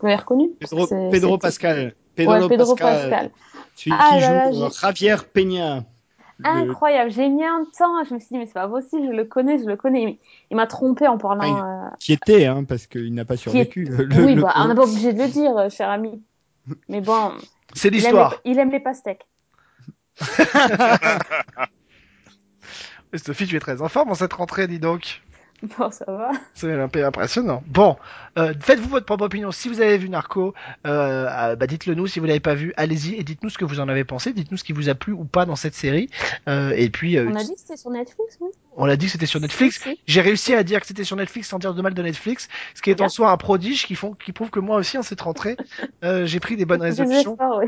Vous 0.00 0.06
l'avez 0.06 0.20
reconnu? 0.20 0.50
Pedro, 0.60 0.86
Pedro 1.10 1.38
Pascal. 1.38 1.94
Ouais, 2.18 2.48
Pedro 2.48 2.74
Pascal. 2.74 3.30
Ah 3.30 3.70
qui 3.76 3.90
là 3.90 4.50
joue 4.52 4.70
Javier 4.80 5.16
Peña. 5.34 5.84
Le- 6.40 6.46
Incroyable, 6.46 7.10
j'ai 7.10 7.28
mis 7.28 7.44
un 7.44 7.64
temps, 7.78 8.02
je 8.04 8.14
me 8.14 8.18
suis 8.18 8.28
dit, 8.30 8.38
mais 8.38 8.46
c'est 8.46 8.54
pas 8.54 8.68
possible, 8.68 9.06
je 9.06 9.12
le 9.12 9.24
connais, 9.24 9.58
je 9.58 9.64
le 9.64 9.76
connais. 9.76 10.02
Il- 10.02 10.18
Il 10.50 10.56
m'a 10.56 10.66
trompé 10.66 11.06
en 11.06 11.18
parlant. 11.18 11.64
euh, 11.64 11.88
Qui 12.00 12.12
était, 12.12 12.46
hein, 12.46 12.64
parce 12.64 12.86
qu'il 12.86 13.14
n'a 13.14 13.24
pas 13.24 13.36
survécu. 13.36 13.84
le- 13.88 14.24
oui, 14.24 14.34
le- 14.34 14.42
bah, 14.42 14.54
on 14.56 14.68
n'est 14.68 14.74
pas 14.74 14.84
obligé 14.84 15.12
de 15.12 15.22
le 15.22 15.28
dire, 15.28 15.56
euh, 15.56 15.68
cher 15.68 15.90
ami. 15.90 16.22
Mais 16.88 17.00
bon, 17.00 17.32
C'est 17.74 17.88
il 17.88 17.94
aime, 17.94 18.00
l'histoire. 18.00 18.40
les, 18.44 18.50
il 18.52 18.58
aime 18.58 18.70
les 18.70 18.80
pastèques. 18.80 19.26
Sophie, 23.16 23.46
tu 23.46 23.56
es 23.56 23.60
très 23.60 23.80
en 23.80 23.88
forme 23.88 24.10
en 24.10 24.14
cette 24.14 24.32
rentrée, 24.32 24.66
dis 24.66 24.80
donc. 24.80 25.22
Bon, 25.78 25.90
ça 25.90 26.04
va. 26.06 26.30
C'est 26.54 26.72
un 26.72 26.88
peu 26.88 27.04
impressionnant. 27.04 27.62
Bon, 27.66 27.96
euh, 28.38 28.54
faites-vous 28.60 28.88
votre 28.88 29.06
propre 29.06 29.24
opinion. 29.24 29.50
Si 29.50 29.68
vous 29.68 29.80
avez 29.80 29.98
vu 29.98 30.08
Narco, 30.08 30.54
euh, 30.86 31.26
euh, 31.28 31.56
bah 31.56 31.66
dites-le 31.66 31.94
nous. 31.94 32.06
Si 32.06 32.20
vous 32.20 32.26
l'avez 32.26 32.40
pas 32.40 32.54
vu, 32.54 32.72
allez-y 32.76 33.14
et 33.14 33.24
dites-nous 33.24 33.50
ce 33.50 33.58
que 33.58 33.64
vous 33.64 33.80
en 33.80 33.88
avez 33.88 34.04
pensé. 34.04 34.32
Dites-nous 34.32 34.58
ce 34.58 34.64
qui 34.64 34.72
vous 34.72 34.88
a 34.88 34.94
plu 34.94 35.12
ou 35.12 35.24
pas 35.24 35.46
dans 35.46 35.56
cette 35.56 35.74
série. 35.74 36.10
Euh, 36.48 36.72
et 36.76 36.90
puis, 36.90 37.16
euh, 37.16 37.28
On 37.30 37.36
a 37.36 37.44
dit 37.44 37.54
que 37.54 37.60
c'était 37.60 37.76
sur 37.76 37.90
Netflix, 37.90 38.38
oui 38.40 38.50
on 38.76 38.86
l'a 38.86 38.96
dit 38.96 39.06
que 39.06 39.12
c'était 39.12 39.26
sur 39.26 39.40
Netflix. 39.40 39.84
J'ai 40.06 40.20
réussi 40.20 40.54
à 40.54 40.62
dire 40.62 40.80
que 40.80 40.86
c'était 40.86 41.04
sur 41.04 41.16
Netflix 41.16 41.48
sans 41.48 41.58
dire 41.58 41.74
de 41.74 41.82
mal 41.82 41.94
de 41.94 42.02
Netflix, 42.02 42.48
ce 42.74 42.82
qui 42.82 42.90
est 42.90 43.00
en 43.00 43.08
soi 43.08 43.30
un 43.30 43.36
prodige 43.36 43.86
qui 43.86 43.94
font, 43.94 44.12
qui 44.14 44.32
prouve 44.32 44.50
que 44.50 44.60
moi 44.60 44.78
aussi 44.78 44.98
en 44.98 45.02
cette 45.02 45.20
rentrée, 45.20 45.56
euh, 46.02 46.26
j'ai 46.26 46.40
pris 46.40 46.56
des 46.56 46.64
bonnes 46.64 46.82
résolutions. 46.82 47.36
oui. 47.58 47.66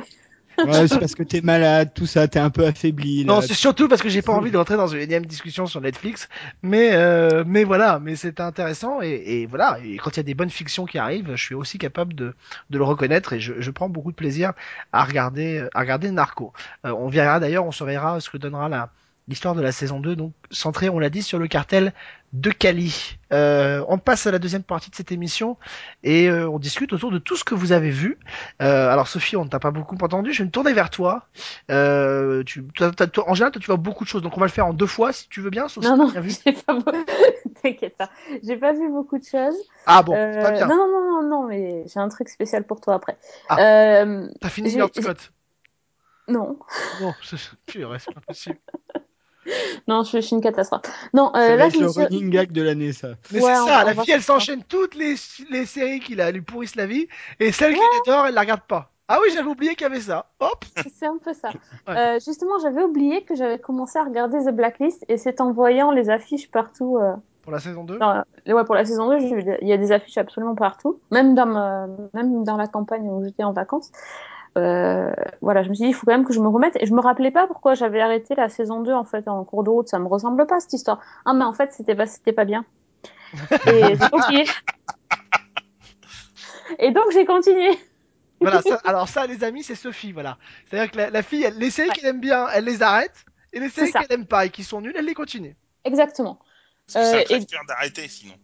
Ouais, 0.58 0.88
c'est 0.88 0.98
parce 0.98 1.14
que 1.14 1.22
t'es 1.22 1.40
malade, 1.40 1.92
tout 1.94 2.06
ça, 2.06 2.28
t'es 2.28 2.38
un 2.38 2.50
peu 2.50 2.66
affaibli. 2.66 3.24
Là. 3.24 3.34
Non, 3.34 3.40
c'est 3.40 3.54
surtout 3.54 3.88
parce 3.88 4.02
que 4.02 4.08
j'ai 4.08 4.22
pas 4.22 4.32
envie 4.32 4.50
de 4.50 4.56
rentrer 4.56 4.76
dans 4.76 4.86
une 4.86 5.00
énième 5.00 5.26
discussion 5.26 5.66
sur 5.66 5.80
Netflix, 5.80 6.28
mais 6.62 6.90
euh, 6.92 7.44
mais 7.46 7.64
voilà, 7.64 7.98
mais 8.02 8.16
c'est 8.16 8.40
intéressant 8.40 9.00
et, 9.02 9.22
et 9.26 9.46
voilà. 9.46 9.78
Et 9.84 9.96
quand 9.96 10.10
il 10.10 10.16
y 10.16 10.20
a 10.20 10.24
des 10.24 10.34
bonnes 10.34 10.50
fictions 10.50 10.86
qui 10.86 10.98
arrivent, 10.98 11.30
je 11.34 11.42
suis 11.42 11.54
aussi 11.54 11.78
capable 11.78 12.14
de, 12.14 12.34
de 12.70 12.78
le 12.78 12.84
reconnaître 12.84 13.32
et 13.32 13.40
je, 13.40 13.54
je 13.58 13.70
prends 13.70 13.88
beaucoup 13.88 14.10
de 14.10 14.16
plaisir 14.16 14.52
à 14.92 15.04
regarder 15.04 15.66
à 15.74 15.80
regarder 15.80 16.10
Narco. 16.10 16.52
Euh, 16.84 16.92
on 16.92 17.08
verra 17.08 17.40
d'ailleurs, 17.40 17.66
on 17.66 17.72
surveillera 17.72 18.20
ce 18.20 18.30
que 18.30 18.38
donnera 18.38 18.68
la 18.68 18.90
l'histoire 19.28 19.54
de 19.54 19.62
la 19.62 19.72
saison 19.72 20.00
2, 20.00 20.14
donc 20.14 20.32
centrée, 20.50 20.88
on 20.88 20.98
l'a 20.98 21.10
dit, 21.10 21.22
sur 21.22 21.38
le 21.38 21.48
cartel 21.48 21.92
de 22.32 22.50
Cali. 22.50 23.18
Euh, 23.32 23.84
on 23.88 23.98
passe 23.98 24.26
à 24.26 24.30
la 24.30 24.38
deuxième 24.38 24.62
partie 24.62 24.90
de 24.90 24.94
cette 24.94 25.10
émission 25.10 25.56
et 26.04 26.28
euh, 26.28 26.48
on 26.48 26.58
discute 26.58 26.92
autour 26.92 27.10
de 27.10 27.18
tout 27.18 27.34
ce 27.36 27.44
que 27.44 27.54
vous 27.54 27.72
avez 27.72 27.90
vu. 27.90 28.18
Euh, 28.62 28.90
alors 28.90 29.08
Sophie, 29.08 29.36
on 29.36 29.44
ne 29.44 29.48
t'a 29.48 29.58
pas 29.58 29.70
beaucoup 29.70 29.96
entendu, 30.00 30.32
je 30.32 30.38
vais 30.38 30.46
me 30.46 30.50
tourner 30.50 30.72
vers 30.72 30.90
toi. 30.90 31.26
Tu, 31.68 31.72
en 31.72 33.34
général, 33.34 33.52
toi, 33.52 33.60
tu 33.60 33.66
vois 33.66 33.76
beaucoup 33.76 34.04
de 34.04 34.08
choses, 34.08 34.22
donc 34.22 34.36
on 34.36 34.40
va 34.40 34.46
le 34.46 34.52
faire 34.52 34.66
en 34.66 34.74
deux 34.74 34.86
fois 34.86 35.12
si 35.12 35.28
tu 35.28 35.40
veux 35.40 35.50
bien. 35.50 35.68
Sauf 35.68 35.84
Non, 35.84 35.96
non, 35.96 36.12
j'ai 36.44 36.52
pas 36.52 36.78
T'inquiète 37.62 37.96
pas. 37.96 38.10
J'ai 38.44 38.56
pas 38.56 38.72
vu 38.72 38.88
beaucoup 38.90 39.18
de 39.18 39.24
choses. 39.24 39.56
Ah 39.86 40.02
bon, 40.02 40.12
bien. 40.12 40.66
non, 40.66 40.76
non, 40.76 41.22
non, 41.22 41.28
non, 41.28 41.46
mais 41.48 41.84
j'ai 41.86 42.00
un 42.00 42.08
truc 42.08 42.28
spécial 42.28 42.64
pour 42.64 42.80
toi 42.80 42.94
après. 42.94 43.16
Ah. 43.48 43.56
T'as 44.40 44.48
fini 44.48 44.74
Lord 44.76 44.90
Scott. 44.94 45.32
non, 46.28 46.58
Non, 47.00 47.14
c'est 47.22 47.38
purée, 47.66 47.98
c'est 47.98 48.14
pas 48.14 48.20
possible. 48.20 48.58
non, 49.88 50.02
je, 50.04 50.12
je 50.16 50.20
suis 50.20 50.37
une 50.37 50.42
catastrophe. 50.42 50.82
Non, 51.14 51.30
Ça 51.35 51.40
euh, 51.40 51.48
va 51.50 51.56
là, 51.56 51.66
être 51.66 51.74
je 51.74 51.80
le 51.80 51.88
suis... 51.88 52.02
running 52.02 52.30
gag 52.30 52.52
de 52.52 52.62
l'année, 52.62 52.92
ça. 52.92 53.09
Mais 53.32 53.40
Ouais, 53.42 53.54
c'est 53.54 53.66
ça, 53.70 53.82
on 53.82 53.87
la 53.87 53.94
fille, 53.94 54.12
elle 54.12 54.22
s'enchaîne 54.22 54.62
toutes 54.64 54.94
les, 54.94 55.14
les 55.50 55.66
séries 55.66 56.00
qui 56.00 56.14
la, 56.14 56.30
lui 56.30 56.42
pourrissent 56.42 56.76
la 56.76 56.87
vie, 56.87 57.06
et 57.40 57.52
celle 57.52 57.74
qui 57.74 57.80
adore, 58.06 58.26
elle 58.26 58.35
la 58.35 58.40
regarde 58.42 58.62
pas. 58.68 58.92
Ah 59.09 59.18
oui, 59.22 59.28
j'avais 59.32 59.48
oublié 59.48 59.76
qu'il 59.76 59.82
y 59.82 59.90
avait 59.90 60.00
ça. 60.00 60.30
Hop 60.40 60.64
C'est 60.98 61.06
un 61.06 61.18
peu 61.18 61.32
ça. 61.32 61.50
Ouais. 61.87 61.96
Euh, 61.96 62.18
justement, 62.24 62.59
j'avais 62.61 62.82
oublié 62.82 63.22
que 63.22 63.37
j'avais 63.37 63.59
commencé 63.61 63.98
à 64.00 64.04
regarder 64.04 64.38
The 64.44 64.50
Blacklist 64.50 65.04
et 65.09 65.16
c'est 65.16 65.40
en 65.40 65.52
voyant 65.52 65.92
les 65.92 66.11
affiches 66.11 66.50
partout. 66.50 66.98
euh, 66.98 67.12
Pour 67.42 67.52
la 67.52 67.61
saison 67.61 67.85
2 67.85 67.98
dans- 67.98 68.24
ouais, 68.48 68.64
pour 68.64 68.74
la 68.74 68.85
saison 68.85 69.09
2, 69.09 69.20
j'ai 69.20 69.32
vu 69.32 69.44
des- 69.44 69.59
il 69.62 69.68
y 69.68 69.72
a 69.72 69.76
des 69.76 69.92
affiches 69.92 70.18
absolument 70.18 70.56
partout, 70.56 70.98
même 71.12 71.37
dans, 71.37 71.46
ma- 71.46 71.87
même 72.14 72.42
dans 72.42 72.56
la 72.56 72.66
campagne 72.66 73.09
où 73.09 73.22
j'étais 73.24 73.44
en 73.44 73.52
vacances. 73.52 73.92
Euh, 74.56 75.12
voilà, 75.42 75.62
je 75.62 75.68
me 75.68 75.74
suis 75.74 75.84
dit, 75.84 75.90
il 75.90 75.94
faut 75.94 76.06
quand 76.06 76.12
même 76.12 76.24
que 76.24 76.32
je 76.32 76.40
me 76.40 76.48
remette. 76.48 76.76
Et 76.80 76.86
je 76.86 76.94
me 76.94 77.00
rappelais 77.00 77.30
pas 77.30 77.46
pourquoi 77.46 77.74
j'avais 77.74 78.00
arrêté 78.00 78.34
la 78.34 78.48
saison 78.48 78.80
2 78.80 78.92
en 78.92 79.04
fait 79.04 79.28
en 79.28 79.44
cours 79.44 79.64
de 79.64 79.70
route. 79.70 79.88
Ça 79.88 79.98
me 79.98 80.06
ressemble 80.06 80.46
pas 80.46 80.60
cette 80.60 80.72
histoire. 80.72 81.00
Ah, 81.24 81.34
mais 81.34 81.44
en 81.44 81.52
fait, 81.52 81.72
c'était 81.72 81.94
pas, 81.94 82.06
c'était 82.06 82.32
pas 82.32 82.44
bien. 82.44 82.64
Et 83.66 83.96
j'ai 83.96 84.08
oublié. 84.12 84.44
Et 86.78 86.90
donc 86.90 87.04
j'ai 87.12 87.24
continué. 87.24 87.78
Voilà, 88.40 88.60
ça, 88.60 88.80
alors 88.84 89.08
ça, 89.08 89.26
les 89.26 89.44
amis, 89.44 89.62
c'est 89.62 89.74
Sophie, 89.74 90.12
voilà. 90.12 90.36
C'est-à-dire 90.68 90.90
que 90.90 90.96
la, 90.98 91.10
la 91.10 91.22
fille, 91.22 91.42
elle- 91.42 91.56
les 91.58 91.70
séries 91.70 91.88
Ouais. 91.88 91.94
qu'elle 91.94 92.10
aime 92.10 92.20
bien, 92.20 92.46
elle 92.52 92.64
les 92.64 92.82
arrête, 92.82 93.24
et 93.52 93.60
les 93.60 93.70
séries 93.70 93.92
qu'elle 93.92 94.06
aime 94.10 94.26
pas 94.26 94.44
et 94.44 94.50
qui 94.50 94.62
sont 94.62 94.80
nulles, 94.82 94.94
elle 94.96 95.06
les 95.06 95.14
continue. 95.14 95.56
Exactement. 95.84 96.38
Parce 96.92 97.06
que 97.06 97.10
c'est 97.26 97.32
Euh, 97.32 97.38
et- 97.38 97.66
d'arrêter, 97.66 98.08
sinon. 98.08 98.34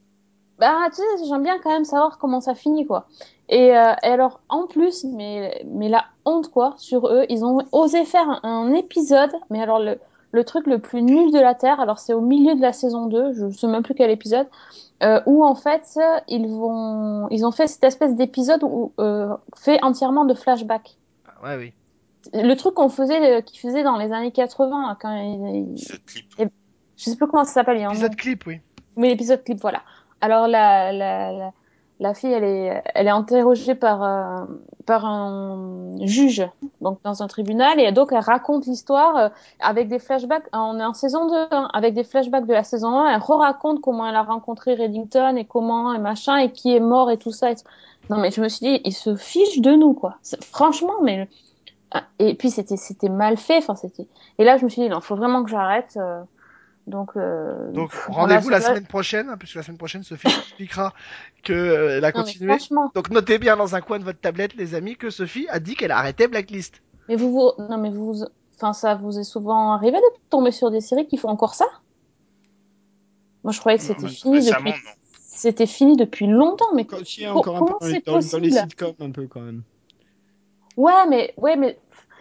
Bah, 0.59 0.79
tu 0.91 0.97
sais, 0.97 1.27
j'aime 1.29 1.43
bien 1.43 1.59
quand 1.63 1.71
même 1.71 1.85
savoir 1.85 2.19
comment 2.19 2.41
ça 2.41 2.55
finit, 2.55 2.87
quoi. 2.87 3.07
Et, 3.53 3.77
euh, 3.77 3.93
et 4.03 4.07
alors, 4.07 4.41
en 4.49 4.67
plus, 4.67 5.05
mais, 5.05 5.63
mais 5.67 5.91
la 5.91 6.07
honte, 6.25 6.51
quoi, 6.51 6.73
sur 6.79 7.07
eux, 7.09 7.27
ils 7.29 7.45
ont 7.45 7.59
osé 7.71 8.07
faire 8.07 8.27
un, 8.29 8.41
un 8.43 8.73
épisode, 8.73 9.33
mais 9.51 9.61
alors 9.61 9.79
le, 9.79 9.99
le 10.33 10.45
truc 10.45 10.67
le 10.67 10.79
plus 10.79 11.03
nul 11.03 11.31
de 11.31 11.39
la 11.39 11.55
Terre, 11.55 11.79
alors 11.79 11.99
c'est 11.99 12.15
au 12.15 12.23
milieu 12.23 12.55
de 12.55 12.63
la 12.63 12.73
saison 12.73 13.07
2, 13.07 13.35
je 13.35 13.51
sais 13.51 13.67
même 13.67 13.83
plus 13.83 13.95
quel 13.95 14.11
épisode, 14.11 14.47
euh, 15.03 15.21
où 15.27 15.45
en 15.45 15.55
fait, 15.55 15.99
ils 16.29 16.47
vont, 16.49 17.29
ils 17.29 17.45
ont 17.45 17.53
fait 17.53 17.67
cette 17.67 17.85
espèce 17.85 18.15
d'épisode 18.17 18.63
où, 18.63 18.93
euh, 18.99 19.37
fait 19.55 19.83
entièrement 19.83 20.25
de 20.25 20.33
flashbacks. 20.33 20.97
Ah, 21.27 21.45
ouais, 21.45 21.57
oui. 21.57 21.73
Le 22.33 22.55
truc 22.55 22.75
qu'on 22.75 22.89
faisait, 22.89 23.39
euh, 23.39 23.41
qu'ils 23.43 23.61
faisaient 23.61 23.83
dans 23.83 23.99
les 23.99 24.13
années 24.13 24.33
80, 24.33 24.89
là, 24.89 24.97
quand 24.99 25.15
ils, 25.15 25.75
clip. 26.07 26.51
je 26.97 27.05
sais 27.05 27.17
plus 27.17 27.27
comment 27.27 27.45
ça 27.45 27.53
s'appelle, 27.53 27.77
il 27.77 27.81
y 27.81 27.85
a 27.85 27.89
un 27.89 27.93
nom. 27.93 27.99
Épisode 27.99 28.17
clip, 28.17 28.47
oui. 28.47 28.61
Mais 28.97 29.09
l'épisode 29.09 29.45
clip, 29.45 29.61
voilà. 29.61 29.83
Alors 30.23 30.49
la, 30.49 30.93
la, 30.93 31.33
la, 31.33 31.53
la 32.03 32.15
fille, 32.15 32.33
elle 32.33 32.45
est, 32.45 32.83
elle 32.95 33.07
est 33.07 33.11
interrogée 33.11 33.75
par, 33.77 34.03
euh, 34.03 34.45
par 34.87 35.07
un 35.07 35.95
juge, 36.01 36.47
donc 36.81 36.99
dans 37.05 37.23
un 37.23 37.29
tribunal, 37.29 37.79
et 37.79 37.93
donc 37.93 38.11
elle 38.13 38.19
raconte 38.19 38.67
l'histoire 38.67 39.17
euh, 39.17 39.29
avec 39.61 39.89
des 39.89 40.01
flashbacks. 40.01 40.45
On 40.53 40.79
est 40.81 40.85
en 40.85 40.95
saison 40.95 41.29
2, 41.29 41.35
hein, 41.53 41.69
avec 41.73 41.95
des 41.95 42.03
flashbacks 42.03 42.47
de 42.47 42.53
la 42.53 42.65
saison 42.65 42.99
1. 42.99 43.15
Elle 43.15 43.21
re-raconte 43.21 43.81
comment 43.81 44.07
elle 44.07 44.17
a 44.17 44.25
rencontré 44.25 44.75
Reddington 44.75 45.37
et 45.37 45.45
comment 45.45 45.95
et 45.95 45.99
machin 45.99 46.39
et 46.39 46.51
qui 46.51 46.75
est 46.75 46.81
mort 46.81 47.11
et 47.11 47.19
tout 47.19 47.31
ça. 47.31 47.51
Non 48.11 48.19
mais 48.19 48.33
je 48.33 48.41
me 48.41 48.49
suis 48.49 48.67
dit, 48.67 48.81
ils 48.85 48.93
se 48.93 49.15
fichent 49.15 49.61
de 49.61 49.73
nous 49.73 49.95
quoi. 49.95 50.17
Franchement, 50.51 50.95
mais 51.03 51.29
et 52.19 52.35
puis 52.35 52.51
c'était 52.51 53.09
mal 53.09 53.37
fait. 53.37 53.65
Et 54.39 54.45
là 54.45 54.57
je 54.57 54.65
me 54.65 54.69
suis 54.69 54.83
dit, 54.83 54.89
non, 54.89 55.01
faut 55.01 55.15
vraiment 55.15 55.45
que 55.45 55.51
j'arrête. 55.51 55.95
euh, 55.97 56.23
donc, 56.87 57.17
euh, 57.17 57.73
Donc, 57.75 57.93
rendez-vous 58.07 58.51
la 58.51 58.61
semaine 58.61 58.87
prochaine, 58.87 59.29
hein, 59.31 59.37
puisque 59.39 59.55
la 59.57 59.63
semaine 59.63 59.79
prochaine, 59.79 60.03
Sophie 60.05 60.29
expliquera 60.37 60.95
que 61.43 61.53
euh, 61.53 61.97
elle 61.99 62.05
a 62.05 62.13
Non, 62.15 62.35
continué. 62.47 62.63
Donc, 62.95 63.11
notez 63.11 63.39
bien 63.39 63.57
dans 63.57 63.75
un 63.75 63.81
coin 63.81 63.99
de 63.99 64.05
votre 64.05 64.21
tablette, 64.21 64.55
les 64.55 64.75
amis, 64.75 64.97
que 64.97 65.11
Sophie 65.11 65.47
a 65.49 65.59
dit 65.61 65.75
qu'elle 65.75 65.91
a 65.93 65.99
arrêté 65.99 66.29
Blacklist. 66.29 66.83
mais 67.09 67.15
vous, 67.17 67.31
vous, 67.33 67.53
non, 67.69 67.79
mais 67.79 67.91
vous, 67.91 68.25
enfin, 68.57 68.73
ça 68.73 68.95
vous 68.97 69.17
est 69.19 69.23
souvent 69.25 69.73
arrivé 69.73 69.99
de 69.99 70.05
tomber 70.31 70.51
sur 70.51 70.71
des 70.73 70.81
séries 70.81 71.07
qui 71.07 71.17
font 71.17 71.29
encore 71.29 71.55
ça? 71.55 71.67
Moi, 73.45 73.53
je 73.53 73.61
croyais 73.61 73.79
que 73.79 73.85
c'était 73.85 74.09
fini 74.09 74.43
depuis, 74.43 74.75
c'était 75.13 75.67
fini 75.67 75.97
depuis 75.97 76.27
longtemps, 76.27 76.75
mais 76.75 76.87
Quand 76.87 77.03
Co- 77.31 77.43
encore 77.43 77.57
un 77.57 77.65
peu 77.65 77.75
comment 77.75 77.81
dans 77.81 77.87
les, 77.89 77.97
c'est 77.97 78.05
dans, 78.07 78.21
dans 78.21 78.39
les 78.39 78.51
possible? 78.51 78.53
sitcoms, 78.53 78.95
un 79.01 79.11
peu 79.11 79.27
quand 79.27 79.41
même. 79.41 79.65
ouais, 80.77 81.07
mais, 81.09 81.35
ouais, 81.37 81.57
mais 81.57 81.79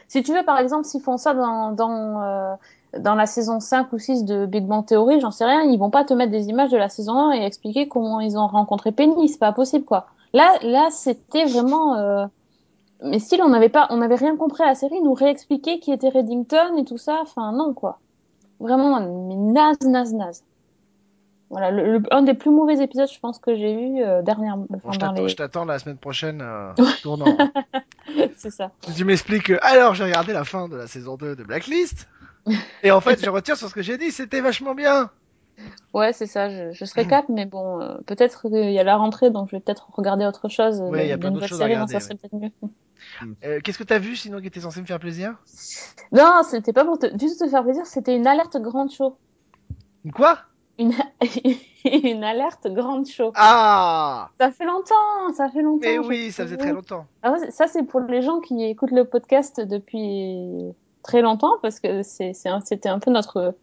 si 0.07 0.23
tu 0.23 0.33
veux, 0.33 0.43
par 0.45 0.59
exemple, 0.59 0.85
s'ils 0.85 1.01
font 1.01 1.17
ça 1.17 1.33
dans, 1.33 1.71
dans, 1.71 2.21
euh, 2.23 2.55
dans 2.97 3.15
la 3.15 3.25
saison 3.25 3.59
5 3.59 3.93
ou 3.93 3.99
6 3.99 4.25
de 4.25 4.45
Big 4.45 4.65
Bang 4.65 4.85
Theory, 4.85 5.19
j'en 5.21 5.31
sais 5.31 5.45
rien, 5.45 5.61
ils 5.63 5.77
vont 5.77 5.89
pas 5.89 6.03
te 6.03 6.13
mettre 6.13 6.31
des 6.31 6.47
images 6.49 6.71
de 6.71 6.77
la 6.77 6.89
saison 6.89 7.13
1 7.13 7.33
et 7.33 7.45
expliquer 7.45 7.87
comment 7.87 8.19
ils 8.19 8.37
ont 8.37 8.47
rencontré 8.47 8.91
Penny, 8.91 9.29
c'est 9.29 9.39
pas 9.39 9.53
possible 9.53 9.85
quoi. 9.85 10.07
Là, 10.33 10.57
là, 10.61 10.89
c'était 10.91 11.45
vraiment. 11.45 11.95
Euh... 11.95 12.25
Mais 13.03 13.19
si 13.19 13.39
on 13.41 13.49
n'avait 13.49 13.69
pas, 13.69 13.87
on 13.89 13.97
n'avait 13.97 14.15
rien 14.15 14.35
compris 14.37 14.63
à 14.63 14.67
la 14.67 14.75
série, 14.75 14.95
ils 14.97 15.03
nous 15.03 15.13
réexpliquer 15.13 15.79
qui 15.79 15.91
était 15.91 16.09
Reddington 16.09 16.77
et 16.77 16.85
tout 16.85 16.97
ça. 16.97 17.19
Enfin, 17.21 17.51
non 17.51 17.73
quoi. 17.73 17.99
Vraiment, 18.59 18.99
mais 18.99 19.35
naze, 19.35 19.79
naze, 19.81 20.13
naze. 20.13 20.43
Voilà, 21.49 21.69
le, 21.71 21.97
le- 21.97 22.03
un 22.11 22.21
des 22.21 22.33
plus 22.33 22.49
mauvais 22.51 22.81
épisodes, 22.81 23.09
je 23.11 23.19
pense 23.19 23.37
que 23.39 23.55
j'ai 23.55 23.73
eu 23.73 24.01
euh, 24.01 24.21
dernièrement. 24.21 24.67
Bon, 24.69 24.77
enfin, 24.77 24.91
je 24.93 24.99
dans 24.99 25.07
t'attends 25.07 25.63
les... 25.63 25.67
je 25.67 25.67
la 25.73 25.79
semaine 25.79 25.97
prochaine, 25.97 26.41
euh, 26.41 26.71
tournant. 27.01 27.25
c'est 28.37 28.51
ça. 28.51 28.71
tu 28.95 29.03
m'expliques 29.03 29.43
que, 29.43 29.59
alors 29.61 29.93
j'ai 29.93 30.05
regardé 30.05 30.31
la 30.31 30.45
fin 30.45 30.69
de 30.69 30.77
la 30.77 30.87
saison 30.87 31.17
2 31.17 31.35
de 31.35 31.43
Blacklist, 31.43 32.07
et 32.83 32.91
en 32.91 33.01
fait 33.01 33.23
je 33.23 33.29
retire 33.29 33.57
sur 33.57 33.69
ce 33.69 33.73
que 33.73 33.81
j'ai 33.81 33.97
dit, 33.97 34.11
c'était 34.11 34.41
vachement 34.41 34.75
bien. 34.75 35.09
Ouais, 35.93 36.13
c'est 36.13 36.25
ça. 36.25 36.49
Je, 36.49 36.71
je 36.71 36.85
serai 36.85 37.05
cap, 37.05 37.25
mais 37.29 37.45
bon, 37.45 37.81
euh, 37.81 37.97
peut-être 38.07 38.49
qu'il 38.49 38.71
y 38.71 38.79
a 38.79 38.83
la 38.83 38.95
rentrée, 38.95 39.29
donc 39.29 39.49
je 39.51 39.55
vais 39.55 39.59
peut-être 39.59 39.89
regarder 39.93 40.25
autre 40.25 40.49
chose. 40.49 40.81
Ouais, 40.81 41.05
il 41.05 41.09
y 41.09 41.11
a 41.11 41.17
plein 41.17 41.31
d'autres 41.31 41.47
choses 41.47 41.61
à 41.61 41.65
regarder, 41.65 41.93
ça 41.93 41.99
serait 41.99 42.15
peut-être 42.15 42.35
mieux. 42.35 42.49
Euh, 43.43 43.59
Qu'est-ce 43.63 43.77
que 43.77 43.83
t'as 43.83 43.99
vu 43.99 44.15
sinon 44.15 44.39
qui 44.39 44.47
était 44.47 44.61
censé 44.61 44.81
me 44.81 44.85
faire 44.85 44.99
plaisir? 44.99 45.35
Non, 46.11 46.41
c'était 46.49 46.73
pas 46.73 46.85
pour 46.85 46.97
te, 46.97 47.07
du 47.07 47.27
tout 47.27 47.45
te 47.45 47.49
faire 47.49 47.63
plaisir, 47.63 47.85
c'était 47.85 48.15
une 48.15 48.25
alerte 48.25 48.57
grande 48.57 48.91
show. 48.91 49.17
Quoi? 50.13 50.39
Une, 50.79 50.93
une 51.85 52.23
alerte 52.23 52.67
grande 52.67 53.05
show. 53.05 53.31
Ah 53.35 54.29
Ça 54.39 54.51
fait 54.51 54.65
longtemps, 54.65 55.33
ça 55.35 55.49
fait 55.49 55.61
longtemps. 55.61 55.79
Mais 55.81 55.99
oui, 55.99 56.31
ça 56.31 56.43
faisait 56.43 56.57
très 56.57 56.73
longtemps. 56.73 57.05
Ah 57.21 57.33
ouais, 57.33 57.51
ça, 57.51 57.67
c'est 57.67 57.83
pour 57.83 57.99
les 57.99 58.21
gens 58.21 58.39
qui 58.39 58.63
écoutent 58.63 58.91
le 58.91 59.05
podcast 59.05 59.59
depuis 59.61 60.73
très 61.03 61.21
longtemps, 61.21 61.53
parce 61.61 61.79
que 61.79 62.03
c'était 62.03 62.89
un 62.89 62.99
peu 62.99 63.11
notre, 63.11 63.55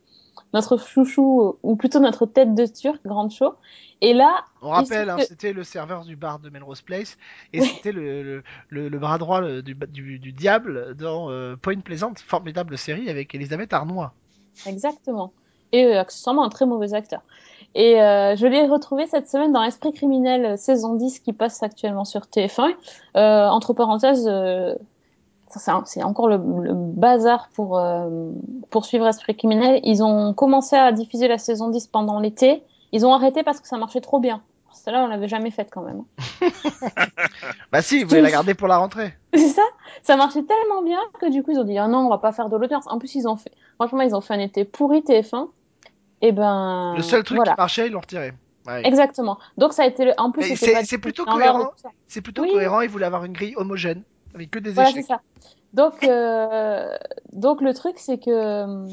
notre 0.55 0.77
chouchou, 0.79 1.57
ou 1.63 1.77
plutôt 1.77 2.01
notre 2.01 2.27
tête 2.27 2.55
de 2.55 2.67
turc, 2.67 3.01
grande 3.05 3.31
show. 3.31 3.55
Et 4.01 4.15
là, 4.15 4.45
On 4.63 4.71
rappelle, 4.71 5.09
Il 5.09 5.11
hein, 5.11 5.25
c'était 5.27 5.53
le 5.53 5.65
serveur 5.65 6.05
du 6.05 6.15
bar 6.15 6.39
de 6.39 6.51
Melrose 6.51 6.83
Place, 6.83 7.17
et 7.53 7.61
c'était 7.61 7.93
le, 7.93 8.23
le, 8.23 8.43
le, 8.69 8.89
le 8.89 8.99
bras 8.99 9.19
droit 9.19 9.43
du, 9.61 9.75
du, 9.75 10.19
du 10.19 10.33
diable 10.33 10.95
dans 10.95 11.31
euh, 11.31 11.57
Point 11.57 11.81
Pleasant, 11.81 12.13
formidable 12.25 12.79
série 12.79 13.11
avec 13.11 13.35
Elisabeth 13.35 13.73
Arnois. 13.73 14.13
Exactement. 14.67 15.33
Et 15.73 15.85
euh, 15.85 16.01
accessoirement 16.01 16.45
un 16.45 16.49
très 16.49 16.65
mauvais 16.65 16.95
acteur. 16.95 17.23
Et 17.75 18.01
euh, 18.01 18.35
je 18.37 18.47
l'ai 18.47 18.67
retrouvé 18.67 19.07
cette 19.07 19.29
semaine 19.29 19.53
dans 19.53 19.63
Esprit 19.63 19.93
criminel 19.93 20.45
euh, 20.45 20.57
saison 20.57 20.95
10 20.95 21.21
qui 21.21 21.33
passe 21.33 21.63
actuellement 21.63 22.05
sur 22.05 22.23
TF1. 22.23 22.75
Euh, 23.17 23.47
entre 23.49 23.75
parenthèses, 23.75 24.29
c'est 25.87 26.03
encore 26.03 26.29
le, 26.29 26.37
le 26.37 26.73
bazar 26.75 27.49
pour, 27.55 27.79
euh, 27.79 28.31
pour 28.71 28.85
suivre 28.85 29.07
Esprit 29.07 29.37
criminel. 29.37 29.81
Ils 29.85 30.03
ont 30.03 30.35
commencé 30.35 30.77
à 30.77 30.93
diffuser 30.93 31.29
la 31.29 31.39
saison 31.39 31.69
10 31.71 31.87
pendant 31.89 32.21
l'été. 32.21 32.63
Ils 32.93 33.05
ont 33.07 33.13
arrêté 33.13 33.43
parce 33.43 33.61
que 33.61 33.69
ça 33.69 33.77
marchait 33.79 34.01
trop 34.01 34.21
bien. 34.21 34.43
Celle-là, 34.73 35.03
on 35.05 35.09
l'avait 35.09 35.29
jamais 35.29 35.51
faite 35.51 35.69
quand 35.73 35.83
même. 35.83 36.03
Bah 37.73 37.83
si, 37.83 38.03
vous 38.03 38.09
voulez 38.09 38.21
la 38.23 38.31
garder 38.31 38.55
pour 38.55 38.69
la 38.69 38.79
rentrée. 38.79 39.13
C'est 39.35 39.49
ça 39.49 39.63
Ça 40.03 40.17
marchait 40.17 40.43
tellement 40.45 40.83
bien 40.83 40.99
que 41.21 41.31
du 41.31 41.43
coup, 41.43 41.51
ils 41.51 41.59
ont 41.59 41.65
dit, 41.65 41.77
ah 41.79 41.89
non, 41.89 41.99
on 42.07 42.09
va 42.09 42.19
pas 42.19 42.33
faire 42.33 42.49
de 42.49 42.57
l'audience. 42.57 42.85
En 42.89 42.99
plus, 42.99 43.15
ils 43.15 43.27
ont 43.29 43.37
fait, 43.37 43.53
franchement, 43.77 44.03
ils 44.03 44.15
ont 44.15 44.21
fait 44.21 44.35
un 44.35 44.39
été 44.41 44.65
pourri 44.65 45.01
TF1. 45.01 45.49
Et 46.23 46.33
ben, 46.33 46.95
Le 46.97 47.03
seul 47.03 47.23
truc 47.23 47.37
voilà. 47.37 47.53
qui 47.55 47.61
marchait, 47.61 47.87
ils 47.87 47.93
l'ont 47.93 48.01
retiré. 48.01 48.33
Ouais. 48.67 48.87
Exactement. 48.87 49.39
Donc 49.57 49.73
ça 49.73 49.83
a 49.83 49.87
été, 49.87 50.05
le- 50.05 50.15
en 50.19 50.31
plus, 50.31 50.43
c'est- 50.57 50.99
plutôt 50.99 51.25
cohérent. 51.25 51.71
C'est 52.07 52.21
plutôt 52.21 52.43
Oui. 52.43 52.51
cohérent, 52.53 52.81
ils 52.81 52.89
voulaient 52.91 53.07
avoir 53.07 53.25
une 53.25 53.33
grille 53.33 53.55
homogène, 53.57 54.03
avec 54.35 54.51
que 54.51 54.59
des 54.59 54.71
Voilà, 54.71 54.91
échecs. 54.91 55.07
ça. 55.07 55.21
Donc, 55.75 56.03
euh, 56.05 56.97
donc 57.33 57.61
le 57.61 57.75
truc, 57.75 57.95
c'est 57.99 58.19
que, 58.19 58.87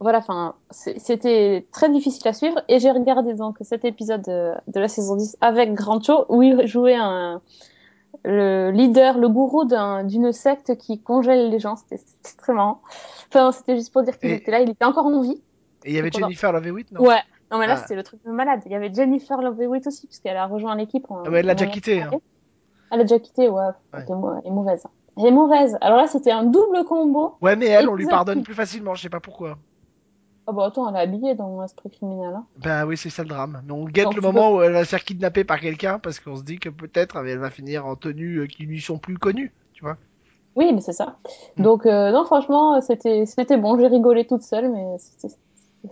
voilà, 0.00 0.18
enfin, 0.18 0.54
c'était 0.70 1.66
très 1.72 1.88
difficile 1.90 2.28
à 2.28 2.32
suivre. 2.32 2.62
Et 2.68 2.78
j'ai 2.78 2.90
regardé 2.90 3.34
donc 3.34 3.56
cet 3.62 3.84
épisode 3.84 4.22
de, 4.22 4.52
de 4.66 4.80
la 4.80 4.88
saison 4.88 5.16
10 5.16 5.36
avec 5.40 5.72
Grancho, 5.74 6.26
où 6.28 6.42
il 6.42 6.66
jouait 6.66 6.96
un, 6.96 7.40
le 8.24 8.70
leader, 8.72 9.16
le 9.18 9.28
gourou 9.28 9.64
d'un- 9.64 10.04
d'une 10.04 10.32
secte 10.32 10.76
qui 10.76 11.00
congèle 11.00 11.50
les 11.50 11.58
gens. 11.58 11.76
C'était 11.76 12.52
marrant. 12.52 12.80
Enfin, 13.28 13.52
c'était 13.52 13.76
juste 13.76 13.92
pour 13.92 14.02
dire 14.02 14.18
qu'il 14.18 14.30
était 14.30 14.50
là, 14.50 14.60
il 14.60 14.70
était 14.70 14.84
encore 14.84 15.06
en 15.06 15.20
vie. 15.22 15.40
Et 15.84 15.90
il 15.90 15.94
y 15.96 15.98
avait 15.98 16.10
Jennifer 16.10 16.52
Love 16.52 16.66
Hewitt, 16.66 16.92
non? 16.92 17.00
Ouais. 17.02 17.20
Non, 17.50 17.58
mais 17.58 17.66
là, 17.66 17.74
Ah. 17.74 17.80
c'était 17.80 17.94
le 17.96 18.02
truc 18.02 18.20
de 18.24 18.30
malade. 18.30 18.60
Il 18.66 18.72
y 18.72 18.74
avait 18.74 18.92
Jennifer 18.92 19.40
Love 19.40 19.60
Hewitt 19.62 19.86
aussi, 19.86 20.06
puisqu'elle 20.06 20.36
a 20.36 20.46
rejoint 20.46 20.74
l'équipe. 20.76 21.06
Ah 21.10 21.28
ouais, 21.30 21.40
elle 21.40 21.46
l'a 21.46 21.54
déjà 21.54 21.70
quitté, 21.70 22.02
hein. 22.02 22.10
Elle 22.90 23.00
a 23.00 23.04
déjà 23.04 23.18
quitté, 23.18 23.48
ouais. 23.48 23.62
Ouais. 23.92 24.04
Elle 24.06 24.46
est 24.46 24.50
mauvaise. 24.50 24.84
Elle 25.16 25.26
est 25.26 25.30
mauvaise. 25.30 25.78
Alors 25.80 25.98
là, 25.98 26.06
c'était 26.06 26.30
un 26.32 26.44
double 26.44 26.84
combo. 26.84 27.34
Ouais, 27.40 27.56
mais 27.56 27.66
elle, 27.66 27.88
on 27.88 27.94
lui 27.94 28.06
pardonne 28.06 28.42
plus 28.42 28.54
facilement, 28.54 28.94
je 28.94 29.02
sais 29.02 29.08
pas 29.08 29.20
pourquoi. 29.20 29.58
Ah 30.46 30.52
bah 30.52 30.66
attends, 30.66 30.88
elle 30.90 30.96
est 30.96 31.00
habillée 31.00 31.34
dans 31.34 31.62
Esprit 31.62 31.90
criminel. 31.90 32.34
Hein. 32.34 32.44
Bah 32.58 32.84
oui, 32.84 32.98
c'est 32.98 33.08
ça 33.08 33.22
le 33.22 33.30
drame. 33.30 33.62
Mais 33.64 33.72
on 33.72 33.84
guette 33.86 34.04
Donc, 34.04 34.16
le 34.16 34.20
moment 34.20 34.54
où 34.54 34.60
elle 34.62 34.72
va 34.72 34.84
se 34.84 34.90
faire 34.90 35.02
kidnapper 35.02 35.42
par 35.42 35.58
quelqu'un, 35.58 35.98
parce 35.98 36.20
qu'on 36.20 36.36
se 36.36 36.42
dit 36.42 36.58
que 36.58 36.68
peut-être 36.68 37.16
elle 37.16 37.38
va 37.38 37.50
finir 37.50 37.86
en 37.86 37.96
tenue 37.96 38.40
euh, 38.40 38.46
qui 38.46 38.64
lui 38.64 38.82
sont 38.82 38.98
plus 38.98 39.16
connues, 39.16 39.54
tu 39.72 39.82
vois. 39.82 39.96
Oui, 40.54 40.70
mais 40.74 40.82
c'est 40.82 40.92
ça. 40.92 41.16
Mm. 41.56 41.62
Donc, 41.62 41.86
euh, 41.86 42.10
non, 42.12 42.24
franchement, 42.26 42.78
c'était 42.82 43.24
c'était 43.24 43.56
bon. 43.56 43.78
J'ai 43.78 43.86
rigolé 43.86 44.26
toute 44.26 44.42
seule, 44.42 44.70
mais 44.70 44.98
c'était- 44.98 45.34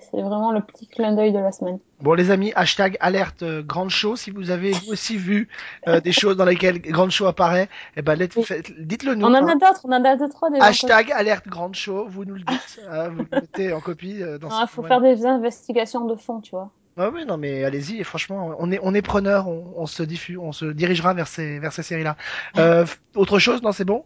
c'est 0.00 0.20
vraiment 0.20 0.52
le 0.52 0.60
petit 0.60 0.86
clin 0.86 1.12
d'œil 1.12 1.32
de 1.32 1.38
la 1.38 1.52
semaine. 1.52 1.78
Bon 2.00 2.14
les 2.14 2.30
amis, 2.30 2.52
hashtag 2.54 2.96
alerte 3.00 3.42
euh, 3.42 3.62
grande 3.62 3.90
show, 3.90 4.16
si 4.16 4.30
vous 4.30 4.50
avez 4.50 4.72
vous 4.72 4.92
aussi 4.92 5.16
vu 5.16 5.48
euh, 5.86 6.00
des 6.00 6.12
choses 6.12 6.36
dans 6.36 6.44
lesquelles 6.44 6.80
grande 6.80 7.10
show 7.10 7.26
apparaît, 7.26 7.68
eh 7.96 8.02
ben 8.02 8.16
dites-le 8.16 9.14
nous. 9.14 9.26
on 9.26 9.30
en 9.30 9.34
hein. 9.34 9.48
a 9.48 9.54
d'autres, 9.54 9.82
on 9.84 9.92
en 9.92 10.04
a 10.04 10.16
deux, 10.16 10.28
trois 10.28 10.50
gens 10.50 10.60
Hashtag 10.60 11.12
alerte 11.12 11.48
grande 11.48 11.74
show, 11.74 12.06
vous 12.08 12.24
nous 12.24 12.34
le 12.34 12.42
dites, 12.42 12.80
hein, 12.90 13.08
vous 13.08 13.24
le 13.30 13.40
mettez 13.40 13.72
en 13.72 13.80
copie 13.80 14.22
euh, 14.22 14.38
dans 14.38 14.50
ce 14.50 14.66
faut 14.66 14.82
faire 14.82 15.00
des 15.00 15.26
investigations 15.26 16.06
de 16.06 16.14
fond, 16.16 16.40
tu 16.40 16.52
vois. 16.52 16.70
Ah 16.96 17.10
oui, 17.12 17.24
non 17.24 17.38
mais 17.38 17.64
allez-y, 17.64 18.04
franchement, 18.04 18.54
on 18.58 18.70
est 18.70 18.78
on 18.82 18.94
est 18.94 19.02
preneur, 19.02 19.48
on, 19.48 19.72
on 19.76 19.86
se 19.86 20.02
diffuse, 20.02 20.38
on 20.38 20.52
se 20.52 20.66
dirigera 20.66 21.14
vers 21.14 21.26
ces 21.26 21.58
vers 21.58 21.72
ces 21.72 21.82
séries-là. 21.82 22.16
Euh, 22.58 22.84
autre 23.14 23.38
chose, 23.38 23.62
non 23.62 23.72
c'est 23.72 23.84
bon? 23.84 24.04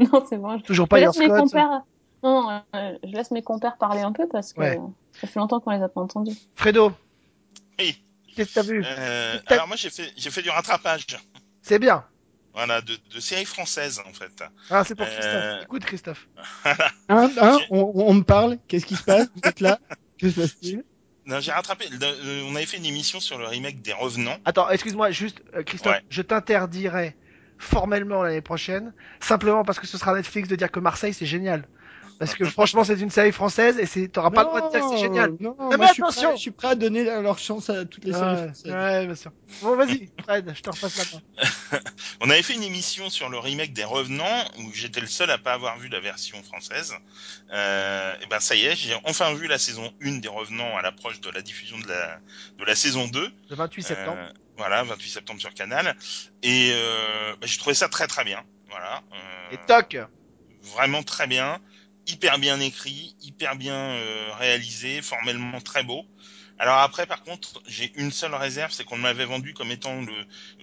Non, 0.00 0.24
c'est 0.28 0.36
bon. 0.36 0.58
Toujours 0.60 0.88
pas 0.88 1.00
Your 1.00 1.14
Scott. 1.14 1.28
compères. 1.28 1.82
Non, 2.26 2.62
euh, 2.74 2.98
je 3.04 3.12
laisse 3.12 3.30
mes 3.30 3.42
compères 3.42 3.76
parler 3.76 4.00
un 4.00 4.12
peu 4.12 4.26
parce 4.28 4.52
que 4.52 4.60
Ouais. 4.60 4.78
ça 5.20 5.26
fait 5.26 5.38
longtemps 5.38 5.60
qu'on 5.60 5.70
les 5.70 5.82
a 5.82 5.88
pas 5.88 6.00
entendus. 6.00 6.36
Fredo, 6.56 6.92
Oui. 7.78 8.02
qu'est-ce 8.34 8.48
que 8.50 8.54
t'as 8.54 8.62
vu? 8.62 8.82
Euh, 8.84 9.38
T'as- 9.46 9.54
alors 9.54 9.68
moi 9.68 9.76
j'ai 9.76 9.90
fait 9.90 10.12
j'ai 10.16 10.30
fait 10.30 10.42
du 10.42 10.50
rattrapage. 10.50 11.06
C'est 11.62 11.78
bien. 11.78 12.04
Voilà, 12.52 12.80
de, 12.80 12.96
de 13.14 13.20
séries 13.20 13.44
françaises 13.44 14.00
en 14.08 14.12
fait. 14.12 14.42
Ah, 14.70 14.82
c'est 14.82 14.94
pour 14.94 15.06
Euh, 15.06 15.10
Christophe. 15.10 15.62
Écoute 15.64 15.84
Christophe. 15.84 16.28
Hein, 17.08 17.30
hein, 17.40 17.58
on, 17.70 17.92
on 17.94 18.14
me 18.14 18.22
parle 18.24 18.58
Qu'est-ce 18.66 18.86
qui 18.86 18.96
se 18.96 19.04
passe? 19.04 19.28
Vous 19.34 19.48
êtes 19.48 19.60
là? 19.60 19.78
Que 20.18 20.30
se 20.30 20.40
passe-t-il? 20.40 20.82
Non, 21.26 21.40
j'ai 21.40 21.52
rattrapé. 21.52 21.84
le- 21.90 21.98
euh, 22.02 22.42
on 22.50 22.56
avait 22.56 22.66
fait 22.66 22.78
une 22.78 22.86
émission 22.86 23.20
sur 23.20 23.36
le 23.38 23.46
remake 23.46 23.82
des 23.82 23.92
Revenants. 23.92 24.38
Attends, 24.46 24.68
excuse-moi, 24.70 25.10
juste, 25.10 25.42
euh, 25.54 25.62
Christophe, 25.62 25.92
Ouais. 25.92 26.02
je 26.08 26.22
t'interdirai 26.22 27.14
formellement 27.58 28.22
l'année 28.22 28.40
prochaine, 28.40 28.92
simplement 29.20 29.62
parce 29.64 29.78
que 29.78 29.86
ce 29.86 29.98
sera 29.98 30.14
Netflix 30.14 30.48
de 30.48 30.56
dire 30.56 30.70
que 30.70 30.80
Marseille 30.80 31.12
c'est 31.14 31.26
génial. 31.26 31.68
Parce 32.18 32.34
que 32.34 32.46
franchement, 32.46 32.82
c'est 32.82 32.98
une 32.98 33.10
série 33.10 33.30
française 33.32 33.78
et 33.78 33.84
c'est, 33.84 34.08
t'auras 34.08 34.30
pas 34.30 34.42
le 34.44 34.48
droit 34.48 34.62
de 34.62 34.70
dire 34.70 34.80
que 34.80 34.96
c'est 34.96 35.02
génial. 35.02 35.32
Non, 35.38 35.54
mais 35.70 35.76
moi, 35.76 35.86
je 35.88 35.92
suis 35.92 36.02
attention 36.02 36.30
prêt- 36.30 36.36
Je 36.36 36.40
suis 36.40 36.50
prêt 36.50 36.68
à 36.68 36.74
donner 36.74 37.04
leur 37.04 37.38
chance 37.38 37.68
à 37.68 37.84
toutes 37.84 38.04
les 38.06 38.12
séries 38.14 38.24
Ouais, 38.36 38.44
françaises. 38.46 38.72
ouais, 38.72 39.06
bien 39.06 39.14
sûr. 39.14 39.32
Bon, 39.60 39.76
vas-y, 39.76 40.10
Fred, 40.24 40.52
je 40.56 40.62
te 40.62 40.70
repasse 40.70 40.96
la 40.96 41.04
main. 41.12 41.80
On 42.22 42.30
avait 42.30 42.42
fait 42.42 42.54
une 42.54 42.62
émission 42.62 43.10
sur 43.10 43.28
le 43.28 43.38
remake 43.38 43.74
des 43.74 43.84
Revenants 43.84 44.44
où 44.60 44.72
j'étais 44.72 45.00
le 45.00 45.06
seul 45.06 45.30
à 45.30 45.36
pas 45.36 45.52
avoir 45.52 45.78
vu 45.78 45.88
la 45.88 46.00
version 46.00 46.42
française. 46.42 46.94
Euh, 47.52 48.14
et 48.22 48.26
ben 48.26 48.40
ça 48.40 48.54
y 48.54 48.64
est, 48.64 48.76
j'ai 48.76 48.94
enfin 49.04 49.34
vu 49.34 49.46
la 49.46 49.58
saison 49.58 49.92
1 50.02 50.18
des 50.20 50.28
Revenants 50.28 50.76
à 50.76 50.82
l'approche 50.82 51.20
de 51.20 51.30
la 51.30 51.42
diffusion 51.42 51.78
de 51.78 51.88
la 51.88 52.18
de 52.58 52.64
la 52.64 52.74
saison 52.74 53.06
2. 53.08 53.30
Le 53.50 53.56
28 53.56 53.82
septembre. 53.82 54.18
Euh, 54.20 54.32
voilà, 54.56 54.82
28 54.84 55.08
septembre 55.10 55.40
sur 55.40 55.52
Canal. 55.52 55.94
Et 56.42 56.70
euh, 56.72 57.32
bah, 57.40 57.46
j'ai 57.46 57.58
trouvé 57.58 57.74
ça 57.74 57.88
très 57.90 58.06
très 58.06 58.24
bien. 58.24 58.42
Voilà. 58.70 59.02
Euh, 59.12 59.54
Et 59.54 59.58
toc 59.66 59.98
vraiment 60.74 61.02
très 61.04 61.26
bien, 61.28 61.60
hyper 62.06 62.38
bien 62.38 62.60
écrit, 62.60 63.16
hyper 63.22 63.56
bien 63.56 63.74
euh, 63.74 64.30
réalisé, 64.38 65.02
formellement 65.02 65.60
très 65.60 65.82
beau. 65.82 66.06
Alors 66.58 66.78
après, 66.78 67.06
par 67.06 67.22
contre, 67.22 67.62
j'ai 67.66 67.92
une 67.96 68.10
seule 68.10 68.34
réserve, 68.34 68.72
c'est 68.72 68.84
qu'on 68.84 68.96
m'avait 68.96 69.26
vendu 69.26 69.52
comme 69.52 69.70
étant 69.70 70.00
le, 70.00 70.14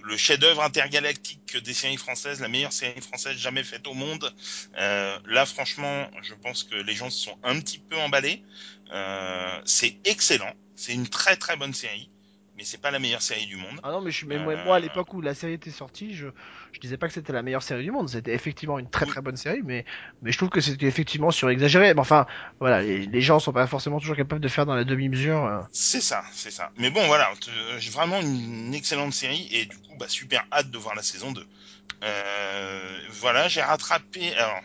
le 0.02 0.16
chef-d'œuvre 0.16 0.62
intergalactique 0.62 1.56
des 1.56 1.74
séries 1.74 1.96
françaises, 1.96 2.40
la 2.40 2.48
meilleure 2.48 2.72
série 2.72 3.00
française 3.00 3.36
jamais 3.36 3.62
faite 3.62 3.86
au 3.86 3.94
monde. 3.94 4.34
Euh, 4.76 5.16
là, 5.26 5.46
franchement, 5.46 6.10
je 6.22 6.34
pense 6.34 6.64
que 6.64 6.74
les 6.74 6.94
gens 6.94 7.10
se 7.10 7.24
sont 7.24 7.38
un 7.44 7.60
petit 7.60 7.78
peu 7.78 7.96
emballés. 7.96 8.42
Euh, 8.92 9.60
c'est 9.64 9.96
excellent, 10.04 10.52
c'est 10.74 10.92
une 10.92 11.08
très 11.08 11.36
très 11.36 11.56
bonne 11.56 11.74
série, 11.74 12.10
mais 12.56 12.64
c'est 12.64 12.78
pas 12.80 12.90
la 12.90 12.98
meilleure 12.98 13.22
série 13.22 13.46
du 13.46 13.56
monde. 13.56 13.80
Ah 13.82 13.90
non, 13.90 14.00
mais 14.00 14.10
je 14.10 14.26
mais 14.26 14.38
moi, 14.38 14.52
Euh, 14.54 14.64
moi, 14.64 14.76
à 14.76 14.80
l'époque 14.80 15.12
où 15.14 15.20
la 15.20 15.34
série 15.34 15.54
était 15.54 15.70
sortie, 15.70 16.14
je, 16.14 16.28
je 16.72 16.80
disais 16.80 16.96
pas 16.96 17.08
que 17.08 17.12
c'était 17.14 17.32
la 17.32 17.42
meilleure 17.42 17.62
série 17.62 17.82
du 17.82 17.90
monde. 17.90 18.08
C'était 18.08 18.32
effectivement 18.34 18.78
une 18.78 18.88
très 18.88 19.06
très 19.06 19.20
bonne 19.20 19.36
série, 19.36 19.62
mais, 19.64 19.84
mais 20.22 20.30
je 20.32 20.36
trouve 20.38 20.50
que 20.50 20.60
c'était 20.60 20.86
effectivement 20.86 21.30
surexagéré. 21.30 21.94
Mais 21.94 22.00
enfin, 22.00 22.26
voilà, 22.60 22.82
les, 22.82 23.06
les 23.06 23.20
gens 23.20 23.38
sont 23.40 23.52
pas 23.52 23.66
forcément 23.66 23.98
toujours 24.00 24.16
capables 24.16 24.40
de 24.40 24.48
faire 24.48 24.66
dans 24.66 24.74
la 24.74 24.84
demi-mesure. 24.84 25.44
euh. 25.44 25.60
C'est 25.72 26.00
ça, 26.00 26.22
c'est 26.32 26.50
ça. 26.52 26.70
Mais 26.78 26.90
bon, 26.90 27.04
voilà, 27.06 27.30
j'ai 27.78 27.90
vraiment 27.90 28.20
une 28.20 28.72
excellente 28.74 29.12
série 29.14 29.48
et 29.50 29.66
du 29.66 29.76
coup, 29.76 29.96
bah, 29.98 30.06
super 30.08 30.44
hâte 30.52 30.70
de 30.70 30.78
voir 30.78 30.94
la 30.94 31.02
saison 31.02 31.32
2. 31.32 31.44
Euh, 32.02 33.00
voilà, 33.10 33.48
j'ai 33.48 33.62
rattrapé. 33.62 34.34
Alors, 34.36 34.60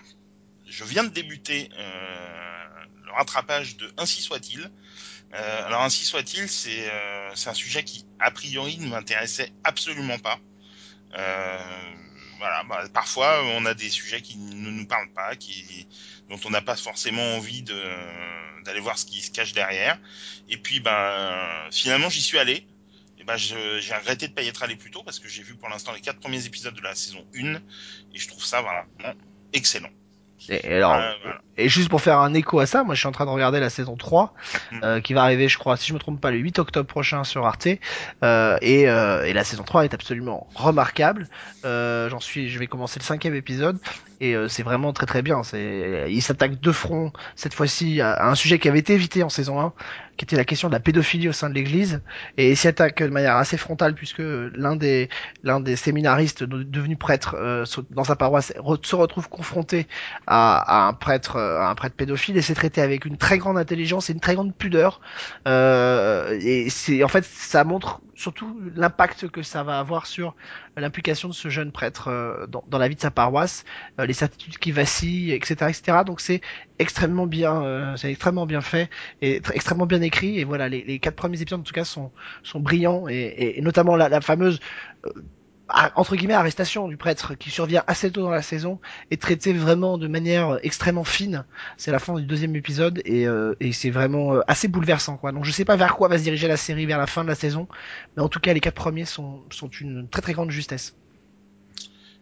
je 0.67 0.83
viens 0.83 1.03
de 1.03 1.09
débuter 1.09 1.69
euh, 1.77 2.85
le 3.05 3.11
rattrapage 3.13 3.77
de 3.77 3.91
Ainsi 3.97 4.21
soit-il. 4.21 4.69
Euh, 5.33 5.65
alors 5.65 5.81
Ainsi 5.83 6.05
soit-il, 6.05 6.49
c'est 6.49 6.89
euh, 6.89 7.31
un 7.45 7.53
sujet 7.53 7.83
qui 7.83 8.05
a 8.19 8.31
priori 8.31 8.77
ne 8.77 8.87
m'intéressait 8.87 9.51
absolument 9.63 10.17
pas. 10.17 10.39
Euh, 11.17 11.57
voilà, 12.37 12.63
bah, 12.63 12.83
parfois 12.93 13.43
on 13.43 13.65
a 13.65 13.73
des 13.73 13.89
sujets 13.89 14.21
qui 14.21 14.37
ne 14.37 14.71
nous 14.71 14.87
parlent 14.87 15.11
pas, 15.13 15.35
qui 15.35 15.87
dont 16.29 16.39
on 16.45 16.49
n'a 16.49 16.61
pas 16.61 16.75
forcément 16.75 17.35
envie 17.35 17.63
d'aller 17.63 18.79
voir 18.79 18.97
ce 18.97 19.05
qui 19.05 19.21
se 19.21 19.31
cache 19.31 19.53
derrière. 19.53 19.99
Et 20.47 20.57
puis 20.57 20.79
ben 20.79 21.67
finalement 21.71 22.09
j'y 22.09 22.21
suis 22.21 22.39
allé. 22.39 22.65
Et 23.19 23.23
ben 23.23 23.35
j'ai 23.35 23.93
regretté 23.95 24.29
de 24.29 24.33
pas 24.33 24.41
y 24.41 24.47
être 24.47 24.63
allé 24.63 24.75
plus 24.75 24.91
tôt 24.91 25.03
parce 25.03 25.19
que 25.19 25.27
j'ai 25.27 25.43
vu 25.43 25.55
pour 25.55 25.69
l'instant 25.69 25.91
les 25.91 26.01
quatre 26.01 26.19
premiers 26.19 26.45
épisodes 26.45 26.73
de 26.73 26.81
la 26.81 26.95
saison 26.95 27.25
1 27.35 27.55
et 27.55 27.59
je 28.13 28.27
trouve 28.27 28.45
ça 28.45 28.61
vraiment 28.61 29.13
excellent. 29.53 29.91
Et, 30.47 30.75
alors, 30.75 30.93
Euh, 30.93 31.11
voilà. 31.23 31.41
et 31.57 31.67
juste 31.69 31.89
pour 31.89 32.01
faire 32.01 32.19
un 32.19 32.33
écho 32.33 32.59
à 32.59 32.65
ça, 32.65 32.83
moi 32.83 32.95
je 32.95 32.99
suis 32.99 33.07
en 33.07 33.11
train 33.11 33.25
de 33.25 33.29
regarder 33.31 33.59
la 33.59 33.69
saison 33.69 33.97
3, 33.97 34.33
Mhm. 34.71 34.79
euh, 34.83 35.01
qui 35.01 35.13
va 35.13 35.23
arriver, 35.23 35.47
je 35.49 35.57
crois, 35.57 35.75
si 35.77 35.87
je 35.87 35.93
me 35.93 35.99
trompe 35.99 36.21
pas, 36.21 36.31
le 36.31 36.37
8 36.37 36.57
octobre 36.59 36.87
prochain 36.87 37.23
sur 37.23 37.45
Arte. 37.45 37.67
Euh, 38.23 38.57
et, 38.61 38.89
euh, 38.89 39.25
et 39.25 39.33
la 39.33 39.43
saison 39.43 39.63
3 39.63 39.83
est 39.83 39.93
absolument 39.93 40.47
remarquable. 40.55 41.27
Euh, 41.65 42.09
J'en 42.09 42.19
suis, 42.19 42.49
je 42.49 42.57
vais 42.59 42.67
commencer 42.67 42.99
le 42.99 43.03
cinquième 43.05 43.35
épisode 43.35 43.77
et 44.21 44.35
euh, 44.35 44.47
c'est 44.47 44.63
vraiment 44.63 44.93
très 44.93 45.05
très 45.05 45.21
bien. 45.21 45.43
C'est, 45.43 46.05
il 46.09 46.21
s'attaque 46.21 46.59
de 46.59 46.71
front 46.71 47.11
cette 47.35 47.53
fois-ci 47.53 48.01
à, 48.01 48.27
un 48.27 48.35
sujet 48.35 48.59
qui 48.59 48.67
avait 48.67 48.79
été 48.79 48.93
évité 48.93 49.23
en 49.23 49.29
saison 49.29 49.59
1, 49.59 49.73
qui 50.17 50.25
était 50.25 50.35
la 50.35 50.43
question 50.45 50.67
de 50.67 50.73
la 50.73 50.79
pédophilie 50.79 51.29
au 51.29 51.31
sein 51.31 51.49
de 51.49 51.53
l'Église, 51.55 52.01
et 52.37 52.51
il 52.51 52.57
s'y 52.57 52.67
attaque 52.67 53.01
de 53.01 53.07
manière 53.07 53.37
assez 53.37 53.57
frontale 53.57 53.93
puisque 53.95 54.19
l'un 54.21 54.75
des 54.75 55.09
l'un 55.43 55.59
des 55.61 55.75
séminaristes 55.75 56.43
de- 56.43 56.63
devenu 56.63 56.97
prêtre 56.97 57.35
euh, 57.39 57.65
dans 57.91 58.03
sa 58.03 58.15
paroisse 58.15 58.53
se 58.83 58.95
retrouve 58.95 59.29
confronté 59.29 59.87
à, 60.27 60.57
à 60.85 60.87
un 60.87 60.93
prêtre 60.93 61.37
euh, 61.37 61.59
à 61.59 61.69
un 61.69 61.75
prêtre 61.75 61.95
pédophile 61.95 62.37
et 62.37 62.41
c'est 62.41 62.53
traité 62.55 62.81
avec 62.81 63.05
une 63.05 63.17
très 63.17 63.37
grande 63.37 63.57
intelligence 63.57 64.09
et 64.09 64.13
une 64.13 64.19
très 64.19 64.35
grande 64.35 64.53
pudeur 64.55 64.99
euh, 65.47 66.37
et 66.41 66.69
c'est 66.69 67.03
en 67.03 67.07
fait 67.07 67.23
ça 67.25 67.63
montre 67.63 68.01
surtout 68.15 68.59
l'impact 68.75 69.29
que 69.29 69.41
ça 69.43 69.63
va 69.63 69.79
avoir 69.79 70.05
sur 70.05 70.35
l'implication 70.79 71.29
de 71.29 71.33
ce 71.33 71.49
jeune 71.49 71.71
prêtre 71.71 72.07
euh, 72.09 72.47
dans, 72.47 72.63
dans 72.67 72.77
la 72.77 72.87
vie 72.87 72.95
de 72.95 73.01
sa 73.01 73.11
paroisse 73.11 73.63
euh, 73.99 74.05
les 74.05 74.13
certitudes 74.13 74.57
qui 74.57 74.71
vacillent 74.71 75.31
etc 75.31 75.55
etc 75.69 75.99
donc 76.05 76.21
c'est 76.21 76.41
extrêmement 76.79 77.27
bien 77.27 77.63
euh, 77.63 77.95
c'est 77.97 78.09
extrêmement 78.11 78.45
bien 78.45 78.61
fait 78.61 78.89
et 79.21 79.39
tr- 79.41 79.51
extrêmement 79.53 79.85
bien 79.85 80.01
écrit. 80.01 80.39
Et 80.39 80.43
voilà 80.43 80.69
les, 80.69 80.83
les 80.83 80.99
quatre 80.99 81.15
premiers 81.15 81.41
épisodes 81.41 81.59
en 81.59 81.63
tout 81.63 81.73
cas 81.73 81.83
sont 81.85 82.11
sont 82.43 82.59
brillants. 82.59 83.07
Et, 83.09 83.15
et- 83.15 83.59
et 83.59 83.61
notamment 83.61 83.95
la, 83.95 84.09
la 84.09 84.21
fameuse 84.21 84.59
entre 85.95 86.15
guillemets 86.15 86.33
arrestation 86.33 86.87
du 86.87 86.97
prêtre 86.97 87.35
qui 87.35 87.49
survient 87.49 87.83
assez 87.87 88.11
tôt 88.11 88.21
dans 88.21 88.29
la 88.29 88.41
saison 88.41 88.79
est 89.11 89.21
traité 89.21 89.53
vraiment 89.53 89.97
de 89.97 90.07
manière 90.07 90.59
extrêmement 90.63 91.03
fine. 91.03 91.45
C'est 91.77 91.91
la 91.91 91.99
fin 91.99 92.15
du 92.15 92.23
deuxième 92.25 92.55
épisode 92.55 93.01
et, 93.05 93.27
euh, 93.27 93.55
et 93.59 93.71
c'est 93.73 93.89
vraiment 93.89 94.35
euh, 94.35 94.41
assez 94.47 94.67
bouleversant 94.67 95.17
quoi. 95.17 95.31
Donc 95.31 95.45
je 95.45 95.51
sais 95.51 95.65
pas 95.65 95.75
vers 95.75 95.95
quoi 95.95 96.07
va 96.07 96.17
se 96.17 96.23
diriger 96.23 96.47
la 96.47 96.57
série 96.57 96.85
vers 96.85 96.97
la 96.97 97.07
fin 97.07 97.23
de 97.23 97.29
la 97.29 97.35
saison, 97.35 97.67
mais 98.15 98.23
en 98.23 98.29
tout 98.29 98.39
cas 98.39 98.53
les 98.53 98.59
quatre 98.59 98.75
premiers 98.75 99.05
sont 99.05 99.43
sont 99.51 99.69
une 99.69 100.07
très 100.09 100.21
très 100.21 100.33
grande 100.33 100.51
justesse. 100.51 100.95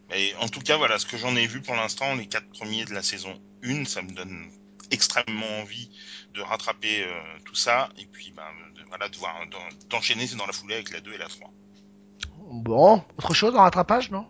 Mais 0.09 0.33
en 0.35 0.47
tout 0.47 0.61
cas, 0.61 0.77
voilà, 0.77 0.99
ce 0.99 1.05
que 1.05 1.17
j'en 1.17 1.35
ai 1.35 1.47
vu 1.47 1.61
pour 1.61 1.75
l'instant, 1.75 2.15
les 2.15 2.27
quatre 2.27 2.47
premiers 2.49 2.85
de 2.85 2.93
la 2.93 3.03
saison 3.03 3.33
1, 3.63 3.85
ça 3.85 4.01
me 4.01 4.11
donne 4.11 4.49
extrêmement 4.91 5.59
envie 5.59 5.89
de 6.33 6.41
rattraper 6.41 7.03
euh, 7.03 7.39
tout 7.45 7.55
ça 7.55 7.89
et 7.97 8.05
puis 8.05 8.31
de, 8.31 8.83
voilà, 8.87 9.09
de 9.09 9.17
voir 9.17 9.35
d'en- 9.51 9.87
d'enchaîner 9.89 10.25
dans 10.37 10.45
la 10.45 10.53
foulée 10.53 10.75
avec 10.75 10.91
la 10.91 11.01
2 11.01 11.13
et 11.13 11.17
la 11.17 11.27
3. 11.27 11.51
Bon, 12.49 13.03
autre 13.17 13.33
chose 13.33 13.55
en 13.55 13.61
rattrapage 13.61 14.11
non? 14.11 14.25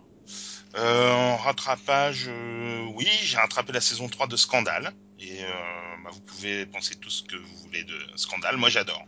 Euh, 0.76 1.12
en 1.12 1.36
rattrapage, 1.36 2.26
euh, 2.28 2.84
oui, 2.94 3.08
j'ai 3.22 3.36
rattrapé 3.38 3.72
la 3.72 3.80
saison 3.80 4.08
3 4.08 4.26
de 4.26 4.36
Scandale. 4.36 4.92
Et 5.18 5.42
euh, 5.44 5.48
bah, 6.04 6.10
vous 6.12 6.20
pouvez 6.20 6.66
penser 6.66 6.94
tout 6.96 7.10
ce 7.10 7.22
que 7.22 7.36
vous 7.36 7.56
voulez 7.64 7.84
de 7.84 7.98
Scandale. 8.16 8.56
Moi, 8.56 8.68
j'adore. 8.68 9.02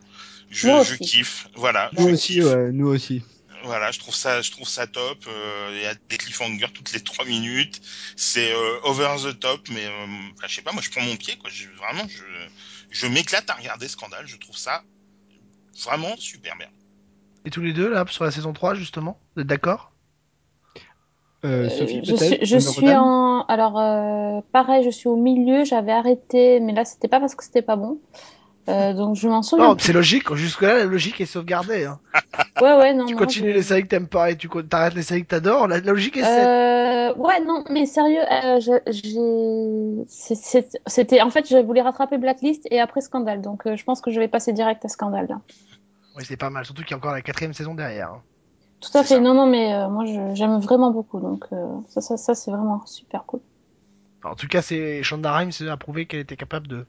Je, 0.50 0.66
Moi 0.66 0.82
je 0.82 0.94
kiffe. 0.96 1.48
Voilà. 1.54 1.90
Nous 1.92 2.08
je 2.08 2.14
aussi, 2.14 2.32
kiffe. 2.34 2.44
ouais, 2.46 2.72
nous 2.72 2.88
aussi. 2.88 3.22
Voilà, 3.62 3.90
je 3.92 3.98
trouve 3.98 4.14
ça, 4.14 4.40
je 4.40 4.50
trouve 4.50 4.66
ça 4.68 4.86
top. 4.86 5.24
Euh, 5.28 5.70
Il 5.74 5.82
y 5.82 5.86
a 5.86 5.94
des 5.94 6.16
cliffhangers 6.16 6.72
toutes 6.72 6.92
les 6.92 7.00
trois 7.00 7.24
minutes. 7.26 7.80
C'est 8.16 8.52
euh, 8.52 8.80
over 8.84 9.16
the 9.22 9.38
top, 9.38 9.68
mais 9.70 9.84
euh, 9.84 10.06
je 10.48 10.54
sais 10.54 10.62
pas. 10.62 10.72
Moi, 10.72 10.82
je 10.82 10.90
prends 10.90 11.02
mon 11.02 11.16
pied, 11.16 11.36
quoi. 11.36 11.50
Je, 11.50 11.68
vraiment, 11.76 12.08
je, 12.08 12.24
je 12.90 13.06
m'éclate 13.06 13.48
à 13.50 13.54
regarder 13.54 13.86
Scandale. 13.86 14.26
Je 14.26 14.36
trouve 14.38 14.56
ça 14.56 14.82
vraiment 15.84 16.16
super 16.16 16.56
bien. 16.56 16.68
Et 17.44 17.50
tous 17.50 17.60
les 17.62 17.72
deux 17.72 17.88
là 17.90 18.04
sur 18.08 18.24
la 18.24 18.30
saison 18.30 18.52
3 18.52 18.74
justement, 18.74 19.18
vous 19.34 19.42
êtes 19.42 19.48
d'accord? 19.48 19.92
Euh, 21.44 21.64
Euh, 21.64 21.68
Sophie, 21.70 22.02
je 22.04 22.14
suis, 22.14 22.38
je 22.42 22.58
suis 22.58 22.94
en. 22.94 23.42
Alors, 23.48 23.78
euh, 23.80 24.40
pareil, 24.52 24.84
je 24.84 24.90
suis 24.90 25.08
au 25.08 25.16
milieu. 25.16 25.64
J'avais 25.64 25.92
arrêté, 25.92 26.60
mais 26.60 26.74
là, 26.74 26.84
c'était 26.84 27.08
pas 27.08 27.18
parce 27.18 27.34
que 27.34 27.42
c'était 27.44 27.62
pas 27.62 27.76
bon. 27.76 27.98
Euh, 28.68 28.92
donc, 28.92 29.16
je 29.16 29.26
m'en 29.26 29.42
souviens. 29.42 29.68
Non, 29.68 29.76
c'est 29.78 29.94
logique. 29.94 30.32
Jusque 30.34 30.60
là 30.60 30.78
la 30.78 30.84
logique 30.84 31.18
est 31.20 31.26
sauvegardée. 31.26 31.86
Hein. 31.86 31.98
Ouais, 32.60 32.76
ouais, 32.76 32.92
non. 32.92 33.06
Tu 33.06 33.14
non, 33.14 33.18
continues 33.18 33.50
je- 33.52 33.54
les 33.56 33.62
séries 33.62 33.82
que 33.84 33.88
t'aimes 33.88 34.06
pas 34.06 34.30
et 34.30 34.36
tu 34.36 34.48
t'arrêtes 34.68 34.94
les 34.94 35.02
séries 35.02 35.22
que 35.22 35.28
t'adores. 35.28 35.66
La, 35.66 35.80
la 35.80 35.92
logique 35.92 36.18
est. 36.18 36.24
Euh, 36.24 37.14
ouais, 37.14 37.40
non, 37.40 37.64
mais 37.70 37.86
sérieux, 37.86 38.20
euh, 38.20 40.04
c'était, 40.06 41.22
en 41.22 41.30
fait, 41.30 41.48
je 41.48 41.56
voulais 41.56 41.80
rattraper 41.80 42.18
Blacklist 42.18 42.66
et 42.70 42.78
après 42.78 43.00
Scandale, 43.00 43.40
donc 43.40 43.66
euh, 43.66 43.76
je 43.76 43.84
pense 43.84 44.02
que 44.02 44.10
je 44.10 44.20
vais 44.20 44.28
passer 44.28 44.52
direct 44.52 44.84
à 44.84 44.88
Scandale. 44.88 45.26
Là. 45.30 45.40
Oui, 46.16 46.24
c'est 46.24 46.36
pas 46.36 46.50
mal. 46.50 46.64
Surtout 46.64 46.82
qu'il 46.82 46.92
y 46.92 46.94
a 46.94 46.96
encore 46.96 47.12
la 47.12 47.22
quatrième 47.22 47.52
saison 47.54 47.74
derrière. 47.74 48.10
hein. 48.10 48.22
Tout 48.80 48.96
à 48.96 49.04
fait, 49.04 49.14
ça. 49.14 49.20
non, 49.20 49.34
non, 49.34 49.46
mais 49.46 49.74
euh, 49.74 49.88
moi, 49.88 50.04
j'aime 50.34 50.58
vraiment 50.60 50.90
beaucoup, 50.90 51.20
donc 51.20 51.44
euh, 51.52 51.66
ça, 51.88 52.00
ça, 52.00 52.16
ça 52.16 52.34
c'est 52.34 52.50
vraiment 52.50 52.84
super 52.86 53.24
cool. 53.26 53.40
En 54.24 54.34
tout 54.34 54.48
cas, 54.48 54.62
c'est 54.62 55.02
Shonda 55.02 55.32
Rhimes 55.34 55.52
a 55.68 55.76
prouvé 55.76 56.06
qu'elle 56.06 56.20
était 56.20 56.36
capable 56.36 56.68
de, 56.68 56.86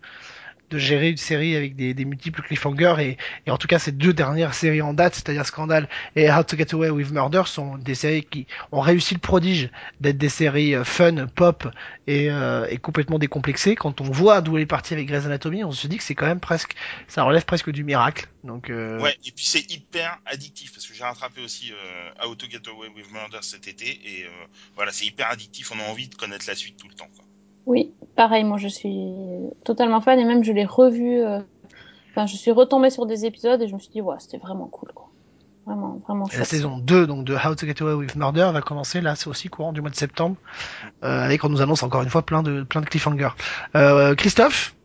de 0.72 0.78
gérer 0.78 1.10
une 1.10 1.18
série 1.18 1.56
avec 1.56 1.76
des, 1.76 1.94
multiples 2.06 2.42
cliffhangers 2.42 3.18
et, 3.46 3.52
en 3.52 3.58
tout 3.58 3.68
cas 3.68 3.78
ces 3.78 3.92
deux 3.92 4.14
dernières 4.14 4.54
séries 4.54 4.82
en 4.82 4.94
date, 4.94 5.16
c'est-à-dire 5.16 5.46
Scandal 5.46 5.88
et 6.16 6.32
How 6.32 6.44
to 6.44 6.58
Get 6.58 6.74
Away 6.74 6.90
with 6.90 7.12
Murder, 7.12 7.44
sont 7.46 7.78
des 7.78 7.94
séries 7.94 8.24
qui 8.24 8.48
ont 8.72 8.80
réussi 8.80 9.14
le 9.14 9.20
prodige 9.20 9.70
d'être 10.00 10.18
des 10.18 10.30
séries 10.30 10.74
euh, 10.74 10.84
fun, 10.84 11.28
pop 11.28 11.68
et, 12.08 12.32
euh, 12.32 12.66
et 12.70 12.78
complètement 12.78 13.20
décomplexées. 13.20 13.76
Quand 13.76 14.02
on 14.02 14.10
voit 14.10 14.42
d'où 14.42 14.58
elle 14.58 14.64
est 14.64 14.66
partie 14.66 14.94
avec 14.94 15.08
Grey's 15.08 15.26
Anatomy, 15.26 15.64
on 15.64 15.72
se 15.72 15.88
dit 15.88 15.98
que 15.98 16.04
c'est 16.04 16.16
quand 16.16 16.26
même 16.26 16.40
presque, 16.40 16.76
ça 17.08 17.24
relève 17.24 17.46
presque 17.46 17.70
du 17.70 17.84
miracle. 17.84 18.28
Donc 18.44 18.70
euh, 18.70 19.00
Ouais, 19.00 19.16
et 19.26 19.32
puis 19.32 19.46
c'est 19.46 19.70
hyper 19.72 20.18
addictif 20.26 20.74
parce 20.74 20.88
que 20.88 20.94
j'ai 20.94 21.04
rattrapé 21.04 21.42
aussi 21.42 21.72
euh, 21.72 22.26
How 22.26 22.36
to 22.36 22.50
Get 22.50 22.68
Away 22.68 22.88
with 22.96 23.12
Murder 23.12 23.40
cet 23.42 23.68
été 23.68 23.90
et 23.90 24.26
voilà, 24.76 24.92
c'est 24.92 25.06
hyper 25.06 25.30
addictif. 25.30 25.72
On 25.72 25.80
a 25.80 25.84
envie 25.84 26.08
de 26.08 26.16
connaître 26.16 26.46
la 26.48 26.56
suite 26.56 26.78
tout 26.78 26.88
le 26.88 26.96
temps. 26.96 27.10
Oui, 27.66 27.94
pareil, 28.16 28.44
moi, 28.44 28.58
je 28.58 28.68
suis 28.68 29.14
totalement 29.64 30.02
fan 30.02 30.20
et 30.20 30.26
même 30.26 30.44
je 30.44 30.52
l'ai 30.52 30.66
revu. 30.66 31.22
euh, 31.22 31.40
Enfin, 32.12 32.26
je 32.26 32.36
suis 32.36 32.52
retombée 32.52 32.90
sur 32.90 33.06
des 33.06 33.26
épisodes 33.26 33.62
et 33.62 33.68
je 33.68 33.74
me 33.74 33.80
suis 33.80 33.92
dit, 33.92 34.02
ouais, 34.02 34.16
c'était 34.20 34.38
vraiment 34.38 34.68
cool, 34.68 34.92
quoi. 34.94 35.08
Vraiment, 35.66 36.02
vraiment 36.08 36.26
la 36.38 36.44
saison 36.44 36.80
2 36.80 37.06
donc 37.06 37.24
de 37.24 37.36
How 37.36 37.54
to 37.56 37.68
Get 37.68 37.82
Away 37.84 37.94
with 37.94 38.16
Murder 38.16 38.50
va 38.52 38.62
commencer 38.62 39.00
là, 39.00 39.16
c'est 39.16 39.28
aussi 39.28 39.48
courant 39.48 39.74
du 39.74 39.82
mois 39.82 39.92
de 39.92 39.96
septembre, 39.96 40.36
euh, 41.04 41.24
avec 41.24 41.44
on 41.44 41.50
nous 41.50 41.62
annonce 41.62 41.84
encore 41.84 42.02
une 42.02 42.10
fois 42.10 42.24
plein 42.24 42.42
de 42.42 42.64
plein 42.64 42.82
de 42.82 42.88
cliffhangers. 42.88 43.30
Euh, 43.76 44.16
Christophe, 44.16 44.76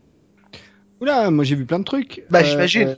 Oula, 1.01 1.31
moi 1.31 1.45
j'ai 1.45 1.55
vu 1.57 1.65
plein 1.65 1.79
de 1.79 1.85
trucs. 1.85 2.25
Bah, 2.31 2.43
j'imagine. 2.45 2.95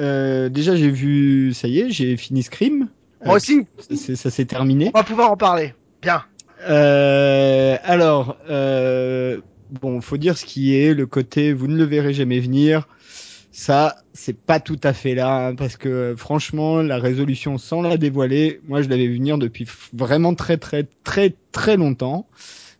euh, 0.00 0.48
déjà, 0.48 0.74
j'ai 0.76 0.90
vu, 0.90 1.54
ça 1.54 1.68
y 1.68 1.78
est, 1.80 1.90
j'ai 1.90 2.16
fini 2.16 2.42
Scream. 2.42 2.88
moi 3.24 3.36
aussi, 3.36 3.66
ça 3.78 3.94
s'est- 3.96 4.16
Ça 4.16 4.30
s'est 4.30 4.44
terminé. 4.44 4.90
on 4.94 4.98
va 4.98 5.04
pouvoir 5.04 5.30
en 5.30 5.36
parler. 5.36 5.74
Bien. 6.02 6.24
Euh, 6.68 7.76
alors, 7.82 8.36
euh, 8.48 9.40
bon, 9.80 10.00
faut 10.00 10.16
dire 10.16 10.38
ce 10.38 10.44
qui 10.44 10.76
est, 10.76 10.94
le 10.94 11.06
côté 11.06 11.52
vous 11.52 11.66
ne 11.66 11.76
le 11.76 11.84
verrez 11.84 12.14
jamais 12.14 12.40
venir. 12.40 12.88
Ça, 13.50 13.96
c'est 14.14 14.36
pas 14.36 14.60
tout 14.60 14.80
à 14.82 14.94
fait 14.94 15.14
là, 15.14 15.48
hein, 15.48 15.54
parce 15.54 15.76
que 15.76 15.88
euh, 15.88 16.16
franchement, 16.16 16.80
la 16.80 16.98
résolution 16.98 17.58
sans 17.58 17.82
la 17.82 17.98
dévoiler, 17.98 18.60
moi 18.66 18.80
je 18.80 18.88
l'avais 18.88 19.06
vu 19.06 19.16
venir 19.16 19.36
depuis 19.36 19.66
vraiment 19.92 20.34
très 20.34 20.56
très 20.56 20.88
très 21.04 21.34
très 21.52 21.76
longtemps. 21.76 22.26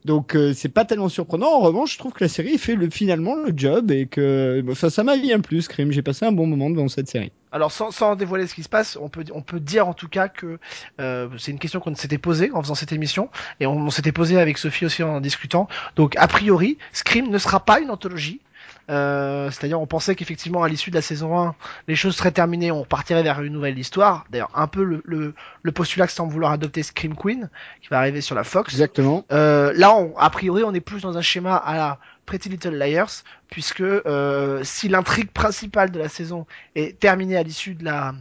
Donc 0.05 0.35
euh, 0.35 0.53
c'est 0.55 0.69
pas 0.69 0.85
tellement 0.85 1.09
surprenant. 1.09 1.49
En 1.49 1.61
revanche, 1.61 1.93
je 1.95 1.99
trouve 1.99 2.13
que 2.13 2.25
la 2.25 2.29
série 2.29 2.59
fait 2.59 2.75
le, 2.75 2.91
finalement 2.91 3.37
le 3.37 3.53
job 3.55 3.91
et 3.91 4.07
que 4.07 4.65
enfin, 4.69 4.91
ça 4.91 5.05
m'a 5.05 5.17
bien 5.17 5.41
plu, 5.41 5.63
Scream. 5.63 5.93
J'ai 5.93 6.03
passé 6.03 6.27
un 6.27 6.33
bon 6.33 6.47
moment 6.47 6.71
devant 6.71 6.89
cette 6.89 7.09
série. 7.09 7.33
Alors 7.53 7.71
sans, 7.71 8.17
dévoiler 8.17 8.47
ce 8.47 8.55
qui 8.55 8.63
se 8.63 8.69
passe, 8.69 8.99
on 9.01 9.09
peut 9.09 9.25
on 9.33 9.43
peut 9.43 9.61
dire 9.61 9.87
en 9.87 9.93
tout 9.93 10.09
cas 10.09 10.29
que 10.29 10.59
euh, 11.01 11.29
c'est 11.39 11.51
une 11.51 11.59
question 11.59 11.81
qu'on 11.81 11.95
s'était 11.95 12.19
posée 12.19 12.51
en 12.53 12.63
faisant 12.63 12.75
cette 12.75 12.93
émission 12.93 13.29
et 13.61 13.67
on 13.67 13.91
s'était 13.91 14.13
posé 14.13 14.41
avec 14.41 14.59
Sophie 14.59 14.87
aussi 14.87 15.03
en 15.03 15.21
discutant. 15.21 15.69
Donc 15.95 16.17
a 16.17 16.27
priori, 16.27 16.79
Scream 16.93 17.29
ne 17.29 17.39
sera 17.39 17.65
pas 17.65 17.81
une 17.81 17.91
anthologie. 17.91 18.41
Euh, 18.91 19.51
C'est-à-dire, 19.51 19.81
on 19.81 19.87
pensait 19.87 20.15
qu'effectivement, 20.15 20.63
à 20.63 20.69
l'issue 20.69 20.91
de 20.91 20.97
la 20.97 21.03
saison 21.03 21.39
1, 21.39 21.55
les 21.89 21.97
choses 21.97 22.17
seraient 22.17 22.33
terminées, 22.33 22.71
on 22.71 22.83
repartirait 22.83 23.23
vers 23.23 23.41
une 23.43 23.53
nouvelle 23.53 23.79
histoire. 23.79 24.25
D'ailleurs, 24.31 24.51
un 24.55 24.67
peu 24.67 24.83
le, 24.85 25.03
le, 25.05 25.35
le 25.63 25.73
postulat 25.73 26.07
que 26.07 26.13
semble 26.13 26.33
vouloir 26.33 26.53
adopter 26.53 26.83
Scream 26.83 27.15
Queen, 27.15 27.49
qui 27.81 27.89
va 27.89 27.99
arriver 27.99 28.21
sur 28.21 28.35
la 28.35 28.45
Fox. 28.45 28.73
Exactement. 28.73 29.25
Euh, 29.33 29.73
là, 29.77 29.95
on, 29.95 30.17
a 30.17 30.31
priori, 30.31 30.65
on 30.65 30.75
est 30.75 30.81
plus 30.81 31.03
dans 31.03 31.17
un 31.17 31.23
schéma 31.23 31.57
à 31.57 31.77
la 31.77 31.99
Pretty 32.27 32.49
Little 32.49 32.77
Liars, 32.77 33.23
puisque 33.53 33.83
euh, 33.83 34.65
si 34.65 34.89
l'intrigue 34.89 35.31
principale 35.31 35.91
de 35.91 35.99
la 35.99 36.09
saison 36.09 36.47
est 36.75 36.99
terminée 36.99 37.37
à 37.37 37.43
l'issue 37.43 37.75
de 37.75 37.85
la, 37.85 38.09
à 38.09 38.15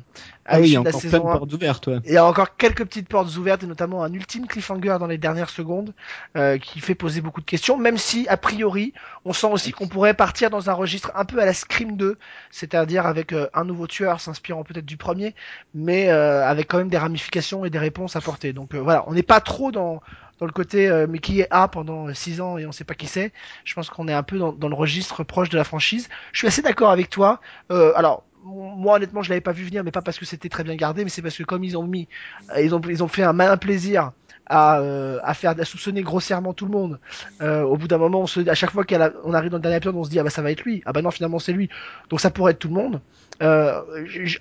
Ah 0.45 0.59
oui, 0.59 0.67
il 0.67 0.73
y 0.73 0.75
a 0.75 0.81
encore 0.81 0.91
plein 0.91 0.99
de 0.99 1.01
saison 1.03 1.29
1, 1.29 1.37
portes 1.37 1.53
ouvertes, 1.53 1.87
ouais. 1.87 1.99
il 2.03 2.11
y 2.11 2.17
a 2.17 2.25
encore 2.25 2.57
quelques 2.57 2.83
petites 2.83 3.07
portes 3.07 3.37
ouvertes 3.37 3.63
et 3.63 3.65
notamment 3.65 4.03
un 4.03 4.11
ultime 4.11 4.45
cliffhanger 4.45 4.97
dans 4.99 5.07
les 5.07 5.17
dernières 5.17 5.49
secondes 5.49 5.93
euh, 6.35 6.57
qui 6.57 6.81
fait 6.81 6.95
poser 6.95 7.21
beaucoup 7.21 7.39
de 7.39 7.45
questions, 7.45 7.77
même 7.77 7.97
si 7.97 8.27
a 8.27 8.35
priori 8.35 8.93
on 9.23 9.31
sent 9.31 9.47
aussi 9.47 9.71
qu'on 9.71 9.87
pourrait 9.87 10.15
partir 10.15 10.49
dans 10.49 10.69
un 10.69 10.73
registre 10.73 11.13
un 11.15 11.23
peu 11.23 11.39
à 11.39 11.45
la 11.45 11.53
Scream 11.53 11.95
2, 11.95 12.17
c'est-à-dire 12.49 13.05
avec 13.05 13.31
euh, 13.31 13.47
un 13.53 13.63
nouveau 13.63 13.87
tueur 13.87 14.19
s'inspirant 14.19 14.63
peut-être 14.63 14.85
du 14.85 14.97
premier, 14.97 15.33
mais 15.73 16.09
euh, 16.09 16.45
avec 16.45 16.67
quand 16.67 16.77
même 16.77 16.89
des 16.89 16.97
ramifications 16.97 17.63
et 17.63 17.69
des 17.69 17.79
réponses 17.79 18.17
apportées. 18.17 18.51
Donc 18.51 18.75
euh, 18.75 18.79
voilà, 18.79 19.05
on 19.07 19.13
n'est 19.13 19.23
pas 19.23 19.39
trop 19.39 19.71
dans 19.71 20.01
dans 20.41 20.47
le 20.47 20.51
côté 20.51 20.89
euh, 20.89 21.05
mais 21.07 21.19
qui 21.19 21.39
est 21.39 21.47
A 21.51 21.67
pendant 21.67 22.11
6 22.11 22.41
ans 22.41 22.57
et 22.57 22.65
on 22.65 22.71
sait 22.71 22.83
pas 22.83 22.95
qui 22.95 23.05
c'est. 23.05 23.31
Je 23.63 23.75
pense 23.75 23.91
qu'on 23.91 24.07
est 24.07 24.13
un 24.13 24.23
peu 24.23 24.39
dans, 24.39 24.51
dans 24.51 24.69
le 24.69 24.75
registre 24.75 25.20
proche 25.23 25.49
de 25.49 25.57
la 25.57 25.63
franchise. 25.63 26.09
Je 26.33 26.39
suis 26.39 26.47
assez 26.47 26.61
d'accord 26.61 26.91
avec 26.91 27.09
toi. 27.09 27.39
Euh, 27.71 27.93
alors 27.95 28.23
moi 28.43 28.95
honnêtement 28.95 29.21
je 29.21 29.29
l'avais 29.29 29.41
pas 29.41 29.51
vu 29.51 29.63
venir 29.65 29.83
mais 29.83 29.91
pas 29.91 30.01
parce 30.01 30.17
que 30.17 30.25
c'était 30.25 30.49
très 30.49 30.63
bien 30.63 30.75
gardé 30.75 31.03
mais 31.03 31.11
c'est 31.11 31.21
parce 31.21 31.37
que 31.37 31.43
comme 31.43 31.63
ils 31.63 31.77
ont 31.77 31.83
mis 31.83 32.07
euh, 32.55 32.61
ils 32.61 32.73
ont 32.73 32.81
ils 32.89 33.03
ont 33.03 33.07
fait 33.07 33.21
un 33.21 33.33
malin 33.33 33.55
plaisir 33.55 34.13
à, 34.47 34.79
euh, 34.79 35.19
à 35.23 35.35
faire 35.35 35.53
à 35.57 35.63
soupçonner 35.63 36.01
grossièrement 36.01 36.53
tout 36.53 36.65
le 36.65 36.71
monde 36.71 36.99
au 37.39 37.77
bout 37.77 37.87
d'un 37.87 37.99
moment 37.99 38.25
à 38.25 38.55
chaque 38.55 38.71
fois 38.71 38.83
qu'on 38.83 39.33
arrive 39.33 39.51
dans 39.51 39.57
le 39.57 39.61
dernier 39.61 39.77
épisode 39.77 39.95
on 39.95 40.03
se 40.03 40.09
dit 40.09 40.19
ah 40.19 40.23
bah 40.23 40.31
ça 40.31 40.41
va 40.41 40.51
être 40.51 40.63
lui 40.63 40.81
ah 40.85 40.91
bah 40.91 41.03
non 41.03 41.11
finalement 41.11 41.37
c'est 41.37 41.53
lui 41.53 41.69
donc 42.09 42.19
ça 42.19 42.31
pourrait 42.31 42.53
être 42.53 42.59
tout 42.59 42.67
le 42.67 42.73
monde 42.73 42.99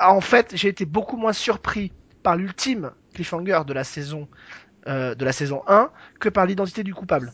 en 0.00 0.20
fait 0.22 0.56
j'ai 0.56 0.68
été 0.68 0.86
beaucoup 0.86 1.18
moins 1.18 1.34
surpris 1.34 1.92
par 2.22 2.36
l'ultime 2.36 2.92
cliffhanger 3.12 3.60
de 3.66 3.74
la 3.74 3.84
saison 3.84 4.28
de 4.86 5.24
la 5.24 5.32
saison 5.32 5.62
1 5.68 5.90
que 6.18 6.30
par 6.30 6.46
l'identité 6.46 6.82
du 6.82 6.94
coupable 6.94 7.32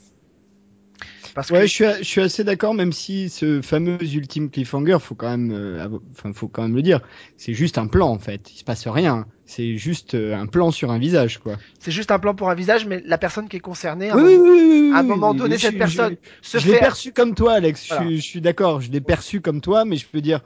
parce 1.36 1.50
Ouais, 1.50 1.60
que 1.60 1.66
je 1.66 1.72
suis, 1.72 1.84
je 1.98 2.02
suis 2.02 2.20
assez 2.20 2.42
d'accord, 2.42 2.74
même 2.74 2.90
si 2.92 3.28
ce 3.28 3.62
fameux 3.62 4.02
ultime 4.02 4.50
cliffhanger, 4.50 4.98
faut 5.00 5.14
quand 5.14 5.30
même, 5.30 5.52
euh, 5.52 5.86
enfin, 6.10 6.32
faut 6.32 6.48
quand 6.48 6.62
même 6.62 6.74
le 6.74 6.82
dire, 6.82 7.00
c'est 7.36 7.54
juste 7.54 7.78
un 7.78 7.86
plan 7.86 8.08
en 8.08 8.18
fait. 8.18 8.50
Il 8.52 8.58
se 8.58 8.64
passe 8.64 8.88
rien. 8.88 9.26
C'est 9.44 9.76
juste 9.76 10.14
euh, 10.14 10.34
un 10.34 10.46
plan 10.46 10.72
sur 10.72 10.90
un 10.90 10.98
visage, 10.98 11.38
quoi. 11.38 11.56
c'est 11.78 11.92
juste 11.92 12.10
un 12.10 12.18
plan 12.18 12.34
pour 12.34 12.50
un 12.50 12.56
visage 12.56 12.84
mais 12.86 13.00
la 13.06 13.16
personne 13.18 13.48
qui 13.48 13.56
est 13.56 13.60
concernée 13.60 14.10
à 14.10 14.14
un 14.14 14.16
Oui, 14.16 14.36
moment- 14.36 14.50
oui, 14.50 14.50
oui, 14.60 14.80
oui, 14.88 14.92
à 14.92 14.98
un 14.98 15.02
oui, 15.02 15.08
moment 15.08 15.30
oui, 15.30 15.36
donné 15.38 15.56
je- 15.56 15.60
cette 15.62 15.74
je- 15.74 15.78
personne 15.78 16.16
se 16.42 16.58
Je 16.58 16.72
l'ai 16.72 16.78
perçu 16.80 17.12
comme 17.12 17.34
toi, 17.36 17.52
Alex. 17.52 17.84
Je, 17.84 17.88
Voilà. 17.94 18.06
suis- 18.08 18.16
je 18.16 18.22
suis 18.22 18.40
d'accord. 18.40 18.80
Je 18.80 18.90
l'ai 18.90 19.00
perçu 19.00 19.40
comme 19.40 19.60
toi, 19.60 19.84
mais 19.84 19.96
je 19.96 20.06
peux 20.06 20.20
dire, 20.20 20.40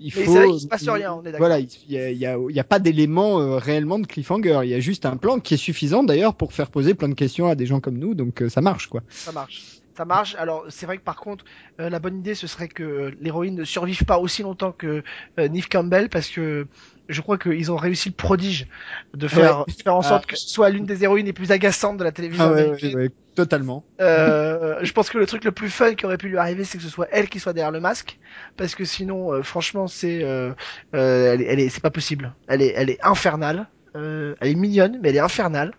il 0.00 0.12
Mais 0.16 0.24
faut. 0.24 0.32
vrai 0.32 0.48
qu'il 0.48 0.60
se 0.60 0.66
passe 0.66 0.88
rien, 0.88 1.12
on 1.14 1.20
est 1.20 1.26
d'accord. 1.26 1.38
Voilà, 1.38 1.60
il 1.60 1.68
y 1.88 1.96
a, 1.98 2.10
il 2.10 2.18
y 2.18 2.26
a, 2.26 2.36
il 2.48 2.56
y 2.56 2.58
a 2.58 2.64
pas 2.64 2.80
d'élément 2.80 3.38
euh, 3.40 3.58
réellement 3.58 4.00
de 4.00 4.06
cliffhanger. 4.08 4.60
Il 4.64 4.70
y 4.70 4.74
a 4.74 4.80
juste 4.80 5.06
un 5.06 5.16
plan 5.16 5.38
qui 5.38 5.54
est 5.54 5.58
suffisant 5.58 6.02
d'ailleurs 6.02 6.34
pour 6.34 6.52
faire 6.52 6.70
poser 6.70 6.94
plein 6.94 7.10
de 7.10 7.14
questions 7.14 7.46
à 7.46 7.54
des 7.54 7.66
gens 7.66 7.78
comme 7.80 7.98
nous. 7.98 8.14
Donc 8.14 8.42
euh, 8.42 8.48
ça 8.48 8.60
marche, 8.60 8.88
quoi. 8.88 9.02
Ça 9.10 9.30
marche. 9.30 9.62
Ça 9.96 10.04
marche. 10.06 10.34
Alors, 10.38 10.64
c'est 10.70 10.86
vrai 10.86 10.96
que 10.96 11.02
par 11.02 11.16
contre, 11.16 11.44
euh, 11.80 11.90
la 11.90 11.98
bonne 11.98 12.18
idée, 12.18 12.34
ce 12.34 12.46
serait 12.46 12.68
que 12.68 12.82
euh, 12.82 13.10
l'héroïne 13.20 13.54
ne 13.56 13.64
survive 13.64 14.04
pas 14.04 14.18
aussi 14.18 14.42
longtemps 14.42 14.72
que 14.72 15.02
euh, 15.38 15.48
Neve 15.48 15.68
Campbell, 15.68 16.08
parce 16.08 16.28
que 16.28 16.66
je 17.08 17.20
crois 17.20 17.36
qu'ils 17.36 17.70
ont 17.70 17.76
réussi 17.76 18.08
le 18.08 18.14
prodige 18.14 18.68
de 19.12 19.28
faire, 19.28 19.64
faire 19.84 19.94
en 19.94 20.00
sorte 20.02 20.24
Ah. 20.26 20.30
que 20.30 20.36
ce 20.36 20.48
soit 20.48 20.70
l'une 20.70 20.86
des 20.86 21.04
héroïnes 21.04 21.26
les 21.26 21.34
plus 21.34 21.50
agaçantes 21.52 21.98
de 21.98 22.04
la 22.04 22.12
télévision 22.12 22.46
Ah 22.46 22.52
ouais, 22.52 22.94
ouais, 22.94 23.10
totalement. 23.34 23.84
Euh, 24.00 24.78
je 24.82 24.92
pense 24.92 25.10
que 25.10 25.18
le 25.18 25.26
truc 25.26 25.44
le 25.44 25.52
plus 25.52 25.68
fun 25.68 25.94
qui 25.94 26.06
aurait 26.06 26.16
pu 26.16 26.28
lui 26.28 26.38
arriver, 26.38 26.64
c'est 26.64 26.78
que 26.78 26.84
ce 26.84 26.88
soit 26.90 27.08
elle 27.12 27.28
qui 27.28 27.38
soit 27.38 27.52
derrière 27.52 27.72
le 27.72 27.80
masque, 27.80 28.18
parce 28.56 28.74
que 28.74 28.84
sinon, 28.86 29.32
euh, 29.34 29.42
franchement, 29.42 29.88
c'est, 29.88 30.22
euh, 30.24 30.52
euh, 30.94 31.34
elle 31.34 31.42
est, 31.42 31.44
elle 31.46 31.60
est- 31.60 31.68
c'est 31.68 31.82
pas 31.82 31.90
possible. 31.90 32.32
Elle 32.48 32.62
est, 32.62 32.72
elle 32.76 32.88
est 32.88 33.04
infernale. 33.04 33.66
Euh, 33.94 34.34
elle 34.40 34.48
est 34.48 34.54
mignonne, 34.54 34.98
mais 35.02 35.10
elle 35.10 35.16
est 35.16 35.20
infernale. 35.20 35.74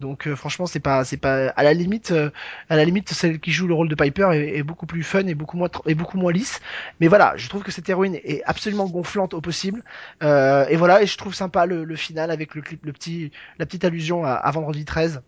Donc 0.00 0.28
euh, 0.28 0.36
franchement, 0.36 0.66
c'est 0.66 0.78
pas, 0.80 1.04
c'est 1.04 1.16
pas, 1.16 1.48
à 1.48 1.62
la 1.64 1.74
limite, 1.74 2.12
euh, 2.12 2.30
à 2.68 2.76
la 2.76 2.84
limite, 2.84 3.10
celle 3.10 3.40
qui 3.40 3.50
joue 3.50 3.66
le 3.66 3.74
rôle 3.74 3.88
de 3.88 3.94
Piper 3.96 4.28
est, 4.32 4.58
est 4.58 4.62
beaucoup 4.62 4.86
plus 4.86 5.02
fun 5.02 5.26
et 5.26 5.34
beaucoup 5.34 5.56
moins, 5.56 5.68
et 5.86 5.94
beaucoup 5.96 6.18
moins 6.18 6.30
lisse. 6.32 6.60
Mais 7.00 7.08
voilà, 7.08 7.34
je 7.36 7.48
trouve 7.48 7.62
que 7.64 7.72
cette 7.72 7.88
héroïne 7.88 8.14
est 8.22 8.42
absolument 8.44 8.88
gonflante 8.88 9.34
au 9.34 9.40
possible. 9.40 9.82
Euh, 10.22 10.66
et 10.68 10.76
voilà, 10.76 11.02
et 11.02 11.06
je 11.06 11.16
trouve 11.18 11.34
sympa 11.34 11.66
le, 11.66 11.82
le 11.84 11.96
final 11.96 12.30
avec 12.30 12.54
le 12.54 12.62
clip, 12.62 12.86
le 12.86 12.92
petit, 12.92 13.32
la 13.58 13.66
petite 13.66 13.84
allusion 13.84 14.24
à, 14.24 14.32
à 14.34 14.50
vendredi 14.52 14.84
13 14.84 15.20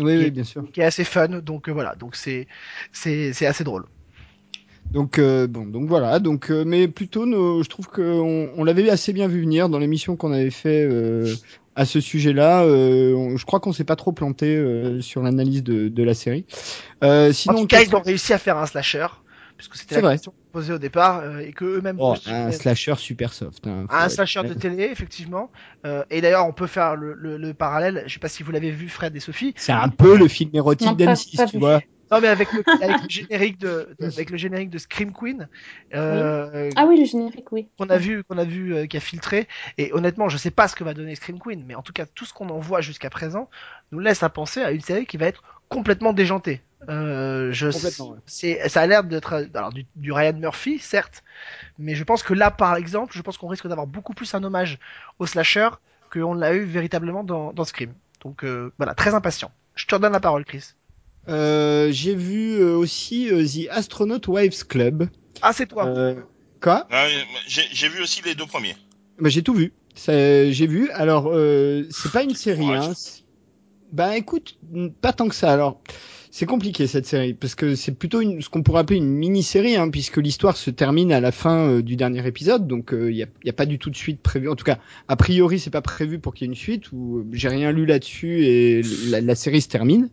Oui, 0.00 0.16
oui, 0.16 0.30
bien 0.30 0.44
sûr. 0.44 0.64
qui 0.72 0.80
est 0.80 0.84
assez 0.84 1.04
fun. 1.04 1.28
Donc 1.40 1.68
euh, 1.68 1.72
voilà, 1.72 1.96
donc 1.96 2.14
c'est, 2.16 2.46
c'est, 2.92 3.32
c'est 3.32 3.46
assez 3.46 3.64
drôle. 3.64 3.86
Donc 4.92 5.18
euh, 5.18 5.46
bon, 5.46 5.66
donc 5.66 5.86
voilà. 5.88 6.18
Donc, 6.18 6.50
euh, 6.50 6.64
mais 6.64 6.88
plutôt, 6.88 7.24
nos- 7.26 7.62
je 7.62 7.68
trouve 7.68 7.86
qu'on 7.88 8.50
on, 8.56 8.64
l'avait 8.64 8.90
assez 8.90 9.12
bien 9.12 9.28
vu 9.28 9.40
venir 9.40 9.68
dans 9.68 9.78
l'émission 9.78 10.16
qu'on 10.16 10.32
avait 10.32 10.50
fait 10.50 10.84
euh, 10.84 11.32
à 11.76 11.84
ce 11.84 12.00
sujet-là. 12.00 12.64
Euh, 12.64 13.36
je 13.36 13.44
crois 13.44 13.60
qu'on 13.60 13.72
s'est 13.72 13.84
pas 13.84 13.96
trop 13.96 14.12
planté 14.12 14.56
euh, 14.56 15.00
sur 15.00 15.22
l'analyse 15.22 15.62
de, 15.62 15.88
de 15.88 16.02
la 16.02 16.14
série. 16.14 16.44
Euh, 17.04 17.32
sinon, 17.32 17.54
en 17.56 17.60
tout 17.62 17.66
cas, 17.66 17.82
ils 17.82 17.94
ont 17.94 18.00
réussi 18.02 18.32
à 18.32 18.38
faire 18.38 18.58
un 18.58 18.66
slasher, 18.66 19.06
puisque 19.56 19.76
c'était 19.76 19.94
C'est 19.96 20.00
la 20.00 20.08
vrai. 20.08 20.14
question 20.16 20.32
posée 20.52 20.72
au 20.72 20.78
départ, 20.78 21.20
euh, 21.20 21.38
et 21.38 21.52
que 21.52 21.64
eux-mêmes 21.64 21.96
Oh, 22.00 22.14
un 22.26 22.50
slasher 22.50 22.94
super 22.98 23.32
soft. 23.32 23.66
Hein, 23.66 23.86
un 23.88 24.08
slasher 24.08 24.42
de 24.42 24.54
télé, 24.54 24.84
effectivement. 24.84 25.50
Euh, 25.86 26.02
et 26.10 26.20
d'ailleurs, 26.20 26.46
on 26.46 26.52
peut 26.52 26.66
faire 26.66 26.96
le, 26.96 27.14
le, 27.14 27.36
le 27.38 27.54
parallèle. 27.54 28.02
Je 28.06 28.12
sais 28.14 28.18
pas 28.20 28.28
si 28.28 28.42
vous 28.42 28.50
l'avez 28.50 28.72
vu, 28.72 28.88
Fred 28.88 29.14
et 29.14 29.20
Sophie. 29.20 29.54
C'est 29.56 29.72
un 29.72 29.88
peu 29.88 30.16
le 30.18 30.26
film 30.28 30.50
érotique 30.54 30.88
Non, 30.88 30.96
pas- 30.96 31.04
d'M6, 31.14 31.36
pas 31.36 31.46
tu 31.46 31.58
vu. 31.58 31.64
Non, 32.10 32.20
mais 32.20 32.28
avec 32.28 32.52
le, 32.52 32.64
avec 32.82 33.02
le 33.02 33.08
générique 33.08 33.58
de, 33.58 33.94
de- 33.98 34.06
avec 34.06 34.30
le 34.30 34.36
générique 34.36 34.70
de 34.70 34.78
Scream 34.78 35.12
Queen, 35.12 35.48
euh, 35.94 36.70
Ah 36.76 36.86
oui, 36.86 36.98
le 36.98 37.04
générique, 37.04 37.52
oui. 37.52 37.68
qu'on 37.78 37.88
a 37.88 37.98
vu, 37.98 38.24
qu'on 38.24 38.38
a 38.38 38.44
vu, 38.44 38.74
euh, 38.74 38.86
qui 38.86 38.96
a 38.96 39.00
filtré. 39.00 39.46
Et 39.78 39.92
honnêtement, 39.92 40.28
je 40.28 40.36
sais 40.36 40.50
pas 40.50 40.66
ce 40.68 40.74
que 40.74 40.84
va 40.84 40.94
donner 40.94 41.14
Scream 41.14 41.38
Queen, 41.38 41.62
mais 41.66 41.74
en 41.74 41.82
tout 41.82 41.92
cas, 41.92 42.06
tout 42.06 42.24
ce 42.24 42.32
qu'on 42.32 42.48
en 42.48 42.58
voit 42.58 42.80
jusqu'à 42.80 43.10
présent 43.10 43.48
nous 43.92 44.00
laisse 44.00 44.22
à 44.22 44.28
penser 44.28 44.60
à 44.62 44.72
une 44.72 44.80
série 44.80 45.06
qui 45.06 45.16
va 45.16 45.26
être 45.26 45.42
complètement 45.68 46.12
déjantée. 46.12 46.60
Euh, 46.88 47.52
je, 47.52 47.70
c'est, 48.26 48.68
ça 48.68 48.80
a 48.80 48.86
l'air 48.86 49.04
d'être, 49.04 49.46
alors 49.54 49.72
du, 49.72 49.84
du 49.96 50.12
Ryan 50.12 50.32
Murphy, 50.32 50.78
certes, 50.78 51.22
mais 51.78 51.94
je 51.94 52.02
pense 52.04 52.22
que 52.22 52.34
là, 52.34 52.50
par 52.50 52.74
exemple, 52.76 53.12
je 53.16 53.22
pense 53.22 53.36
qu'on 53.38 53.48
risque 53.48 53.68
d'avoir 53.68 53.86
beaucoup 53.86 54.14
plus 54.14 54.34
un 54.34 54.42
hommage 54.42 54.78
au 55.18 55.26
slasher 55.26 55.68
qu'on 56.12 56.34
l'a 56.34 56.54
eu 56.54 56.64
véritablement 56.64 57.22
dans, 57.22 57.52
dans 57.52 57.64
Scream. 57.64 57.92
Donc 58.24 58.44
euh, 58.44 58.72
voilà, 58.78 58.94
très 58.94 59.14
impatient. 59.14 59.52
Je 59.74 59.86
te 59.86 59.94
redonne 59.94 60.12
la 60.12 60.20
parole, 60.20 60.44
Chris. 60.44 60.72
Euh, 61.28 61.90
J'ai 61.92 62.14
vu 62.14 62.54
euh, 62.60 62.76
aussi 62.76 63.30
euh, 63.30 63.44
The 63.46 63.68
Astronaut 63.70 64.20
Wives 64.28 64.66
Club. 64.66 65.08
Ah, 65.42 65.52
c'est 65.52 65.66
toi. 65.66 65.86
Euh, 65.86 66.14
quoi? 66.60 66.86
Ah, 66.90 67.06
J'ai 67.46 67.62
j'ai 67.72 67.88
vu 67.88 68.02
aussi 68.02 68.22
les 68.24 68.34
deux 68.34 68.46
premiers. 68.46 68.76
Bah, 69.18 69.28
j'ai 69.28 69.42
tout 69.42 69.54
vu. 69.54 69.72
Ça, 69.94 70.12
J'ai 70.50 70.66
vu. 70.66 70.90
Alors, 70.90 71.30
euh, 71.32 71.84
c'est 71.90 72.12
pas 72.12 72.22
une 72.22 72.34
série. 72.34 72.66
Ouais, 72.68 72.76
Hein. 72.78 72.92
Bah, 73.92 74.16
écoute, 74.16 74.56
pas 75.00 75.12
tant 75.12 75.28
que 75.28 75.34
ça. 75.34 75.52
Alors, 75.52 75.80
c'est 76.30 76.46
compliqué 76.46 76.86
cette 76.86 77.06
série 77.06 77.34
parce 77.34 77.54
que 77.54 77.74
c'est 77.74 77.92
plutôt 77.92 78.20
une, 78.20 78.40
ce 78.42 78.48
qu'on 78.48 78.62
pourrait 78.62 78.80
appeler 78.80 78.98
une 78.98 79.10
mini-série, 79.10 79.76
hein, 79.76 79.88
puisque 79.90 80.18
l'histoire 80.18 80.56
se 80.56 80.70
termine 80.70 81.12
à 81.12 81.20
la 81.20 81.32
fin 81.32 81.68
euh, 81.68 81.82
du 81.82 81.96
dernier 81.96 82.26
épisode. 82.26 82.66
Donc, 82.66 82.92
il 82.92 83.16
y, 83.16 83.22
a, 83.22 83.26
y 83.44 83.50
a 83.50 83.52
pas 83.52 83.66
du 83.66 83.78
tout 83.78 83.90
de 83.90 83.96
suite 83.96 84.20
prévu. 84.20 84.48
En 84.48 84.56
tout 84.56 84.64
cas, 84.64 84.78
a 85.08 85.16
priori, 85.16 85.58
c'est 85.58 85.70
pas 85.70 85.82
prévu 85.82 86.18
pour 86.18 86.34
qu'il 86.34 86.46
y 86.46 86.48
ait 86.48 86.52
une 86.52 86.58
suite. 86.58 86.92
Ou 86.92 87.18
euh, 87.18 87.26
j'ai 87.32 87.48
rien 87.48 87.72
lu 87.72 87.86
là-dessus 87.86 88.44
et 88.44 88.82
la, 89.08 89.34
série 89.34 89.60
se 89.60 89.68
termine. 89.68 90.08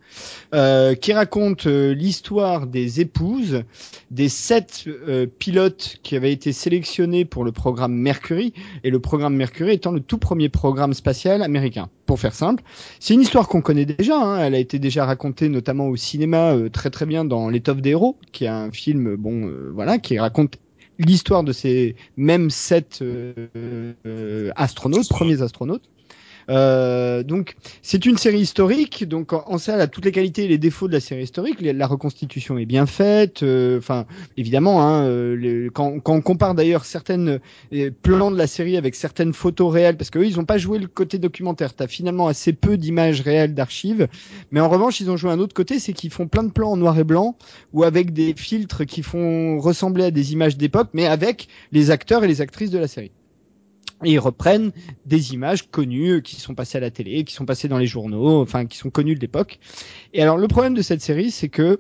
Euh, 0.54 0.96
qui 0.96 1.14
raconte 1.14 1.68
euh, 1.68 1.94
l'histoire 1.94 2.68
des 2.68 3.02
épouses 3.02 3.64
des 4.12 4.30
sept 4.30 4.86
euh, 4.88 5.26
pilotes 5.26 5.98
qui 6.04 6.16
avaient 6.16 6.32
été 6.32 6.54
sélectionnés 6.54 7.26
pour 7.26 7.44
le 7.44 7.52
programme 7.52 7.94
Mercury, 7.94 8.54
et 8.84 8.90
le 8.90 9.00
programme 9.00 9.36
Mercury 9.36 9.74
étant 9.74 9.92
le 9.92 10.00
tout 10.00 10.18
premier 10.18 10.50
programme 10.50 10.94
spatial 10.94 11.42
américain. 11.42 11.90
Pour 12.06 12.20
faire 12.20 12.34
simple, 12.34 12.64
c'est 13.02 13.14
une 13.14 13.22
histoire 13.22 13.50
qu'on 13.50 13.62
connaît 13.62 13.86
déjà, 13.86 14.18
hein, 14.18 14.40
elle 14.40 14.56
a 14.56 14.60
été 14.60 14.80
déjà 14.80 15.06
racontée 15.06 15.50
notamment 15.50 15.88
au 15.88 15.98
cinéma 16.08 16.54
euh, 16.54 16.70
très 16.70 16.90
très 16.90 17.06
bien 17.06 17.26
dans 17.26 17.50
L'étoffe 17.50 17.82
des 17.82 17.92
héros, 17.92 18.18
qui 18.32 18.46
est 18.46 18.50
un 18.50 18.72
film, 18.72 19.16
bon, 19.16 19.48
euh, 19.48 19.70
voilà, 19.74 19.98
qui 19.98 20.18
raconte 20.18 20.58
l'histoire 21.00 21.44
de 21.44 21.52
ces 21.52 21.96
mêmes 22.16 22.50
sept 22.50 23.00
euh, 23.02 23.34
euh, 24.06 24.52
astronautes, 24.56 25.10
premiers 25.10 25.42
astronautes. 25.42 25.90
Euh, 26.50 27.24
donc 27.24 27.56
c'est 27.82 28.06
une 28.06 28.18
série 28.18 28.40
historique, 28.40 29.06
donc 29.06 29.34
en, 29.34 29.44
en 29.48 29.58
ça 29.58 29.74
elle 29.74 29.82
a 29.82 29.88
toutes 29.88 30.06
les 30.06 30.12
qualités 30.12 30.46
et 30.46 30.48
les 30.48 30.58
défauts 30.58 30.88
de 30.88 30.94
la 30.94 31.00
série 31.00 31.24
historique. 31.24 31.60
La, 31.62 31.88
reconstitution 31.88 32.58
est 32.58 32.66
bien 32.66 32.86
faite. 32.86 33.44
euh, 33.44 33.78
Enfin, 33.78 34.06
évidemment, 34.38 34.82
hein, 34.82 35.06
euh, 35.08 35.70
quand, 35.74 36.00
quand 36.00 36.14
on 36.14 36.22
compare 36.22 36.56
d'ailleurs 36.56 36.86
certaines 36.86 37.40
plans 38.02 38.32
de 38.32 38.38
la 38.38 38.48
série 38.48 38.78
avec 38.78 38.96
certaines 38.96 39.34
photos 39.34 39.72
réelles, 39.72 39.98
parce 39.98 40.10
qu'eux 40.10 40.26
ils 40.26 40.40
ont 40.40 40.46
pas 40.46 40.58
joué 40.58 40.80
le 40.80 40.88
côté 40.88 41.18
documentaire. 41.18 41.74
T'as 41.74 41.88
finalement 41.88 42.28
assez 42.28 42.54
peu 42.54 42.78
d'images 42.78 43.22
réelles 43.22 43.54
d'archives, 43.54 44.08
mais 44.52 44.60
en 44.60 44.70
revanche 44.70 45.00
ils 45.00 45.10
ont 45.10 45.18
joué 45.18 45.32
un 45.32 45.40
autre 45.40 45.54
côté, 45.54 45.80
c'est 45.80 45.94
qu'ils 45.94 46.12
font 46.12 46.28
plein 46.28 46.44
de 46.44 46.52
plans 46.52 46.72
en 46.72 46.78
noir 46.78 46.98
et 47.00 47.04
blanc 47.04 47.36
ou 47.74 47.84
avec 47.84 48.14
des 48.14 48.34
filtres 48.36 48.86
qui 48.86 49.04
font 49.04 49.60
ressembler 49.60 50.06
à 50.06 50.12
des 50.12 50.34
images 50.34 50.58
d'époque, 50.58 50.90
mais 50.94 51.08
avec 51.08 51.48
les 51.72 51.92
acteurs 51.92 52.24
et 52.24 52.28
les 52.28 52.42
actrices 52.42 52.72
de 52.72 52.78
la 52.80 52.88
série. 52.88 53.12
Et 54.04 54.12
ils 54.12 54.20
reprennent 54.20 54.72
des 55.06 55.34
images 55.34 55.70
connues 55.70 56.12
euh, 56.12 56.20
qui 56.20 56.36
sont 56.36 56.54
passées 56.54 56.78
à 56.78 56.82
la 56.82 56.92
télé, 56.92 57.24
qui 57.24 57.34
sont 57.34 57.46
passées 57.46 57.68
dans 57.68 57.80
les 57.80 57.88
journaux, 57.88 58.42
enfin 58.42 58.66
qui 58.66 58.78
sont 58.78 58.90
connues 58.90 59.16
de 59.16 59.20
l'époque. 59.20 59.60
Et 60.14 60.22
alors 60.22 60.38
le 60.38 60.48
problème 60.48 60.76
de 60.76 60.82
cette 60.82 61.02
série, 61.02 61.32
c'est 61.32 61.50
que 61.50 61.80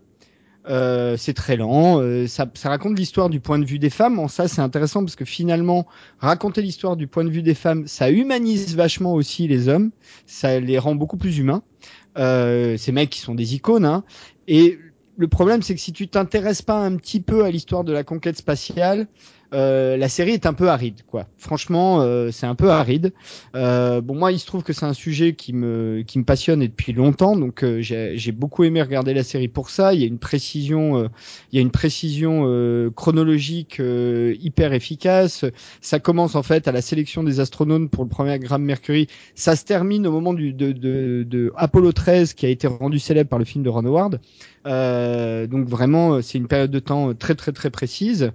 euh, 0.69 1.15
c'est 1.15 1.33
très 1.33 1.55
lent, 1.55 2.01
euh, 2.01 2.27
ça, 2.27 2.45
ça 2.53 2.69
raconte 2.69 2.97
l'histoire 2.97 3.29
du 3.29 3.39
point 3.39 3.57
de 3.57 3.65
vue 3.65 3.79
des 3.79 3.89
femmes. 3.89 4.27
Ça, 4.27 4.47
c'est 4.47 4.61
intéressant 4.61 5.01
parce 5.01 5.15
que 5.15 5.23
finalement, 5.23 5.87
raconter 6.19 6.61
l'histoire 6.61 6.97
du 6.97 7.07
point 7.07 7.23
de 7.23 7.29
vue 7.29 7.41
des 7.41 7.53
femmes, 7.53 7.87
ça 7.87 8.09
humanise 8.09 8.75
vachement 8.75 9.13
aussi 9.13 9.47
les 9.47 9.69
hommes, 9.69 9.91
ça 10.25 10.59
les 10.59 10.77
rend 10.77 10.95
beaucoup 10.95 11.17
plus 11.17 11.37
humains. 11.37 11.63
Euh, 12.17 12.77
ces 12.77 12.91
mecs 12.91 13.11
qui 13.11 13.19
sont 13.19 13.35
des 13.35 13.55
icônes, 13.55 13.85
hein. 13.85 14.03
Et 14.47 14.79
le 15.17 15.27
problème, 15.27 15.61
c'est 15.61 15.75
que 15.75 15.81
si 15.81 15.93
tu 15.93 16.07
t'intéresses 16.07 16.61
pas 16.61 16.79
un 16.79 16.95
petit 16.95 17.21
peu 17.21 17.43
à 17.45 17.51
l'histoire 17.51 17.83
de 17.83 17.93
la 17.93 18.03
conquête 18.03 18.37
spatiale, 18.37 19.07
euh, 19.53 19.95
la 19.95 20.09
série 20.09 20.31
est 20.31 20.45
un 20.45 20.53
peu 20.53 20.69
aride, 20.69 21.03
quoi. 21.07 21.27
Franchement, 21.37 22.01
euh, 22.01 22.31
c'est 22.31 22.45
un 22.45 22.55
peu 22.55 22.69
aride. 22.69 23.13
Euh, 23.55 24.01
bon, 24.01 24.15
moi, 24.15 24.31
il 24.31 24.39
se 24.39 24.45
trouve 24.45 24.63
que 24.63 24.73
c'est 24.73 24.85
un 24.85 24.93
sujet 24.93 25.33
qui 25.33 25.53
me 25.53 26.03
qui 26.05 26.19
me 26.19 26.25
passionne 26.25 26.61
et 26.61 26.67
depuis 26.67 26.91
longtemps, 26.91 27.35
donc 27.37 27.63
euh, 27.63 27.79
j'ai 27.81 28.17
j'ai 28.17 28.31
beaucoup 28.33 28.65
aimé 28.65 28.81
regarder 28.81 29.13
la 29.13 29.23
série 29.23 29.47
pour 29.47 29.69
ça. 29.69 29.93
Il 29.93 30.01
y 30.01 30.03
a 30.03 30.07
une 30.07 30.19
précision, 30.19 30.97
euh, 30.97 31.07
il 31.51 31.55
y 31.55 31.59
a 31.59 31.61
une 31.61 31.71
précision 31.71 32.17
chronologique 32.95 33.79
hyper 33.79 34.73
efficace. 34.73 35.45
Ça 35.81 35.99
commence 35.99 36.35
en 36.35 36.43
fait 36.43 36.67
à 36.67 36.71
la 36.71 36.81
sélection 36.81 37.23
des 37.23 37.39
astronautes 37.39 37.89
pour 37.89 38.03
le 38.03 38.09
premier 38.09 38.37
gramme 38.39 38.63
Mercury. 38.63 39.07
Ça 39.35 39.55
se 39.55 39.63
termine 39.63 40.07
au 40.07 40.11
moment 40.11 40.33
du 40.33 40.53
de, 40.53 40.71
de, 40.71 41.23
de 41.23 41.53
Apollo 41.55 41.93
13 41.93 42.33
qui 42.33 42.45
a 42.45 42.49
été 42.49 42.67
rendu 42.67 42.99
célèbre 42.99 43.29
par 43.29 43.39
le 43.39 43.45
film 43.45 43.63
de 43.63 43.69
Ron 43.69 43.85
Howard. 43.85 44.19
Donc 44.65 45.67
vraiment, 45.67 46.21
c'est 46.21 46.37
une 46.37 46.47
période 46.47 46.71
de 46.71 46.79
temps 46.79 47.13
très 47.13 47.35
très 47.35 47.53
très 47.53 47.69
précise. 47.69 48.31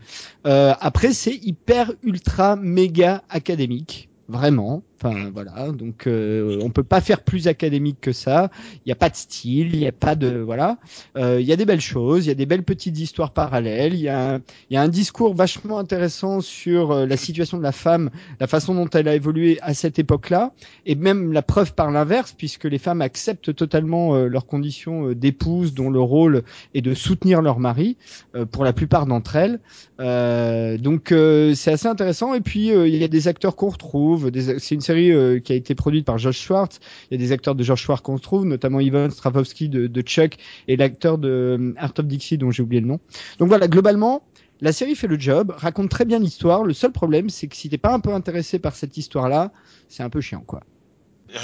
Euh, 0.47 0.73
après, 1.03 1.15
c'est 1.15 1.35
hyper 1.35 1.91
ultra 2.05 2.55
méga 2.55 3.25
académique, 3.29 4.09
vraiment. 4.29 4.85
Enfin 5.05 5.31
voilà, 5.35 5.73
donc 5.73 6.07
euh, 6.07 6.61
on 6.63 6.71
peut 6.71 6.85
pas 6.85 7.01
faire 7.01 7.23
plus 7.23 7.49
académique 7.49 7.99
que 8.01 8.13
ça. 8.13 8.51
Il 8.77 8.83
n'y 8.87 8.93
a 8.93 8.97
pas 8.97 9.11
de 9.11 9.17
style, 9.17 9.75
il 9.75 9.81
n'y 9.81 9.89
a 9.89 9.93
pas 9.93 10.15
de 10.15 10.39
voilà. 10.39 10.79
Euh, 11.17 11.41
Il 11.41 11.47
y 11.47 11.53
a 11.53 11.57
des 11.57 11.65
belles 11.65 11.81
choses, 11.81 12.27
il 12.27 12.29
y 12.29 12.31
a 12.31 12.35
des 12.35 12.47
belles 12.47 12.63
petites 12.63 12.99
histoires 12.99 13.33
parallèles. 13.33 13.95
Il 13.95 14.01
y 14.01 14.09
a 14.09 14.39
y 14.71 14.77
a 14.77 14.83
un 14.83 14.89
discours 14.89 15.35
vachement 15.35 15.79
intéressant 15.79 16.41
sur 16.41 16.93
euh, 16.93 17.07
la 17.07 17.17
situation 17.17 17.59
de 17.59 17.63
la 17.63 17.73
femme, 17.73 18.11
la 18.39 18.47
façon 18.47 18.75
dont 18.75 18.89
elle 18.91 19.09
a 19.09 19.15
évolué 19.17 19.59
à 19.63 19.75
cette 19.75 19.99
époque-là, 19.99 20.53
et 20.87 20.95
même 20.95 21.33
la 21.33 21.43
preuve 21.43 21.75
par 21.75 21.91
l'inverse, 21.91 22.33
puisque 22.37 22.65
les 22.65 22.79
femmes 22.79 23.03
acceptent 23.03 23.55
totalement 23.55 24.15
euh, 24.15 24.29
leurs 24.29 24.47
conditions 24.47 25.09
euh, 25.09 25.15
d'épouse, 25.17 25.75
dont 25.75 25.91
le 25.91 26.01
rôle 26.01 26.43
est 26.75 26.81
de 26.81 26.95
soutenir 26.95 27.43
leur 27.43 27.59
mari, 27.59 27.97
euh, 28.37 28.47
pour 28.47 28.63
la 28.63 28.73
plupart 28.73 29.07
d'entre 29.07 29.35
elles. 29.35 29.59
Euh, 29.99 30.79
donc 30.79 31.11
euh, 31.13 31.55
c'est 31.55 31.73
assez 31.73 31.89
intéressant. 31.89 32.35
Et 32.35 32.41
puis 32.41 32.71
euh, 32.71 32.87
il 32.87 32.97
y 32.97 33.05
a 33.05 33.09
des 33.09 33.27
acteurs 33.27 33.57
qu'on 33.57 33.69
retrouve. 33.69 34.31
C'est 34.59 34.75
une 34.75 34.81
série 34.81 34.92
euh, 34.93 35.39
qui 35.39 35.53
a 35.53 35.57
été 35.57 35.75
produite 35.75 36.07
par 36.07 36.19
Josh 36.19 36.41
Schwartz. 36.41 36.79
Il 37.11 37.15
y 37.15 37.23
a 37.23 37.27
des 37.27 37.33
acteurs 37.33 37.55
de 37.55 37.63
Josh 37.63 37.83
Schwartz 37.83 38.03
qu'on 38.03 38.15
retrouve, 38.15 38.45
notamment 38.45 38.81
Ivan 38.81 39.11
Stravovsky 39.11 39.69
de, 39.69 39.87
de 39.87 40.01
Chuck 40.03 40.37
et 40.69 40.77
l'acteur 40.77 41.19
de 41.19 41.29
euh, 41.29 41.75
Art 41.77 41.95
of 41.99 42.07
Dixie 42.07 42.39
dont 42.39 42.51
j'ai 42.51 42.63
oublié 42.63 42.81
le 42.81 42.87
nom. 42.87 43.01
Donc 43.39 43.49
voilà, 43.49 43.69
globalement. 43.69 44.23
La 44.61 44.73
série 44.73 44.95
fait 44.95 45.09
le 45.09 45.19
job, 45.19 45.53
raconte 45.57 45.89
très 45.89 46.05
bien 46.05 46.21
l'histoire. 46.21 46.63
Le 46.63 46.73
seul 46.73 46.93
problème, 46.93 47.29
c'est 47.31 47.49
que 47.49 47.57
si 47.57 47.69
t'es 47.69 47.79
pas 47.79 47.93
un 47.93 47.99
peu 47.99 48.15
intéressé 48.15 48.61
par 48.61 48.77
cette 48.77 48.97
histoire-là, 48.97 49.51
c'est 49.89 50.05
un 50.05 50.11
peu 50.11 50.21
chiant, 50.21 50.45
quoi. 50.47 50.61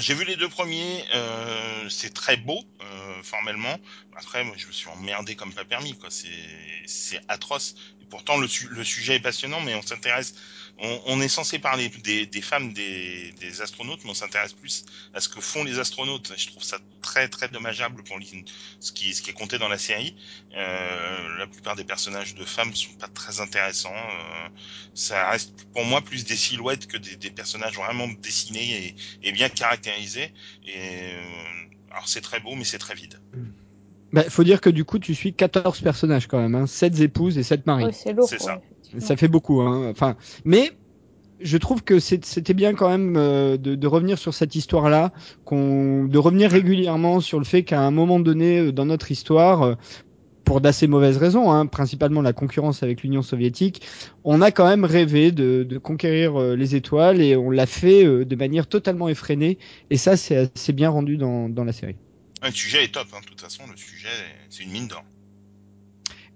J'ai 0.01 0.13
vu 0.13 0.23
les 0.23 0.35
deux 0.35 0.49
premiers, 0.49 1.03
euh, 1.15 1.89
c'est 1.89 2.13
très 2.13 2.37
beau 2.37 2.63
euh, 2.81 3.23
formellement. 3.23 3.75
Après, 4.15 4.43
moi, 4.43 4.55
je 4.57 4.67
me 4.67 4.71
suis 4.71 4.87
emmerdé 4.89 5.35
comme 5.35 5.53
pas 5.53 5.65
permis, 5.65 5.97
quoi. 5.97 6.09
C'est 6.11 7.21
atroce. 7.27 7.75
Et 8.01 8.05
pourtant, 8.05 8.37
le, 8.37 8.47
su- 8.47 8.67
le 8.69 8.83
sujet 8.83 9.15
est 9.15 9.19
passionnant, 9.19 9.61
mais 9.61 9.73
on 9.75 9.81
s'intéresse. 9.81 10.35
On, 10.77 11.01
on 11.07 11.21
est 11.21 11.27
censé 11.27 11.59
parler 11.59 11.89
des, 11.89 12.25
des 12.25 12.41
femmes 12.41 12.71
des, 12.73 13.31
des 13.33 13.61
astronautes, 13.61 14.03
mais 14.03 14.11
on 14.11 14.13
s'intéresse 14.13 14.53
plus 14.53 14.85
à 15.13 15.19
ce 15.21 15.27
que 15.29 15.41
font 15.41 15.63
les 15.63 15.79
astronautes. 15.79 16.33
Je 16.37 16.47
trouve 16.47 16.63
ça 16.63 16.79
très 17.01 17.27
très 17.27 17.47
dommageable 17.49 18.03
pour 18.03 18.17
ce 18.79 18.91
qui 18.91 19.13
ce 19.13 19.21
qui 19.21 19.29
est 19.29 19.33
compté 19.33 19.57
dans 19.57 19.67
la 19.67 19.77
série. 19.77 20.15
Euh, 20.55 21.37
la 21.37 21.47
plupart 21.47 21.75
des 21.75 21.83
personnages 21.83 22.35
de 22.35 22.45
femmes 22.45 22.73
sont 22.75 22.93
pas 22.93 23.07
très 23.09 23.39
intéressants. 23.41 23.93
Euh, 23.95 24.49
ça 24.93 25.29
reste 25.29 25.53
pour 25.73 25.83
moi 25.85 26.01
plus 26.01 26.23
des 26.25 26.35
silhouettes 26.37 26.87
que 26.87 26.97
des, 26.97 27.15
des 27.15 27.31
personnages 27.31 27.75
vraiment 27.75 28.07
dessinés 28.07 28.87
et, 28.87 28.95
et 29.23 29.31
bien 29.31 29.49
caractérisé. 29.79 30.33
Et 30.65 31.13
euh, 31.13 31.91
alors 31.91 32.07
c'est 32.07 32.21
très 32.21 32.39
beau, 32.39 32.55
mais 32.55 32.63
c'est 32.63 32.77
très 32.77 32.95
vide. 32.95 33.19
Bah, 34.11 34.23
faut 34.23 34.43
dire 34.43 34.61
que 34.61 34.69
du 34.69 34.85
coup, 34.85 34.99
tu 34.99 35.13
suis 35.13 35.33
14 35.33 35.81
personnages 35.81 36.27
quand 36.27 36.39
même, 36.39 36.55
hein, 36.55 36.67
7 36.67 36.99
épouses 37.01 37.37
et 37.37 37.43
7 37.43 37.65
maris. 37.67 37.93
C'est 37.93 38.13
lourd. 38.13 38.27
C'est 38.27 38.39
ça. 38.39 38.61
Ça 38.97 39.15
fait 39.15 39.27
beaucoup, 39.27 39.61
hein. 39.61 39.89
Enfin, 39.91 40.15
mais 40.45 40.71
je 41.41 41.57
trouve 41.57 41.83
que 41.83 41.99
c'était 41.99 42.53
bien 42.53 42.73
quand 42.73 42.89
même 42.89 43.15
euh, 43.15 43.57
de, 43.57 43.75
de 43.75 43.87
revenir 43.87 44.17
sur 44.17 44.33
cette 44.33 44.55
histoire-là, 44.55 45.13
qu'on, 45.45 46.05
de 46.05 46.17
revenir 46.17 46.51
régulièrement 46.51 47.19
sur 47.19 47.39
le 47.39 47.45
fait 47.45 47.63
qu'à 47.63 47.81
un 47.81 47.91
moment 47.91 48.19
donné 48.19 48.59
euh, 48.59 48.71
dans 48.71 48.85
notre 48.85 49.11
histoire, 49.11 49.63
euh, 49.63 49.75
pour 50.49 50.61
d'assez 50.61 50.87
mauvaises 50.87 51.17
raisons, 51.17 51.51
hein, 51.51 51.67
principalement 51.67 52.23
la 52.23 52.33
concurrence 52.33 52.81
avec 52.81 53.03
l'Union 53.03 53.21
soviétique, 53.21 53.85
on 54.23 54.41
a 54.41 54.49
quand 54.49 54.67
même 54.67 54.83
rêvé 54.83 55.31
de, 55.31 55.61
de 55.61 55.77
conquérir 55.77 56.41
euh, 56.41 56.55
les 56.55 56.75
étoiles 56.75 57.21
et 57.21 57.35
on 57.35 57.51
l'a 57.51 57.67
fait 57.67 58.03
euh, 58.03 58.25
de 58.25 58.35
manière 58.35 58.65
totalement 58.65 59.09
effrénée. 59.09 59.59
Et 59.91 59.97
ça, 59.97 60.17
c'est 60.17 60.37
assez 60.37 60.73
bien 60.73 60.89
rendu 60.89 61.17
dans, 61.17 61.49
dans 61.49 61.63
la 61.63 61.71
série. 61.71 61.97
Le 62.41 62.49
sujet 62.49 62.83
est 62.83 62.95
top, 62.95 63.05
hein. 63.13 63.19
de 63.21 63.27
toute 63.27 63.39
façon, 63.39 63.61
le 63.69 63.77
sujet, 63.77 64.07
c'est 64.49 64.63
une 64.63 64.71
mine 64.71 64.87
d'or. 64.87 65.03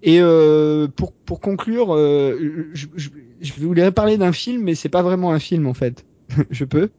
Et 0.04 0.20
euh, 0.20 0.86
pour 0.86 1.12
pour 1.12 1.40
conclure, 1.40 1.92
euh, 1.92 2.70
je, 2.72 2.86
je, 2.94 3.08
je 3.40 3.52
voulais 3.54 3.90
parler 3.90 4.16
d'un 4.16 4.32
film, 4.32 4.62
mais 4.62 4.76
c'est 4.76 4.88
pas 4.88 5.02
vraiment 5.02 5.32
un 5.32 5.40
film 5.40 5.66
en 5.66 5.74
fait. 5.74 6.06
je 6.50 6.64
peux. 6.64 6.90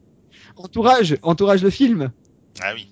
Entourage, 0.57 1.15
entourage 1.21 1.63
le 1.63 1.69
film. 1.69 2.11
Ah 2.61 2.73
oui. 2.75 2.89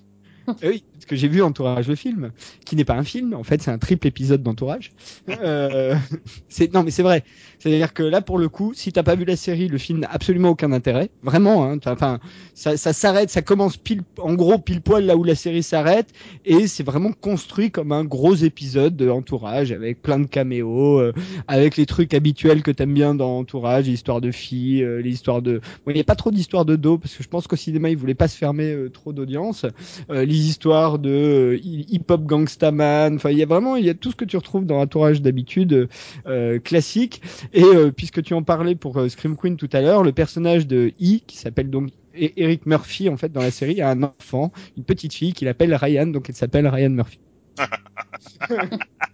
Eh 0.62 0.68
oui, 0.68 0.84
parce 0.92 1.06
que 1.06 1.16
j'ai 1.16 1.28
vu 1.28 1.42
Entourage 1.42 1.88
le 1.88 1.94
film, 1.94 2.30
qui 2.64 2.76
n'est 2.76 2.84
pas 2.84 2.94
un 2.94 3.04
film, 3.04 3.34
en 3.34 3.44
fait 3.44 3.62
c'est 3.62 3.70
un 3.70 3.78
triple 3.78 4.06
épisode 4.06 4.42
d'Entourage. 4.42 4.92
Euh, 5.28 5.94
non 6.72 6.82
mais 6.82 6.90
c'est 6.90 7.02
vrai. 7.02 7.24
C'est-à-dire 7.58 7.94
que 7.94 8.02
là 8.02 8.20
pour 8.20 8.38
le 8.38 8.48
coup, 8.48 8.72
si 8.74 8.92
t'as 8.92 9.02
pas 9.02 9.14
vu 9.14 9.24
la 9.24 9.36
série, 9.36 9.68
le 9.68 9.78
film 9.78 10.00
n'a 10.00 10.10
absolument 10.10 10.50
aucun 10.50 10.72
intérêt, 10.72 11.10
vraiment. 11.22 11.64
Hein, 11.64 11.78
Enfin, 11.86 12.18
ça, 12.54 12.76
s'arrête, 12.76 13.30
ça 13.30 13.42
commence 13.42 13.76
pile, 13.76 14.02
en 14.18 14.34
gros 14.34 14.58
pile 14.58 14.80
poil 14.80 15.04
là 15.04 15.16
où 15.16 15.24
la 15.24 15.34
série 15.34 15.62
s'arrête, 15.62 16.08
et 16.44 16.66
c'est 16.66 16.82
vraiment 16.82 17.12
construit 17.12 17.70
comme 17.70 17.92
un 17.92 18.04
gros 18.04 18.34
épisode 18.34 18.96
de 18.96 19.08
Entourage 19.08 19.72
avec 19.72 20.02
plein 20.02 20.18
de 20.18 20.26
caméos, 20.26 20.98
euh, 20.98 21.12
avec 21.48 21.76
les 21.76 21.86
trucs 21.86 22.14
habituels 22.14 22.62
que 22.62 22.70
t'aimes 22.70 22.94
bien 22.94 23.14
dans 23.14 23.38
Entourage, 23.38 23.86
les 23.86 23.92
histoires 23.92 24.20
de 24.20 24.30
filles, 24.30 24.82
euh, 24.82 25.00
les 25.00 25.10
histoires 25.10 25.42
de. 25.42 25.60
Bon, 25.84 25.92
il 25.92 25.94
n'y 25.94 26.00
a 26.00 26.04
pas 26.04 26.16
trop 26.16 26.30
d'histoires 26.30 26.64
de 26.64 26.76
dos 26.76 26.98
parce 26.98 27.14
que 27.14 27.22
je 27.22 27.28
pense 27.28 27.46
qu'au 27.46 27.56
cinéma 27.56 27.90
ils 27.90 27.96
voulaient 27.96 28.14
pas 28.14 28.28
se 28.28 28.36
fermer 28.36 28.72
euh, 28.72 28.90
trop 28.90 29.12
d'audience. 29.12 29.66
Euh, 30.10 30.24
les 30.34 30.48
histoires 30.48 30.98
de 30.98 31.10
euh, 31.10 31.58
hip-hop 31.62 32.24
gangstaman, 32.24 33.14
enfin 33.16 33.30
il 33.30 33.38
y 33.38 33.42
a 33.42 33.46
vraiment 33.46 33.76
il 33.76 33.84
y 33.84 33.90
a 33.90 33.94
tout 33.94 34.10
ce 34.10 34.16
que 34.16 34.24
tu 34.24 34.36
retrouves 34.36 34.66
dans 34.66 34.80
Entourage 34.80 35.22
d'habitude 35.22 35.88
euh, 36.26 36.58
classique. 36.58 37.22
Et 37.52 37.62
euh, 37.64 37.90
puisque 37.92 38.22
tu 38.22 38.34
en 38.34 38.42
parlais 38.42 38.74
pour 38.74 38.98
euh, 38.98 39.08
Scream 39.08 39.36
Queen 39.36 39.56
tout 39.56 39.68
à 39.72 39.80
l'heure, 39.80 40.02
le 40.02 40.12
personnage 40.12 40.66
de 40.66 40.92
E 41.00 41.18
qui 41.26 41.36
s'appelle 41.38 41.70
donc 41.70 41.90
E- 42.16 42.30
Eric 42.36 42.66
Murphy 42.66 43.08
en 43.08 43.16
fait 43.16 43.32
dans 43.32 43.42
la 43.42 43.50
série 43.50 43.80
a 43.80 43.90
un 43.90 44.02
enfant, 44.02 44.52
une 44.76 44.84
petite 44.84 45.14
fille 45.14 45.32
qu'il 45.32 45.48
appelle 45.48 45.74
Ryan, 45.74 46.06
donc 46.08 46.28
elle 46.28 46.36
s'appelle 46.36 46.66
Ryan 46.68 46.90
Murphy. 46.90 47.20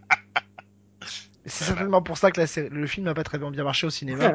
C'est 1.46 1.64
certainement 1.64 2.02
pour 2.02 2.18
ça 2.18 2.30
que 2.30 2.40
la 2.40 2.46
série- 2.46 2.68
le 2.70 2.86
film 2.86 3.06
n'a 3.06 3.14
pas 3.14 3.24
très 3.24 3.38
bien 3.38 3.50
marché 3.64 3.86
au 3.86 3.90
cinéma. 3.90 4.34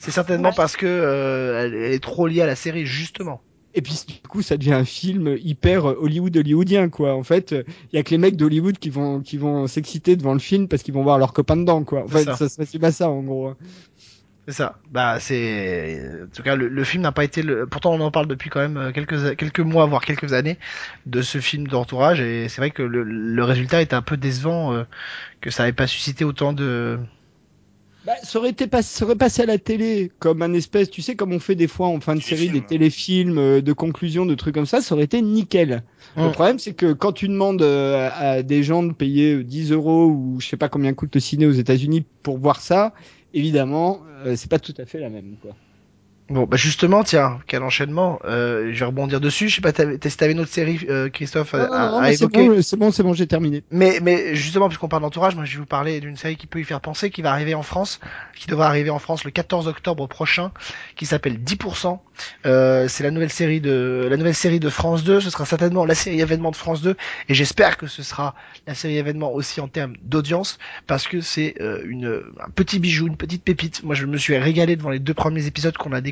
C'est 0.00 0.10
certainement 0.10 0.52
parce 0.52 0.76
que 0.76 0.86
euh, 0.86 1.64
elle 1.66 1.74
est 1.74 2.02
trop 2.02 2.26
liée 2.26 2.42
à 2.42 2.46
la 2.46 2.56
série 2.56 2.86
justement. 2.86 3.40
Et 3.80 3.82
puis 3.82 3.94
du 4.22 4.28
coup, 4.28 4.42
ça 4.42 4.58
devient 4.58 4.74
un 4.74 4.84
film 4.84 5.38
hyper 5.42 5.88
euh, 5.88 5.96
Hollywood 5.98 6.36
hollywoodien 6.36 6.90
quoi. 6.90 7.14
En 7.14 7.22
fait, 7.22 7.52
il 7.92 7.96
y 7.96 7.98
a 7.98 8.02
que 8.02 8.10
les 8.10 8.18
mecs 8.18 8.36
d'Hollywood 8.36 8.78
qui 8.78 8.90
vont 8.90 9.20
qui 9.20 9.38
vont 9.38 9.66
s'exciter 9.66 10.16
devant 10.16 10.34
le 10.34 10.38
film 10.38 10.68
parce 10.68 10.82
qu'ils 10.82 10.92
vont 10.92 11.02
voir 11.02 11.18
leurs 11.18 11.32
copains 11.32 11.56
dedans 11.56 11.82
quoi. 11.82 12.04
En 12.04 12.08
fait, 12.08 12.24
ça. 12.24 12.36
ça 12.36 12.50
se 12.50 12.58
résume 12.60 12.84
à 12.84 12.92
ça 12.92 13.08
en 13.08 13.22
gros. 13.22 13.48
hein. 13.48 13.56
C'est 14.46 14.52
ça. 14.54 14.78
Bah 14.90 15.18
c'est 15.18 16.00
en 16.24 16.26
tout 16.34 16.42
cas 16.42 16.56
le, 16.56 16.68
le 16.68 16.84
film 16.84 17.02
n'a 17.04 17.12
pas 17.12 17.24
été 17.24 17.40
le 17.42 17.66
pourtant 17.66 17.92
on 17.94 18.00
en 18.00 18.10
parle 18.10 18.26
depuis 18.26 18.50
quand 18.50 18.60
même 18.60 18.76
euh, 18.76 18.92
quelques 18.92 19.36
quelques 19.36 19.60
mois 19.60 19.86
voire 19.86 20.04
quelques 20.04 20.32
années 20.34 20.58
de 21.06 21.22
ce 21.22 21.38
film 21.38 21.68
d'entourage 21.68 22.20
et 22.20 22.48
c'est 22.48 22.60
vrai 22.60 22.70
que 22.70 22.82
le, 22.82 23.02
le 23.04 23.44
résultat 23.44 23.80
était 23.80 23.94
un 23.94 24.02
peu 24.02 24.16
décevant 24.18 24.72
euh, 24.74 24.84
que 25.40 25.50
ça 25.50 25.62
n'avait 25.62 25.72
pas 25.74 25.86
suscité 25.86 26.24
autant 26.24 26.52
de 26.52 26.98
Bah, 28.06 28.14
ça 28.22 28.38
aurait 28.38 28.50
été 28.50 28.66
pas, 28.66 28.80
ça 28.82 29.04
aurait 29.04 29.16
passé 29.16 29.42
à 29.42 29.46
la 29.46 29.58
télé 29.58 30.10
comme 30.20 30.40
un 30.40 30.54
espèce, 30.54 30.90
tu 30.90 31.02
sais, 31.02 31.16
comme 31.16 31.32
on 31.32 31.38
fait 31.38 31.54
des 31.54 31.68
fois 31.68 31.88
en 31.88 32.00
fin 32.00 32.16
de 32.16 32.20
série 32.20 32.48
des 32.48 32.62
téléfilms 32.62 33.36
euh, 33.38 33.60
de 33.60 33.72
conclusion, 33.74 34.24
de 34.24 34.34
trucs 34.34 34.54
comme 34.54 34.66
ça, 34.66 34.80
ça 34.80 34.94
aurait 34.94 35.04
été 35.04 35.20
nickel. 35.20 35.82
Le 36.16 36.30
problème, 36.32 36.58
c'est 36.58 36.72
que 36.72 36.92
quand 36.92 37.12
tu 37.12 37.28
demandes 37.28 37.62
euh, 37.62 38.08
à 38.12 38.42
des 38.42 38.62
gens 38.62 38.82
de 38.82 38.92
payer 38.92 39.44
10 39.44 39.72
euros 39.72 40.06
ou 40.06 40.40
je 40.40 40.48
sais 40.48 40.56
pas 40.56 40.68
combien 40.68 40.94
coûte 40.94 41.14
le 41.14 41.20
ciné 41.20 41.46
aux 41.46 41.52
États-Unis 41.52 42.04
pour 42.22 42.38
voir 42.38 42.60
ça, 42.60 42.94
évidemment, 43.34 44.00
euh, 44.24 44.34
c'est 44.34 44.50
pas 44.50 44.58
tout 44.58 44.74
à 44.78 44.86
fait 44.86 44.98
la 44.98 45.10
même. 45.10 45.36
Quoi. 45.42 45.54
Bon, 46.30 46.44
bah 46.44 46.56
justement, 46.56 47.02
tiens, 47.02 47.40
quel 47.48 47.62
enchaînement. 47.64 48.20
Euh, 48.24 48.70
je 48.72 48.78
vais 48.78 48.84
rebondir 48.86 49.20
dessus. 49.20 49.48
Je 49.48 49.56
sais 49.56 49.60
pas 49.60 49.72
t'avais- 49.72 49.98
t'avais 49.98 50.30
une 50.32 50.38
autre 50.38 50.52
série, 50.52 50.78
euh, 50.88 51.08
Christophe, 51.08 51.54
à, 51.54 51.58
Non, 51.58 51.64
non, 51.66 51.72
à- 51.72 51.90
non, 51.90 51.96
à 51.98 52.02
mais 52.02 52.12
c'est 52.16 52.22
évoquer. 52.24 52.48
bon, 52.48 52.62
c'est 52.62 52.76
bon, 52.76 52.92
c'est 52.92 53.02
bon, 53.02 53.14
j'ai 53.14 53.26
terminé. 53.26 53.64
Mais, 53.72 53.98
mais 54.00 54.36
justement, 54.36 54.68
puisqu'on 54.68 54.86
parle 54.88 55.02
d'entourage, 55.02 55.34
moi 55.34 55.44
je 55.44 55.54
vais 55.54 55.58
vous 55.58 55.66
parler 55.66 55.98
d'une 56.00 56.16
série 56.16 56.36
qui 56.36 56.46
peut 56.46 56.60
y 56.60 56.64
faire 56.64 56.80
penser, 56.80 57.10
qui 57.10 57.20
va 57.20 57.32
arriver 57.32 57.54
en 57.54 57.64
France, 57.64 57.98
qui 58.36 58.46
devra 58.46 58.68
arriver 58.68 58.90
en 58.90 59.00
France 59.00 59.24
le 59.24 59.32
14 59.32 59.66
octobre 59.66 60.06
prochain, 60.06 60.52
qui 60.94 61.04
s'appelle 61.04 61.42
10%, 61.42 62.00
Euh, 62.44 62.86
c'est 62.86 63.02
la 63.02 63.10
nouvelle 63.10 63.30
série 63.32 63.62
de 63.62 64.06
la 64.10 64.18
nouvelle 64.18 64.34
série 64.34 64.60
de 64.60 64.68
France 64.68 65.04
2. 65.04 65.20
Ce 65.22 65.30
sera 65.30 65.46
certainement 65.46 65.86
la 65.86 65.94
série 65.94 66.20
événement 66.20 66.50
de 66.50 66.56
France 66.56 66.82
2 66.82 66.94
et 67.30 67.34
j'espère 67.34 67.78
que 67.78 67.86
ce 67.86 68.02
sera 68.02 68.34
la 68.66 68.74
série 68.74 68.98
événement 68.98 69.32
aussi 69.32 69.58
en 69.62 69.68
termes 69.68 69.94
d'audience 70.02 70.58
parce 70.86 71.08
que 71.08 71.22
c'est 71.22 71.54
euh, 71.62 71.80
une 71.86 72.20
un 72.46 72.50
petit 72.50 72.78
bijou, 72.78 73.06
une 73.06 73.16
petite 73.16 73.42
pépite. 73.42 73.82
Moi, 73.84 73.94
je 73.94 74.04
me 74.04 74.18
suis 74.18 74.36
régalé 74.36 74.76
devant 74.76 74.90
les 74.90 74.98
deux 74.98 75.14
premiers 75.14 75.46
épisodes 75.46 75.74
qu'on 75.78 75.92
a 75.92 76.02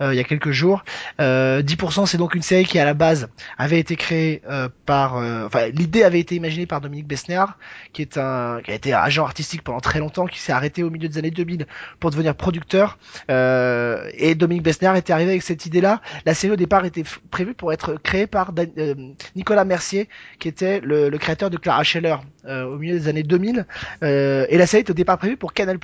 euh, 0.00 0.12
il 0.12 0.16
y 0.16 0.20
a 0.20 0.24
quelques 0.24 0.50
jours. 0.50 0.84
Euh, 1.20 1.62
10% 1.62 2.06
c'est 2.06 2.18
donc 2.18 2.34
une 2.34 2.42
série 2.42 2.64
qui 2.64 2.78
à 2.78 2.84
la 2.84 2.94
base 2.94 3.28
avait 3.58 3.78
été 3.78 3.96
créée 3.96 4.42
euh, 4.48 4.68
par 4.86 5.16
euh, 5.16 5.46
enfin 5.46 5.68
l'idée 5.68 6.04
avait 6.04 6.20
été 6.20 6.34
imaginée 6.34 6.66
par 6.66 6.80
Dominique 6.80 7.06
Besnéard 7.06 7.58
qui 7.92 8.02
est 8.02 8.18
un 8.18 8.60
qui 8.64 8.70
a 8.70 8.74
été 8.74 8.92
agent 8.92 9.24
artistique 9.24 9.62
pendant 9.62 9.80
très 9.80 9.98
longtemps 9.98 10.26
qui 10.26 10.40
s'est 10.40 10.52
arrêté 10.52 10.82
au 10.82 10.90
milieu 10.90 11.08
des 11.08 11.18
années 11.18 11.30
2000 11.30 11.66
pour 12.00 12.10
devenir 12.10 12.34
producteur 12.34 12.98
euh, 13.30 14.10
et 14.14 14.34
Dominique 14.34 14.62
Besnéard 14.62 14.96
était 14.96 15.12
arrivé 15.12 15.30
avec 15.30 15.42
cette 15.42 15.66
idée-là. 15.66 16.00
La 16.26 16.34
série 16.34 16.52
au 16.52 16.56
départ 16.56 16.84
était 16.84 17.04
prévue 17.30 17.54
pour 17.54 17.72
être 17.72 17.94
créée 18.02 18.26
par 18.26 18.52
euh, 18.58 18.94
Nicolas 19.36 19.64
Mercier 19.64 20.08
qui 20.38 20.48
était 20.48 20.80
le, 20.80 21.10
créateur 21.18 21.50
de 21.50 21.56
Clara 21.56 21.84
Scheller 21.84 22.16
euh, 22.46 22.64
au 22.64 22.78
milieu 22.78 22.98
des 22.98 23.08
années 23.08 23.22
2000 23.22 23.66
euh, 24.02 24.46
et 24.48 24.58
la 24.58 24.66
série 24.66 24.82
était 24.82 24.90
au 24.90 24.94
départ 24.94 25.18
prévue 25.18 25.36
pour 25.36 25.52
Canal+. 25.52 25.78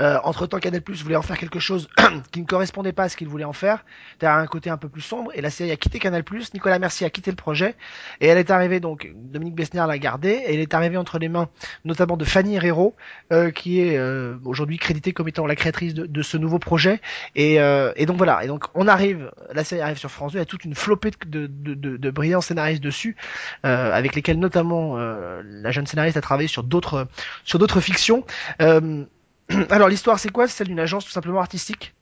Euh, 0.00 0.18
entre 0.24 0.46
temps, 0.46 0.58
Canal 0.58 0.82
Plus 0.82 1.02
voulait 1.02 1.16
en 1.16 1.22
faire 1.22 1.38
quelque 1.38 1.58
chose 1.58 1.88
qui 2.32 2.40
ne 2.40 2.46
correspondait 2.46 2.92
pas 2.92 3.04
à 3.04 3.08
ce 3.08 3.16
qu'il 3.16 3.28
voulait 3.28 3.44
en 3.44 3.52
faire, 3.52 3.84
c'est-à-dire 4.18 4.38
un 4.38 4.46
côté 4.46 4.70
un 4.70 4.76
peu 4.76 4.88
plus 4.88 5.00
sombre. 5.00 5.30
Et 5.34 5.40
la 5.40 5.50
série 5.50 5.70
a 5.70 5.76
quitté 5.76 5.98
Canal 5.98 6.24
Plus. 6.24 6.52
Nicolas 6.54 6.78
Mercier 6.78 7.06
a 7.06 7.10
quitté 7.10 7.30
le 7.30 7.36
projet 7.36 7.74
et 8.20 8.26
elle 8.26 8.38
est 8.38 8.50
arrivée 8.50 8.80
donc 8.80 9.10
Dominique 9.14 9.54
Besnéard 9.54 9.86
l'a 9.86 9.98
gardée 9.98 10.30
et 10.46 10.54
elle 10.54 10.60
est 10.60 10.74
arrivée 10.74 10.96
entre 10.96 11.18
les 11.18 11.28
mains 11.28 11.48
notamment 11.84 12.16
de 12.16 12.24
Fanny 12.24 12.56
Herrero 12.56 12.94
euh, 13.32 13.50
qui 13.50 13.80
est 13.80 13.96
euh, 13.96 14.36
aujourd'hui 14.44 14.78
créditée 14.78 15.12
comme 15.12 15.28
étant 15.28 15.46
la 15.46 15.56
créatrice 15.56 15.94
de, 15.94 16.06
de 16.06 16.22
ce 16.22 16.36
nouveau 16.36 16.58
projet. 16.58 17.00
Et, 17.34 17.60
euh, 17.60 17.92
et 17.96 18.06
donc 18.06 18.16
voilà. 18.16 18.44
Et 18.44 18.46
donc 18.46 18.64
on 18.74 18.88
arrive, 18.88 19.30
la 19.52 19.64
série 19.64 19.80
arrive 19.80 19.98
sur 19.98 20.10
France 20.10 20.32
2. 20.32 20.38
Il 20.38 20.40
y 20.40 20.42
a 20.42 20.46
toute 20.46 20.64
une 20.64 20.74
flopée 20.74 21.10
de, 21.26 21.46
de, 21.46 21.74
de, 21.74 21.96
de 21.96 22.10
brillants 22.10 22.40
scénaristes 22.40 22.82
dessus, 22.82 23.16
euh, 23.64 23.92
avec 23.92 24.14
lesquels 24.14 24.38
notamment 24.38 24.98
euh, 24.98 25.42
la 25.44 25.70
jeune 25.70 25.86
scénariste 25.86 26.16
a 26.16 26.20
travaillé 26.20 26.48
sur 26.48 26.62
d'autres 26.62 27.08
sur 27.44 27.58
d'autres 27.58 27.80
fictions. 27.80 28.24
Euh, 28.60 29.04
alors 29.70 29.88
l'histoire 29.88 30.18
c'est 30.18 30.30
quoi? 30.30 30.48
C'est 30.48 30.58
celle 30.58 30.68
d'une 30.68 30.80
agence 30.80 31.04
tout 31.04 31.10
simplement 31.10 31.40
artistique 31.40 31.94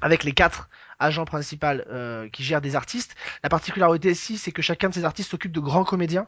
avec 0.00 0.24
les 0.24 0.32
quatre 0.32 0.68
agents 1.00 1.24
principaux 1.24 1.66
euh, 1.66 2.28
qui 2.30 2.44
gèrent 2.44 2.60
des 2.60 2.76
artistes. 2.76 3.14
La 3.42 3.48
particularité 3.48 4.10
ici, 4.10 4.38
c'est 4.38 4.52
que 4.52 4.62
chacun 4.62 4.88
de 4.88 4.94
ces 4.94 5.04
artistes 5.04 5.30
s'occupe 5.30 5.52
de 5.52 5.60
grands 5.60 5.84
comédiens 5.84 6.26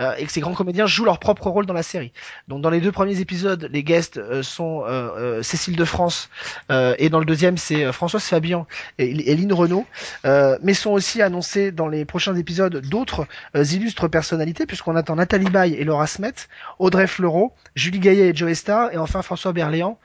euh, 0.00 0.14
et 0.16 0.24
que 0.24 0.32
ces 0.32 0.40
grands 0.40 0.54
comédiens 0.54 0.86
jouent 0.86 1.04
leur 1.04 1.18
propre 1.18 1.48
rôle 1.48 1.66
dans 1.66 1.74
la 1.74 1.82
série. 1.82 2.12
Donc 2.48 2.62
dans 2.62 2.70
les 2.70 2.80
deux 2.80 2.92
premiers 2.92 3.20
épisodes, 3.20 3.68
les 3.70 3.82
guests 3.82 4.16
euh, 4.18 4.42
sont 4.42 4.84
euh, 4.86 5.38
euh, 5.38 5.42
Cécile 5.42 5.76
de 5.76 5.84
France 5.84 6.30
euh, 6.70 6.94
et 6.98 7.10
dans 7.10 7.18
le 7.18 7.24
deuxième, 7.24 7.56
c'est 7.56 7.92
Françoise 7.92 8.24
Fabian 8.24 8.66
et, 8.98 9.06
et 9.30 9.36
Lynn 9.36 9.52
Renault, 9.52 9.86
mais 10.24 10.74
sont 10.74 10.90
aussi 10.90 11.22
annoncés 11.22 11.72
dans 11.72 11.88
les 11.88 12.04
prochains 12.04 12.36
épisodes 12.36 12.76
d'autres 12.88 13.26
illustres 13.54 14.08
personnalités 14.08 14.66
puisqu'on 14.66 14.96
attend 14.96 15.16
Nathalie 15.16 15.50
Baye 15.50 15.74
et 15.74 15.84
Laura 15.84 16.06
Smet, 16.06 16.34
Audrey 16.78 17.06
Fleurot, 17.06 17.54
Julie 17.74 17.98
Gaillet 17.98 18.28
et 18.28 18.34
Joe 18.34 18.52
Star 18.54 18.92
et 18.92 18.96
enfin 18.96 19.22
François 19.22 19.52
Berléand. 19.52 19.98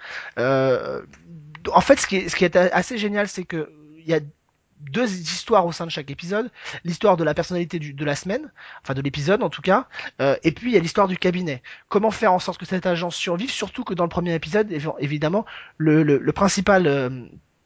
En 1.73 1.81
fait, 1.81 1.99
ce 1.99 2.07
qui 2.07 2.17
est, 2.17 2.29
ce 2.29 2.35
qui 2.35 2.45
est 2.45 2.55
assez 2.55 2.97
génial, 2.97 3.27
c'est 3.27 3.43
que 3.43 3.69
il 4.07 4.11
y 4.11 4.15
a 4.15 4.19
deux 4.79 5.11
histoires 5.11 5.65
au 5.65 5.71
sein 5.71 5.85
de 5.85 5.91
chaque 5.91 6.11
épisode. 6.11 6.51
L'histoire 6.83 7.17
de 7.17 7.23
la 7.23 7.33
personnalité 7.33 7.79
du, 7.79 7.93
de 7.93 8.05
la 8.05 8.15
semaine, 8.15 8.51
enfin 8.83 8.93
de 8.93 9.01
l'épisode 9.01 9.41
en 9.43 9.49
tout 9.49 9.61
cas, 9.61 9.87
euh, 10.21 10.35
et 10.43 10.51
puis 10.51 10.69
il 10.71 10.73
y 10.73 10.77
a 10.77 10.79
l'histoire 10.79 11.07
du 11.07 11.17
cabinet. 11.17 11.61
Comment 11.89 12.11
faire 12.11 12.31
en 12.31 12.39
sorte 12.39 12.59
que 12.59 12.65
cette 12.65 12.85
agence 12.85 13.15
survive, 13.15 13.49
surtout 13.51 13.83
que 13.83 13.93
dans 13.93 14.03
le 14.03 14.09
premier 14.09 14.33
épisode, 14.35 14.69
évi- 14.71 14.95
évidemment, 14.99 15.45
le, 15.77 16.03
le, 16.03 16.17
le 16.19 16.31
principal 16.31 16.85
euh, 16.87 17.09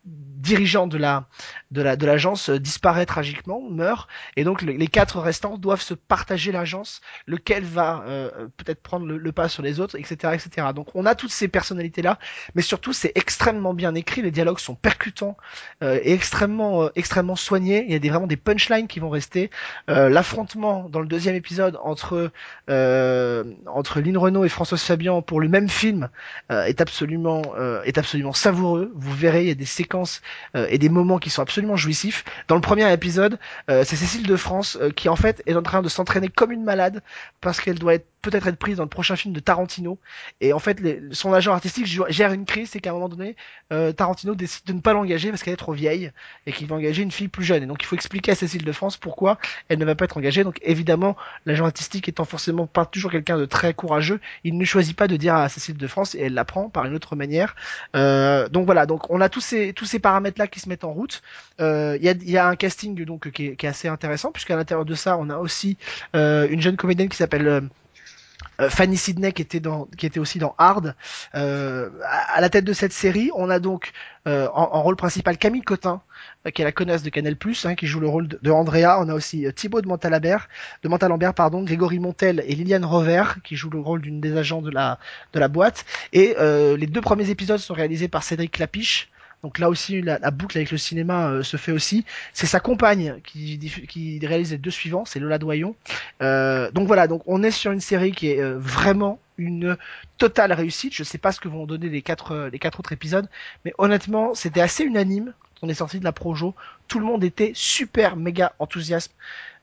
dirigeant 0.06 0.88
de 0.88 0.97
la 0.97 1.28
de 1.70 1.82
la 1.84 1.95
de 1.95 2.06
l'agence 2.08 2.49
euh, 2.49 2.60
disparaît 2.60 3.06
tragiquement, 3.06 3.62
meurt, 3.70 4.10
et 4.36 4.43
donc 4.43 4.64
le- 4.64 4.74
les 4.74 4.88
quatre 4.88 5.20
restants 5.20 5.58
doivent 5.58 5.82
se 5.82 5.93
partager 5.93 6.52
l'agence, 6.52 7.02
lequel 7.28 7.64
va 7.64 8.04
euh, 8.08 8.47
peut-être 8.58 8.82
prendre 8.82 9.06
le, 9.06 9.32
pas 9.32 9.47
sur 9.47 9.62
les 9.62 9.80
autres, 9.80 9.95
etc., 9.99 10.34
etc. 10.34 10.68
Donc 10.76 10.88
on 10.95 11.06
a 11.06 11.14
toutes 11.14 11.32
ces 11.32 11.47
personnalités 11.47 12.02
là, 12.02 12.18
mais 12.56 12.64
surtout 12.64 12.93
c'est 12.93 13.12
extrêmement 13.16 13.74
bien 13.76 13.93
écrit, 13.93 14.24
les 14.24 14.32
dialogues 14.32 14.58
sont 14.60 14.74
percutants 14.76 15.38
euh, 15.84 15.99
et 16.04 16.14
extrêmement 16.14 16.84
euh, 16.86 16.89
extrêmement 16.95 17.36
soignés. 17.36 17.86
Il 17.86 17.91
y 17.91 17.95
a 17.95 17.99
des 17.99 18.10
vraiment 18.10 18.28
des 18.28 18.38
punchlines 18.38 18.88
qui 18.88 18.99
vont 18.99 19.10
rester. 19.12 19.49
Euh, 19.89 20.10
L'affrontement 20.10 20.89
dans 20.89 20.99
le 20.99 21.08
deuxième 21.08 21.36
épisode 21.36 21.78
entre 21.84 22.32
euh, 22.70 23.43
entre 23.68 24.02
Lynn 24.02 24.18
Renault 24.18 24.45
et 24.45 24.49
Françoise 24.49 24.82
Fabian 24.82 25.22
pour 25.22 25.39
le 25.39 25.47
même 25.47 25.70
film 25.70 26.10
euh, 26.52 26.66
est 26.66 26.82
absolument 26.82 27.41
euh, 27.58 27.84
est 27.84 27.97
absolument 27.99 28.34
savoureux. 28.34 28.91
Vous 28.95 29.14
verrez, 29.16 29.43
il 29.43 29.47
y 29.47 29.52
a 29.52 29.56
des 29.56 29.66
séquences 29.66 29.90
euh, 30.55 30.67
et 30.69 30.77
des 30.77 30.89
moments 30.89 31.19
qui 31.19 31.29
sont 31.29 31.41
absolument 31.41 31.75
jouissifs. 31.75 32.23
Dans 32.47 32.55
le 32.55 32.61
premier 32.61 32.91
épisode, 32.91 33.39
euh, 33.69 33.83
c'est 33.85 33.95
Cécile 33.95 34.27
de 34.27 34.35
France 34.35 34.77
euh, 34.81 34.89
qui 34.89 35.09
en 35.09 35.15
fait 35.15 35.41
est 35.45 35.55
en 35.55 35.61
train 35.61 35.81
de 35.81 35.89
s'entraîner 35.89 36.29
comme 36.29 36.51
une 36.51 36.63
malade 36.63 37.01
parce 37.41 37.59
qu'elle 37.59 37.79
doit 37.79 37.95
être 37.95 38.07
peut-être 38.21 38.45
être 38.45 38.57
prise 38.57 38.77
dans 38.77 38.83
le 38.83 38.89
prochain 38.89 39.15
film 39.15 39.33
de 39.33 39.39
Tarantino. 39.39 39.97
Et 40.41 40.53
en 40.53 40.59
fait, 40.59 40.77
son 41.11 41.33
agent 41.33 41.53
artistique 41.53 41.87
gère 41.87 42.33
une 42.33 42.45
crise, 42.45 42.69
c'est 42.69 42.79
qu'à 42.79 42.91
un 42.91 42.93
moment 42.93 43.09
donné, 43.09 43.35
Tarantino 43.97 44.35
décide 44.35 44.63
de 44.67 44.73
ne 44.73 44.79
pas 44.79 44.93
l'engager 44.93 45.31
parce 45.31 45.41
qu'elle 45.41 45.55
est 45.55 45.57
trop 45.57 45.73
vieille 45.73 46.11
et 46.45 46.51
qu'il 46.51 46.67
va 46.67 46.75
engager 46.75 47.01
une 47.01 47.09
fille 47.09 47.29
plus 47.29 47.43
jeune. 47.43 47.63
Et 47.63 47.65
donc 47.65 47.81
il 47.81 47.87
faut 47.87 47.95
expliquer 47.95 48.33
à 48.33 48.35
Cécile 48.35 48.63
de 48.63 48.71
France 48.71 48.95
pourquoi 48.95 49.39
elle 49.69 49.79
ne 49.79 49.85
va 49.85 49.95
pas 49.95 50.05
être 50.05 50.17
engagée. 50.17 50.43
Donc 50.43 50.59
évidemment, 50.61 51.17
l'agent 51.47 51.65
artistique 51.65 52.09
étant 52.09 52.25
forcément 52.25 52.67
pas 52.67 52.85
toujours 52.85 53.09
quelqu'un 53.09 53.39
de 53.39 53.45
très 53.45 53.73
courageux, 53.73 54.19
il 54.43 54.55
ne 54.55 54.65
choisit 54.65 54.95
pas 54.95 55.07
de 55.07 55.17
dire 55.17 55.33
à 55.33 55.49
Cécile 55.49 55.77
de 55.77 55.87
France 55.87 56.13
et 56.13 56.19
elle 56.21 56.35
l'apprend 56.35 56.69
par 56.69 56.85
une 56.85 56.93
autre 56.93 57.15
manière. 57.15 57.55
Donc 57.95 58.67
voilà, 58.67 58.85
donc 58.85 59.09
on 59.09 59.19
a 59.19 59.29
tous 59.29 59.41
ces 59.41 59.73
tous 59.82 59.88
ces 59.88 59.97
paramètres 59.97 60.39
là 60.39 60.45
qui 60.45 60.59
se 60.59 60.69
mettent 60.69 60.84
en 60.84 60.93
route. 60.93 61.23
Euh, 61.59 61.97
Il 61.99 62.29
y, 62.29 62.38
a, 62.38 62.47
un 62.47 62.55
casting 62.55 63.03
donc 63.03 63.32
qui 63.32 63.47
est, 63.47 63.63
assez 63.65 63.88
intéressant 63.88 64.32
puisqu'à 64.32 64.55
l'intérieur 64.55 64.86
de 64.86 64.93
ça, 64.93 65.17
on 65.17 65.27
a 65.32 65.38
aussi 65.38 65.75
euh, 66.15 66.47
une 66.51 66.61
jeune 66.61 66.77
comédienne 66.77 67.09
qui 67.09 67.17
s'appelle 67.17 67.47
euh, 67.47 68.69
Fanny 68.69 68.95
Sidney 68.95 69.32
qui 69.34 69.41
était 69.41 69.59
qui 69.97 70.05
était 70.05 70.19
aussi 70.19 70.38
dans 70.38 70.53
Hard. 70.59 70.93
Euh, 71.34 71.89
à, 72.05 72.41
la 72.41 72.49
tête 72.49 72.63
de 72.63 72.73
cette 72.73 72.93
série 72.93 73.32
on 73.34 73.49
a 73.49 73.57
donc 73.57 73.91
en, 74.27 74.84
rôle 74.84 74.97
principal 74.97 75.39
Camille 75.39 75.63
Cotin 75.63 75.99
qui 76.53 76.61
est 76.61 76.65
la 76.65 76.71
connasse 76.71 77.01
de 77.01 77.09
Canal 77.09 77.36
hein, 77.63 77.73
qui 77.73 77.88
joue 77.88 77.99
le 77.99 78.07
rôle 78.07 78.27
de, 78.27 78.51
Andrea. 78.51 78.99
On 78.99 79.09
a 79.09 79.15
aussi 79.15 79.47
Thibaut 79.55 79.82
de 79.82 79.88
Montalembert 79.88 80.47
de 80.84 80.89
Montalembert 80.89 81.34
pardon 81.34 81.63
Grégory 81.63 81.97
Montel 81.97 82.43
et 82.45 82.53
Liliane 82.53 82.86
Rover 82.86 83.23
qui 83.43 83.55
joue 83.55 83.71
le 83.71 83.79
rôle 83.79 84.01
d'une 84.01 84.21
des 84.21 84.38
agents 84.38 84.61
de 84.61 84.69
la 84.69 84.99
de 85.34 85.39
la 85.39 85.47
boîte. 85.47 85.86
Et 86.13 86.36
les 86.39 86.86
deux 86.86 87.01
premiers 87.01 87.32
épisodes 87.32 87.57
sont 87.57 87.73
réalisés 87.73 88.09
par 88.09 88.21
Cédric 88.21 88.51
Clapiche 88.51 89.09
donc 89.43 89.57
là 89.59 89.69
aussi, 89.69 90.01
la, 90.01 90.19
la 90.19 90.31
boucle 90.31 90.57
avec 90.57 90.71
le 90.71 90.77
cinéma 90.77 91.29
euh, 91.29 91.43
se 91.43 91.57
fait 91.57 91.71
aussi. 91.71 92.05
C'est 92.33 92.45
sa 92.47 92.59
compagne 92.59 93.15
qui, 93.23 93.57
qui 93.89 94.19
réalise 94.25 94.51
les 94.51 94.57
deux 94.57 94.71
suivants, 94.71 95.03
c'est 95.05 95.19
Lola 95.19 95.37
Doyon. 95.39 95.75
Euh, 96.21 96.69
donc 96.71 96.87
voilà, 96.87 97.07
donc 97.07 97.23
on 97.25 97.41
est 97.43 97.51
sur 97.51 97.71
une 97.71 97.79
série 97.81 98.11
qui 98.11 98.27
est 98.29 98.41
euh, 98.41 98.57
vraiment 98.59 99.19
une 99.37 99.77
totale 100.19 100.53
réussite. 100.53 100.93
Je 100.93 101.03
sais 101.03 101.17
pas 101.17 101.31
ce 101.31 101.39
que 101.39 101.47
vont 101.47 101.65
donner 101.65 101.89
les 101.89 102.01
quatre 102.03 102.33
euh, 102.33 102.49
les 102.51 102.59
quatre 102.59 102.79
autres 102.79 102.91
épisodes, 102.91 103.27
mais 103.65 103.73
honnêtement, 103.79 104.33
c'était 104.35 104.61
assez 104.61 104.83
unanime. 104.83 105.33
On 105.63 105.69
est 105.69 105.75
sorti 105.75 105.99
de 105.99 106.03
la 106.03 106.11
Projo, 106.11 106.55
tout 106.87 106.97
le 106.99 107.05
monde 107.05 107.23
était 107.23 107.51
super 107.53 108.15
méga 108.15 108.53
enthousiaste 108.57 109.13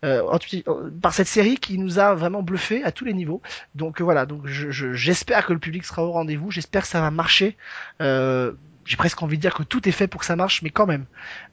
euh, 0.04 0.22
euh, 0.68 0.90
par 1.02 1.12
cette 1.12 1.26
série 1.26 1.56
qui 1.56 1.76
nous 1.76 1.98
a 1.98 2.14
vraiment 2.14 2.40
bluffé 2.42 2.84
à 2.84 2.92
tous 2.92 3.04
les 3.04 3.14
niveaux. 3.14 3.42
Donc 3.74 4.00
voilà, 4.00 4.24
donc 4.24 4.46
je- 4.46 4.70
je- 4.70 4.92
j'espère 4.92 5.44
que 5.44 5.52
le 5.52 5.58
public 5.58 5.84
sera 5.84 6.04
au 6.04 6.12
rendez-vous, 6.12 6.52
j'espère 6.52 6.82
que 6.82 6.88
ça 6.88 7.00
va 7.00 7.10
marcher. 7.10 7.56
Euh, 8.00 8.52
j'ai 8.88 8.96
presque 8.96 9.22
envie 9.22 9.36
de 9.36 9.42
dire 9.42 9.54
que 9.54 9.62
tout 9.62 9.86
est 9.86 9.92
fait 9.92 10.06
pour 10.08 10.20
que 10.20 10.26
ça 10.26 10.34
marche, 10.34 10.62
mais 10.62 10.70
quand 10.70 10.86
même, 10.86 11.04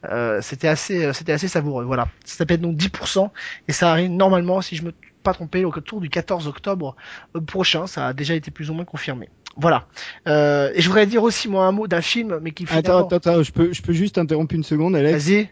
euh, 0.06 0.40
c'était 0.42 0.70
assez, 0.70 1.04
euh, 1.04 1.14
c'était 1.14 1.34
assez 1.34 1.50
savoureux. 1.50 1.84
Voilà, 1.84 2.08
ça 2.24 2.38
s'appelle 2.38 2.62
donc 2.62 2.78
10% 2.78 3.30
et 3.68 3.74
ça 3.74 3.92
arrive 3.92 4.10
normalement, 4.10 4.62
si 4.62 4.78
je 4.78 4.84
me 4.84 4.92
suis 4.92 5.12
pas 5.22 5.34
trompé, 5.34 5.66
autour 5.66 6.00
du 6.00 6.10
14 6.10 6.48
octobre 6.48 6.96
euh, 7.36 7.42
prochain. 7.42 7.88
Ça 7.88 8.08
a 8.08 8.14
déjà 8.14 8.36
été 8.36 8.52
plus 8.52 8.70
ou 8.70 8.74
moins 8.74 8.86
confirmé. 8.86 9.30
Voilà. 9.58 9.88
Euh, 10.28 10.72
et 10.74 10.82
je 10.82 10.88
voudrais 10.88 11.08
dire 11.08 11.24
aussi 11.24 11.50
moi 11.50 11.66
un 11.66 11.74
mot 11.74 11.88
d'un 11.88 12.02
film, 12.02 12.40
mais 12.42 12.52
qui 12.52 12.64
Attends, 12.64 12.78
finalement. 12.82 13.08
attends, 13.08 13.16
attends, 13.18 13.44
je 13.44 13.52
peux, 13.52 13.74
je 13.74 13.82
peux 13.82 13.94
juste 13.94 14.18
interrompre 14.18 14.56
une 14.56 14.64
seconde, 14.64 14.96
Alex. 14.96 15.26
Vas-y. 15.26 15.50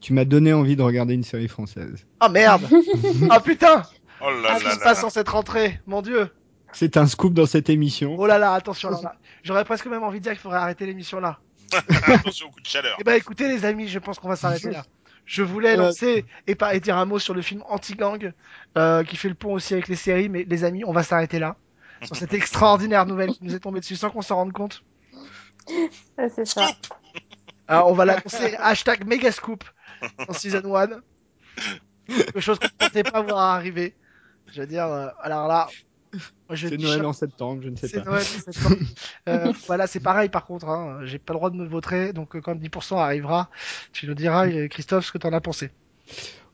Tu 0.00 0.12
m'as 0.12 0.24
donné 0.24 0.52
envie 0.52 0.76
de 0.76 0.82
regarder 0.82 1.14
une 1.14 1.24
série 1.24 1.48
française. 1.48 2.06
Oh 2.24 2.28
merde. 2.28 2.62
oh 2.70 3.40
putain. 3.44 3.82
Oh 4.20 4.30
là 4.30 4.48
Ah, 4.48 4.52
là 4.52 4.58
ce 4.60 4.64
qui 4.64 4.70
se 4.70 4.78
passe 4.80 5.02
en 5.02 5.10
cette 5.10 5.28
rentrée, 5.28 5.80
mon 5.86 6.02
dieu. 6.02 6.30
C'est 6.72 6.96
un 6.96 7.06
scoop 7.06 7.34
dans 7.34 7.46
cette 7.46 7.70
émission. 7.70 8.16
Oh 8.18 8.26
là 8.26 8.38
là, 8.38 8.52
attention 8.52 8.90
là. 8.90 9.00
là. 9.02 9.16
J'aurais 9.42 9.64
presque 9.64 9.86
même 9.86 10.02
envie 10.02 10.18
de 10.18 10.24
dire 10.24 10.32
qu'il 10.32 10.40
faudrait 10.40 10.58
arrêter 10.58 10.86
l'émission 10.86 11.20
là. 11.20 11.38
Attention 12.06 12.48
au 12.48 12.50
coup 12.50 12.60
de 12.60 12.66
chaleur. 12.66 12.96
Eh 13.00 13.04
ben 13.04 13.14
écoutez 13.14 13.48
les 13.48 13.64
amis, 13.64 13.88
je 13.88 13.98
pense 13.98 14.18
qu'on 14.18 14.28
va 14.28 14.36
s'arrêter 14.36 14.70
là. 14.70 14.84
Je 15.24 15.42
voulais 15.42 15.76
lancer 15.76 16.24
et, 16.46 16.54
pas, 16.54 16.74
et 16.74 16.80
dire 16.80 16.96
un 16.96 17.04
mot 17.04 17.18
sur 17.18 17.34
le 17.34 17.42
film 17.42 17.64
Anti-Gang, 17.68 18.32
euh, 18.78 19.02
qui 19.02 19.16
fait 19.16 19.28
le 19.28 19.34
pont 19.34 19.54
aussi 19.54 19.74
avec 19.74 19.88
les 19.88 19.96
séries, 19.96 20.28
mais 20.28 20.44
les 20.48 20.62
amis, 20.62 20.84
on 20.84 20.92
va 20.92 21.02
s'arrêter 21.02 21.40
là. 21.40 21.56
Sur 22.02 22.14
cette 22.14 22.34
extraordinaire 22.34 23.06
nouvelle 23.06 23.32
qui 23.32 23.42
nous 23.42 23.54
est 23.54 23.58
tombée 23.58 23.80
dessus 23.80 23.96
sans 23.96 24.10
qu'on 24.10 24.22
s'en 24.22 24.36
rende 24.36 24.52
compte. 24.52 24.82
Ouais, 26.16 26.30
c'est 26.32 26.44
ça. 26.44 26.68
Scoop 26.68 26.94
Alors 27.68 27.88
on 27.88 27.94
va 27.94 28.04
l'annoncer 28.04 28.54
hashtag 28.58 29.04
Megascoop 29.04 29.64
en 30.28 30.32
season 30.32 30.76
1. 30.76 30.88
Quelque 32.06 32.40
chose 32.40 32.60
qu'on 32.60 32.66
ne 32.66 32.88
pensait 32.88 33.02
pas 33.02 33.20
voir 33.22 33.38
arriver. 33.38 33.96
Je 34.52 34.60
veux 34.60 34.66
dire, 34.68 34.86
euh, 34.86 35.08
alors 35.20 35.48
là, 35.48 35.66
C'est 36.54 36.78
Noël 36.78 37.04
en 37.04 37.12
septembre, 37.12 37.62
je 37.62 37.68
ne 37.68 37.76
sais 37.76 37.88
C'est 37.88 38.04
pas. 38.04 38.10
Noël 38.10 38.22
en 38.22 38.52
septembre. 38.52 38.76
Euh, 39.28 39.52
voilà, 39.66 39.88
c'est 39.88 40.00
pareil 40.00 40.28
par 40.28 40.44
contre. 40.44 40.68
Hein. 40.68 41.00
J'ai 41.04 41.18
pas 41.18 41.32
le 41.32 41.38
droit 41.38 41.50
de 41.50 41.56
me 41.56 41.66
voter, 41.66 42.12
donc 42.12 42.36
euh, 42.36 42.40
quand 42.40 42.54
10% 42.54 42.96
arrivera, 42.96 43.50
tu 43.92 44.06
nous 44.06 44.14
diras, 44.14 44.46
euh, 44.46 44.68
Christophe, 44.68 45.06
ce 45.06 45.12
que 45.12 45.18
t'en 45.18 45.32
as 45.32 45.40
pensé. 45.40 45.70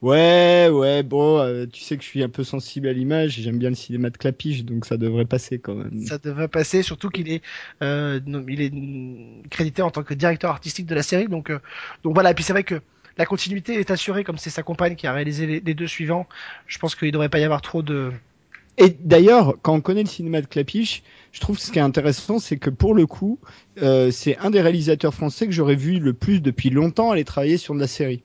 Ouais, 0.03 0.69
ouais, 0.69 1.05
bon, 1.05 1.39
euh, 1.39 1.65
tu 1.67 1.81
sais 1.81 1.97
que 1.97 2.03
je 2.03 2.09
suis 2.09 2.25
un 2.25 2.29
peu 2.29 2.43
sensible 2.43 2.89
à 2.89 2.93
l'image, 2.93 3.39
j'aime 3.41 3.59
bien 3.59 3.69
le 3.69 3.77
cinéma 3.77 4.11
de 4.11 4.17
clapiche, 4.17 4.65
donc 4.65 4.85
ça 4.85 4.97
devrait 4.97 5.27
passer 5.27 5.61
quand 5.61 5.77
même. 5.77 6.05
Ça 6.05 6.19
devrait 6.19 6.49
passer, 6.49 6.83
surtout 6.83 7.09
qu'il 7.09 7.31
est, 7.31 7.41
euh, 7.83 8.19
il 8.49 8.61
est 8.61 9.49
crédité 9.49 9.81
en 9.81 9.93
tant 9.93 10.03
que 10.03 10.13
directeur 10.13 10.51
artistique 10.51 10.87
de 10.87 10.97
la 10.97 11.05
série, 11.05 11.29
donc, 11.29 11.51
euh, 11.51 11.61
donc 12.03 12.15
voilà. 12.15 12.33
Et 12.33 12.35
puis 12.35 12.43
c'est 12.43 12.53
vrai 12.53 12.65
que 12.65 12.83
la 13.17 13.27
continuité 13.27 13.79
est 13.79 13.93
assurée, 13.93 14.25
comme 14.25 14.39
c'est 14.39 14.51
sa 14.51 14.65
compagne 14.65 14.97
qui 14.97 15.07
a 15.07 15.13
réalisé 15.13 15.47
les, 15.47 15.61
les 15.61 15.75
deux 15.75 15.87
suivants. 15.87 16.27
Je 16.67 16.79
pense 16.79 16.97
qu'il 16.97 17.13
devrait 17.13 17.29
pas 17.29 17.39
y 17.39 17.45
avoir 17.45 17.63
trop 17.63 17.83
de. 17.83 18.11
Et 18.79 18.97
d'ailleurs, 19.01 19.57
quand 19.63 19.75
on 19.75 19.81
connaît 19.81 20.03
le 20.03 20.09
cinéma 20.09 20.41
de 20.41 20.47
clapiche, 20.47 21.03
je 21.31 21.41
trouve 21.41 21.59
ce 21.59 21.71
qui 21.71 21.79
est 21.79 21.83
intéressant, 21.83 22.39
c'est 22.39 22.57
que 22.57 22.71
pour 22.71 22.95
le 22.95 23.07
coup, 23.07 23.39
euh, 23.83 24.11
c'est 24.11 24.37
un 24.39 24.51
des 24.51 24.61
réalisateurs 24.61 25.15
français 25.15 25.47
que 25.47 25.53
j'aurais 25.53 25.77
vu 25.77 25.99
le 25.99 26.15
plus 26.15 26.41
depuis 26.41 26.71
longtemps 26.71 27.11
aller 27.11 27.25
travailler 27.25 27.59
sur 27.59 27.75
de 27.75 27.81
la 27.81 27.87
série. 27.87 28.23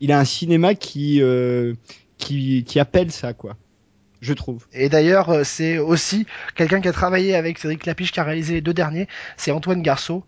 Il 0.00 0.12
a 0.12 0.18
un 0.18 0.24
cinéma 0.24 0.74
qui, 0.74 1.22
euh, 1.22 1.74
qui, 2.18 2.64
qui 2.64 2.78
appelle 2.78 3.10
ça, 3.10 3.32
quoi. 3.32 3.56
Je 4.20 4.34
trouve. 4.34 4.66
Et 4.72 4.88
d'ailleurs, 4.88 5.30
euh, 5.30 5.44
c'est 5.44 5.78
aussi 5.78 6.26
quelqu'un 6.56 6.80
qui 6.80 6.88
a 6.88 6.92
travaillé 6.92 7.34
avec 7.36 7.58
Cédric 7.58 7.86
Lapiche, 7.86 8.10
qui 8.12 8.20
a 8.20 8.24
réalisé 8.24 8.54
les 8.54 8.60
deux 8.60 8.74
derniers. 8.74 9.06
C'est 9.36 9.52
Antoine 9.52 9.80
Garceau, 9.80 10.24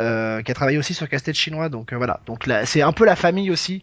euh, 0.00 0.42
qui 0.42 0.50
a 0.50 0.54
travaillé 0.54 0.78
aussi 0.78 0.92
sur 0.92 1.08
Casse-tête 1.08 1.36
chinois. 1.36 1.68
Donc 1.68 1.92
euh, 1.92 1.96
voilà. 1.96 2.20
Donc 2.26 2.48
c'est 2.64 2.82
un 2.82 2.92
peu 2.92 3.04
la 3.04 3.16
famille 3.16 3.50
aussi. 3.50 3.82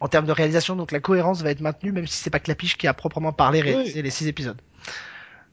En 0.00 0.08
termes 0.08 0.26
de 0.26 0.32
réalisation, 0.32 0.76
donc 0.76 0.92
la 0.92 1.00
cohérence 1.00 1.42
va 1.42 1.50
être 1.50 1.60
maintenue, 1.60 1.92
même 1.92 2.06
si 2.06 2.16
c'est 2.16 2.30
pas 2.30 2.40
Clapiche 2.40 2.76
qui 2.76 2.86
a 2.86 2.94
proprement 2.94 3.32
parlé 3.32 3.60
réalisé 3.60 4.02
les 4.02 4.10
six 4.10 4.26
épisodes. 4.26 4.60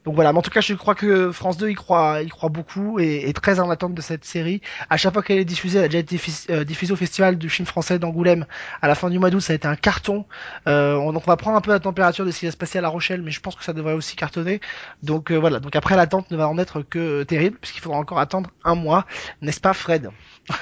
Donc 0.08 0.14
voilà, 0.14 0.32
mais 0.32 0.38
en 0.38 0.42
tout 0.42 0.50
cas, 0.50 0.62
je 0.62 0.72
crois 0.72 0.94
que 0.94 1.32
France 1.32 1.58
2 1.58 1.68
y 1.68 1.74
croit, 1.74 2.22
y 2.22 2.28
croit 2.28 2.48
beaucoup 2.48 2.98
et 2.98 3.28
est 3.28 3.32
très 3.34 3.60
en 3.60 3.68
attente 3.68 3.94
de 3.94 4.00
cette 4.00 4.24
série. 4.24 4.62
À 4.88 4.96
chaque 4.96 5.12
fois 5.12 5.22
qu'elle 5.22 5.38
est 5.38 5.44
diffusée, 5.44 5.80
elle 5.80 5.84
a 5.84 5.88
déjà 5.88 5.98
été 5.98 6.18
euh, 6.48 6.64
diffusée 6.64 6.94
au 6.94 6.96
festival 6.96 7.36
du 7.36 7.50
film 7.50 7.66
français 7.66 7.98
d'Angoulême 7.98 8.46
à 8.80 8.88
la 8.88 8.94
fin 8.94 9.10
du 9.10 9.18
mois 9.18 9.28
d'août. 9.28 9.40
Ça 9.40 9.52
a 9.52 9.56
été 9.56 9.68
un 9.68 9.76
carton. 9.76 10.24
Euh, 10.66 10.94
on, 10.94 11.12
donc 11.12 11.24
on 11.26 11.30
va 11.30 11.36
prendre 11.36 11.58
un 11.58 11.60
peu 11.60 11.72
la 11.72 11.80
température 11.80 12.24
de 12.24 12.30
ce 12.30 12.38
qui 12.38 12.46
va 12.46 12.52
se 12.52 12.56
passer 12.56 12.78
à 12.78 12.80
La 12.80 12.88
Rochelle, 12.88 13.20
mais 13.20 13.32
je 13.32 13.40
pense 13.40 13.54
que 13.54 13.64
ça 13.64 13.74
devrait 13.74 13.92
aussi 13.92 14.16
cartonner. 14.16 14.62
Donc 15.02 15.30
euh, 15.30 15.36
voilà. 15.36 15.60
Donc 15.60 15.76
après, 15.76 15.94
l'attente 15.94 16.30
ne 16.30 16.38
va 16.38 16.48
en 16.48 16.56
être 16.56 16.80
que 16.80 17.24
terrible 17.24 17.58
puisqu'il 17.60 17.80
faudra 17.80 17.98
encore 17.98 18.18
attendre 18.18 18.50
un 18.64 18.76
mois, 18.76 19.04
n'est-ce 19.42 19.60
pas, 19.60 19.74
Fred? 19.74 20.10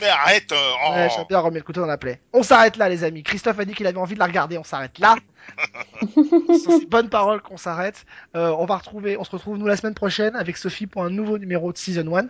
Mais 0.00 0.08
arrête. 0.08 0.52
euh, 0.52 0.70
oh. 0.86 0.92
Ouais, 0.92 1.08
bien 1.28 1.50
le 1.50 1.62
couteau 1.62 1.80
dans 1.80 1.86
la 1.86 1.98
plaie. 1.98 2.20
On 2.32 2.42
s'arrête 2.42 2.76
là, 2.76 2.88
les 2.88 3.04
amis. 3.04 3.22
Christophe 3.22 3.58
a 3.58 3.64
dit 3.64 3.74
qu'il 3.74 3.86
avait 3.86 3.98
envie 3.98 4.14
de 4.14 4.18
la 4.18 4.26
regarder. 4.26 4.58
On 4.58 4.64
s'arrête 4.64 4.98
là. 4.98 5.16
Sur 6.14 6.72
ces 6.78 6.86
bonnes 6.86 7.08
paroles 7.08 7.40
qu'on 7.40 7.56
s'arrête. 7.56 8.04
Euh, 8.36 8.50
on 8.58 8.66
va 8.66 8.76
retrouver, 8.76 9.16
on 9.16 9.24
se 9.24 9.30
retrouve 9.30 9.56
nous 9.56 9.66
la 9.66 9.76
semaine 9.76 9.94
prochaine 9.94 10.36
avec 10.36 10.56
Sophie 10.56 10.86
pour 10.86 11.02
un 11.04 11.10
nouveau 11.10 11.38
numéro 11.38 11.72
de 11.72 11.78
Season 11.78 12.16
1. 12.16 12.26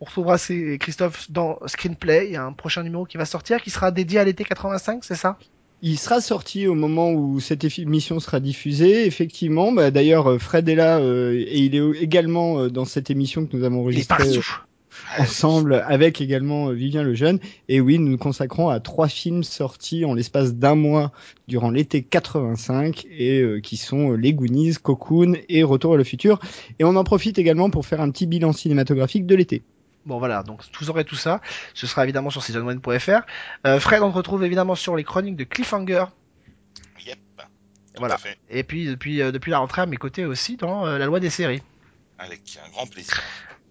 On 0.00 0.04
retrouvera 0.04 0.36
Christophe 0.78 1.30
dans 1.30 1.58
Screenplay. 1.66 2.26
Il 2.26 2.32
y 2.32 2.36
a 2.36 2.44
un 2.44 2.52
prochain 2.52 2.82
numéro 2.82 3.04
qui 3.04 3.16
va 3.16 3.24
sortir 3.24 3.60
qui 3.60 3.70
sera 3.70 3.90
dédié 3.90 4.20
à 4.20 4.24
l'été 4.24 4.44
85, 4.44 5.04
c'est 5.04 5.14
ça? 5.14 5.36
Il 5.82 5.98
sera 5.98 6.20
sorti 6.20 6.66
au 6.66 6.74
moment 6.74 7.10
où 7.12 7.40
cette 7.40 7.64
émission 7.78 8.20
sera 8.20 8.38
diffusée, 8.38 9.06
effectivement. 9.06 9.72
Bah, 9.72 9.90
D'ailleurs, 9.90 10.30
euh, 10.30 10.38
Fred 10.38 10.68
est 10.68 10.74
là 10.74 10.98
euh, 10.98 11.32
et 11.34 11.58
il 11.58 11.74
est 11.74 12.02
également 12.02 12.60
euh, 12.60 12.68
dans 12.68 12.84
cette 12.84 13.10
émission 13.10 13.46
que 13.46 13.56
nous 13.56 13.64
avons 13.64 13.88
Il 13.88 13.98
est 13.98 14.12
enregistrée 14.12 14.24
partout. 14.24 14.64
Ensemble 15.18 15.74
avec 15.86 16.20
également 16.20 16.68
euh, 16.68 16.72
Vivien 16.72 17.02
Lejeune. 17.02 17.38
Et 17.68 17.80
oui, 17.80 17.98
nous 17.98 18.10
nous 18.10 18.18
consacrons 18.18 18.68
à 18.68 18.80
trois 18.80 19.08
films 19.08 19.42
sortis 19.42 20.04
en 20.04 20.14
l'espace 20.14 20.54
d'un 20.54 20.74
mois 20.74 21.12
durant 21.48 21.70
l'été 21.70 22.02
85 22.02 23.06
et 23.10 23.40
euh, 23.40 23.60
qui 23.60 23.76
sont 23.76 24.12
euh, 24.12 24.16
Les 24.16 24.32
Goonies, 24.32 24.74
Cocoon 24.82 25.34
et 25.48 25.62
Retour 25.62 25.94
à 25.94 25.96
le 25.96 26.04
futur. 26.04 26.38
Et 26.78 26.84
on 26.84 26.96
en 26.96 27.04
profite 27.04 27.38
également 27.38 27.70
pour 27.70 27.86
faire 27.86 28.00
un 28.00 28.10
petit 28.10 28.26
bilan 28.26 28.52
cinématographique 28.52 29.26
de 29.26 29.34
l'été. 29.34 29.62
Bon 30.06 30.18
voilà, 30.18 30.42
donc 30.42 30.62
vous 30.80 30.88
aurez 30.88 31.04
tout 31.04 31.14
ça. 31.14 31.42
Ce 31.74 31.86
sera 31.86 32.04
évidemment 32.04 32.30
sur 32.30 32.40
season1.fr. 32.40 33.20
Euh, 33.66 33.78
Fred, 33.80 34.02
on 34.02 34.10
te 34.10 34.16
retrouve 34.16 34.42
évidemment 34.44 34.74
sur 34.74 34.96
les 34.96 35.04
chroniques 35.04 35.36
de 35.36 35.44
Cliffhanger. 35.44 36.04
Yep. 37.06 37.18
Tout 37.36 37.44
Voilà. 37.98 38.14
à 38.14 38.18
fait. 38.18 38.38
Et 38.48 38.62
puis 38.64 38.86
depuis, 38.86 39.20
euh, 39.20 39.30
depuis 39.30 39.50
la 39.50 39.58
rentrée 39.58 39.82
à 39.82 39.86
mes 39.86 39.98
côtés 39.98 40.24
aussi 40.24 40.56
dans 40.56 40.86
euh, 40.86 40.96
la 40.96 41.04
loi 41.04 41.20
des 41.20 41.28
séries. 41.28 41.60
Avec 42.18 42.40
un 42.66 42.70
grand 42.70 42.86
plaisir. 42.86 43.20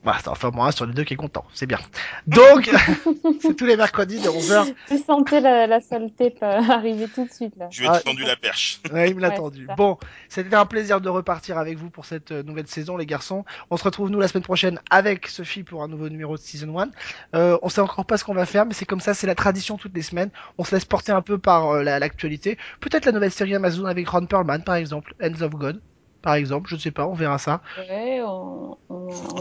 Voilà, 0.02 0.20
c'est 0.20 0.30
enfin 0.30 0.50
moi 0.54 0.68
un 0.68 0.72
sur 0.72 0.86
les 0.86 0.94
deux 0.94 1.04
qui 1.04 1.14
est 1.16 1.18
content, 1.18 1.44
c'est 1.54 1.66
bien. 1.66 1.78
Donc, 2.26 2.70
c'est 3.42 3.54
tous 3.56 3.66
les 3.66 3.76
mercredis 3.76 4.22
de 4.22 4.30
11h. 4.30 4.74
Je 4.90 4.96
sentais 4.96 5.42
la, 5.42 5.68
la 5.68 5.82
saleté 5.82 6.34
euh, 6.42 6.46
arriver 6.70 7.08
tout 7.14 7.26
de 7.26 7.32
suite 7.32 7.54
là. 7.58 7.68
Je 7.70 7.82
lui 7.82 7.88
ai 7.88 7.92
Ah. 7.94 8.00
tendu 8.00 8.24
la 8.24 8.38
perche. 8.38 8.80
Ouais, 8.94 9.10
il 9.10 9.16
me 9.16 9.22
l'a 9.22 9.30
Ouais, 9.30 9.36
tendu. 9.36 9.66
ça. 9.68 9.76
Bon, 9.76 9.98
c'était 10.30 10.56
un 10.56 10.66
plaisir 10.66 11.02
de 11.02 11.10
repartir 11.10 11.58
avec 11.58 11.78
vous 11.78 11.90
pour 11.90 12.06
cette 12.06 12.32
euh, 12.32 12.44
nouvelle 12.44 12.68
saison, 12.68 12.96
les 12.96 13.06
garçons. 13.06 13.44
On 13.72 13.76
se 13.78 13.84
retrouve 13.84 14.10
nous 14.10 14.22
la 14.22 14.30
semaine 14.30 14.44
prochaine 14.44 14.80
avec 14.90 15.28
Sophie 15.28 15.64
pour 15.64 15.84
un 15.84 15.90
nouveau 15.90 16.08
numéro 16.08 16.38
de 16.38 16.42
Season 16.42 16.80
1. 16.80 16.90
Euh, 17.36 17.58
on 17.62 17.68
sait 17.68 17.82
encore 17.82 18.06
pas 18.06 18.16
ce 18.18 18.24
qu'on 18.24 18.34
va 18.34 18.46
faire, 18.46 18.66
mais 18.66 18.74
c'est 18.74 18.86
comme 18.86 19.02
ça, 19.02 19.14
c'est 19.14 19.28
la 19.28 19.36
tradition 19.36 19.78
toutes 19.78 19.96
les 19.96 20.02
semaines. 20.02 20.30
On 20.58 20.64
se 20.64 20.74
laisse 20.74 20.86
porter 20.86 21.12
un 21.12 21.22
peu 21.22 21.38
par 21.38 21.72
euh, 21.72 21.84
la- 21.84 22.00
l'actualité. 22.00 22.58
Peut-être 22.80 23.06
la 23.06 23.12
nouvelle 23.12 23.32
série 23.34 23.54
Amazon 23.54 23.84
avec 23.86 24.08
Ron 24.08 24.26
Perlman, 24.28 24.64
par 24.64 24.76
exemple. 24.76 25.14
Ends 25.22 25.42
of 25.42 25.52
God, 25.56 25.82
par 26.22 26.36
exemple. 26.36 26.70
Je 26.70 26.76
ne 26.76 26.80
sais 26.80 26.92
pas, 26.92 27.08
on 27.08 27.14
verra 27.14 27.38
ça. 27.38 27.62
Ouais, 27.78 28.22
on, 28.22 28.78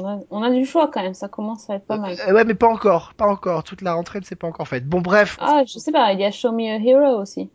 a, 0.06 0.18
on 0.30 0.42
a 0.42 0.50
du 0.50 0.64
choix 0.64 0.90
quand 0.92 1.02
même, 1.02 1.14
ça 1.14 1.28
commence 1.28 1.68
à 1.70 1.74
être 1.76 1.86
pas 1.86 1.98
mal. 1.98 2.16
Euh, 2.28 2.32
ouais, 2.32 2.44
mais 2.44 2.54
pas 2.54 2.68
encore, 2.68 3.14
pas 3.14 3.26
encore. 3.26 3.64
Toute 3.64 3.82
la 3.82 3.94
rentrée 3.94 4.20
ne 4.20 4.24
s'est 4.24 4.36
pas 4.36 4.46
encore 4.46 4.68
faite. 4.68 4.86
Bon, 4.86 5.00
bref. 5.00 5.36
Ah, 5.40 5.62
je 5.66 5.78
sais 5.78 5.92
pas, 5.92 6.12
il 6.12 6.20
y 6.20 6.24
a 6.24 6.30
Show 6.30 6.52
Me 6.52 6.62
a 6.70 6.78
Hero 6.78 7.20
aussi. 7.20 7.50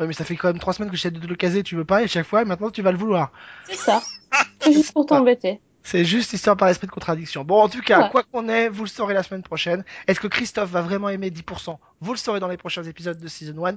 Ouais, 0.00 0.06
mais 0.06 0.12
ça 0.12 0.24
fait 0.24 0.34
quand 0.36 0.48
même 0.48 0.58
trois 0.58 0.72
semaines 0.72 0.90
que 0.90 0.96
j'essaie 0.96 1.10
de 1.12 1.20
te 1.20 1.26
le 1.26 1.36
caser, 1.36 1.62
tu 1.62 1.76
veux 1.76 1.84
pas, 1.84 2.02
et 2.02 2.08
chaque 2.08 2.26
fois, 2.26 2.42
et 2.42 2.44
maintenant 2.44 2.70
tu 2.70 2.82
vas 2.82 2.90
le 2.92 2.98
vouloir. 2.98 3.30
C'est 3.66 3.76
ça. 3.76 4.02
C'est 4.60 4.72
juste 4.72 4.92
pour 4.92 5.06
t'embêter. 5.06 5.60
C'est 5.86 6.06
juste 6.06 6.32
histoire 6.32 6.56
par 6.56 6.68
esprit 6.68 6.86
de 6.86 6.92
contradiction. 6.92 7.44
Bon, 7.44 7.60
en 7.60 7.68
tout 7.68 7.82
cas, 7.82 8.04
Ouais. 8.04 8.10
quoi 8.10 8.22
qu'on 8.22 8.48
ait, 8.48 8.70
vous 8.70 8.84
le 8.84 8.88
saurez 8.88 9.12
la 9.12 9.22
semaine 9.22 9.42
prochaine. 9.42 9.84
Est-ce 10.08 10.18
que 10.18 10.28
Christophe 10.28 10.70
va 10.70 10.80
vraiment 10.80 11.10
aimer 11.10 11.28
10% 11.28 11.76
Vous 12.00 12.12
le 12.12 12.16
saurez 12.16 12.40
dans 12.40 12.48
les 12.48 12.56
prochains 12.56 12.84
épisodes 12.84 13.20
de 13.20 13.28
Season 13.28 13.66
1. 13.66 13.74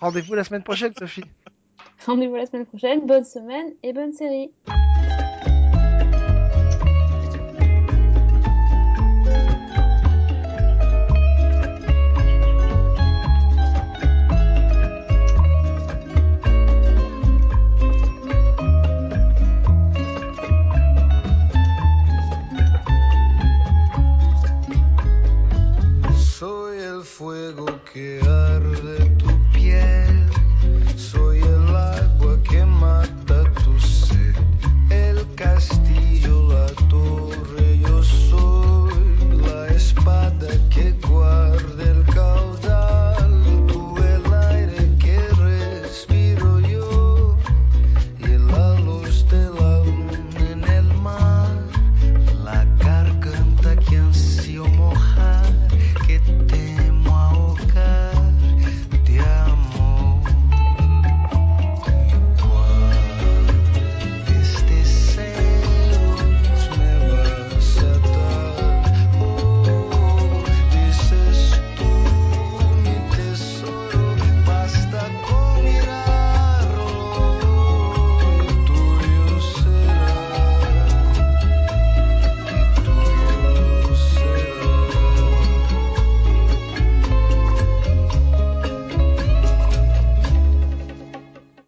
Rendez-vous 0.00 0.34
la 0.34 0.42
semaine 0.42 0.64
prochaine, 0.64 0.92
Sophie. 0.98 1.22
Rendez-vous 2.06 2.36
la 2.36 2.46
semaine 2.46 2.66
prochaine, 2.66 3.06
bonne 3.06 3.24
semaine 3.24 3.74
et 3.82 3.92
bonne 3.92 4.12
série. 4.12 4.50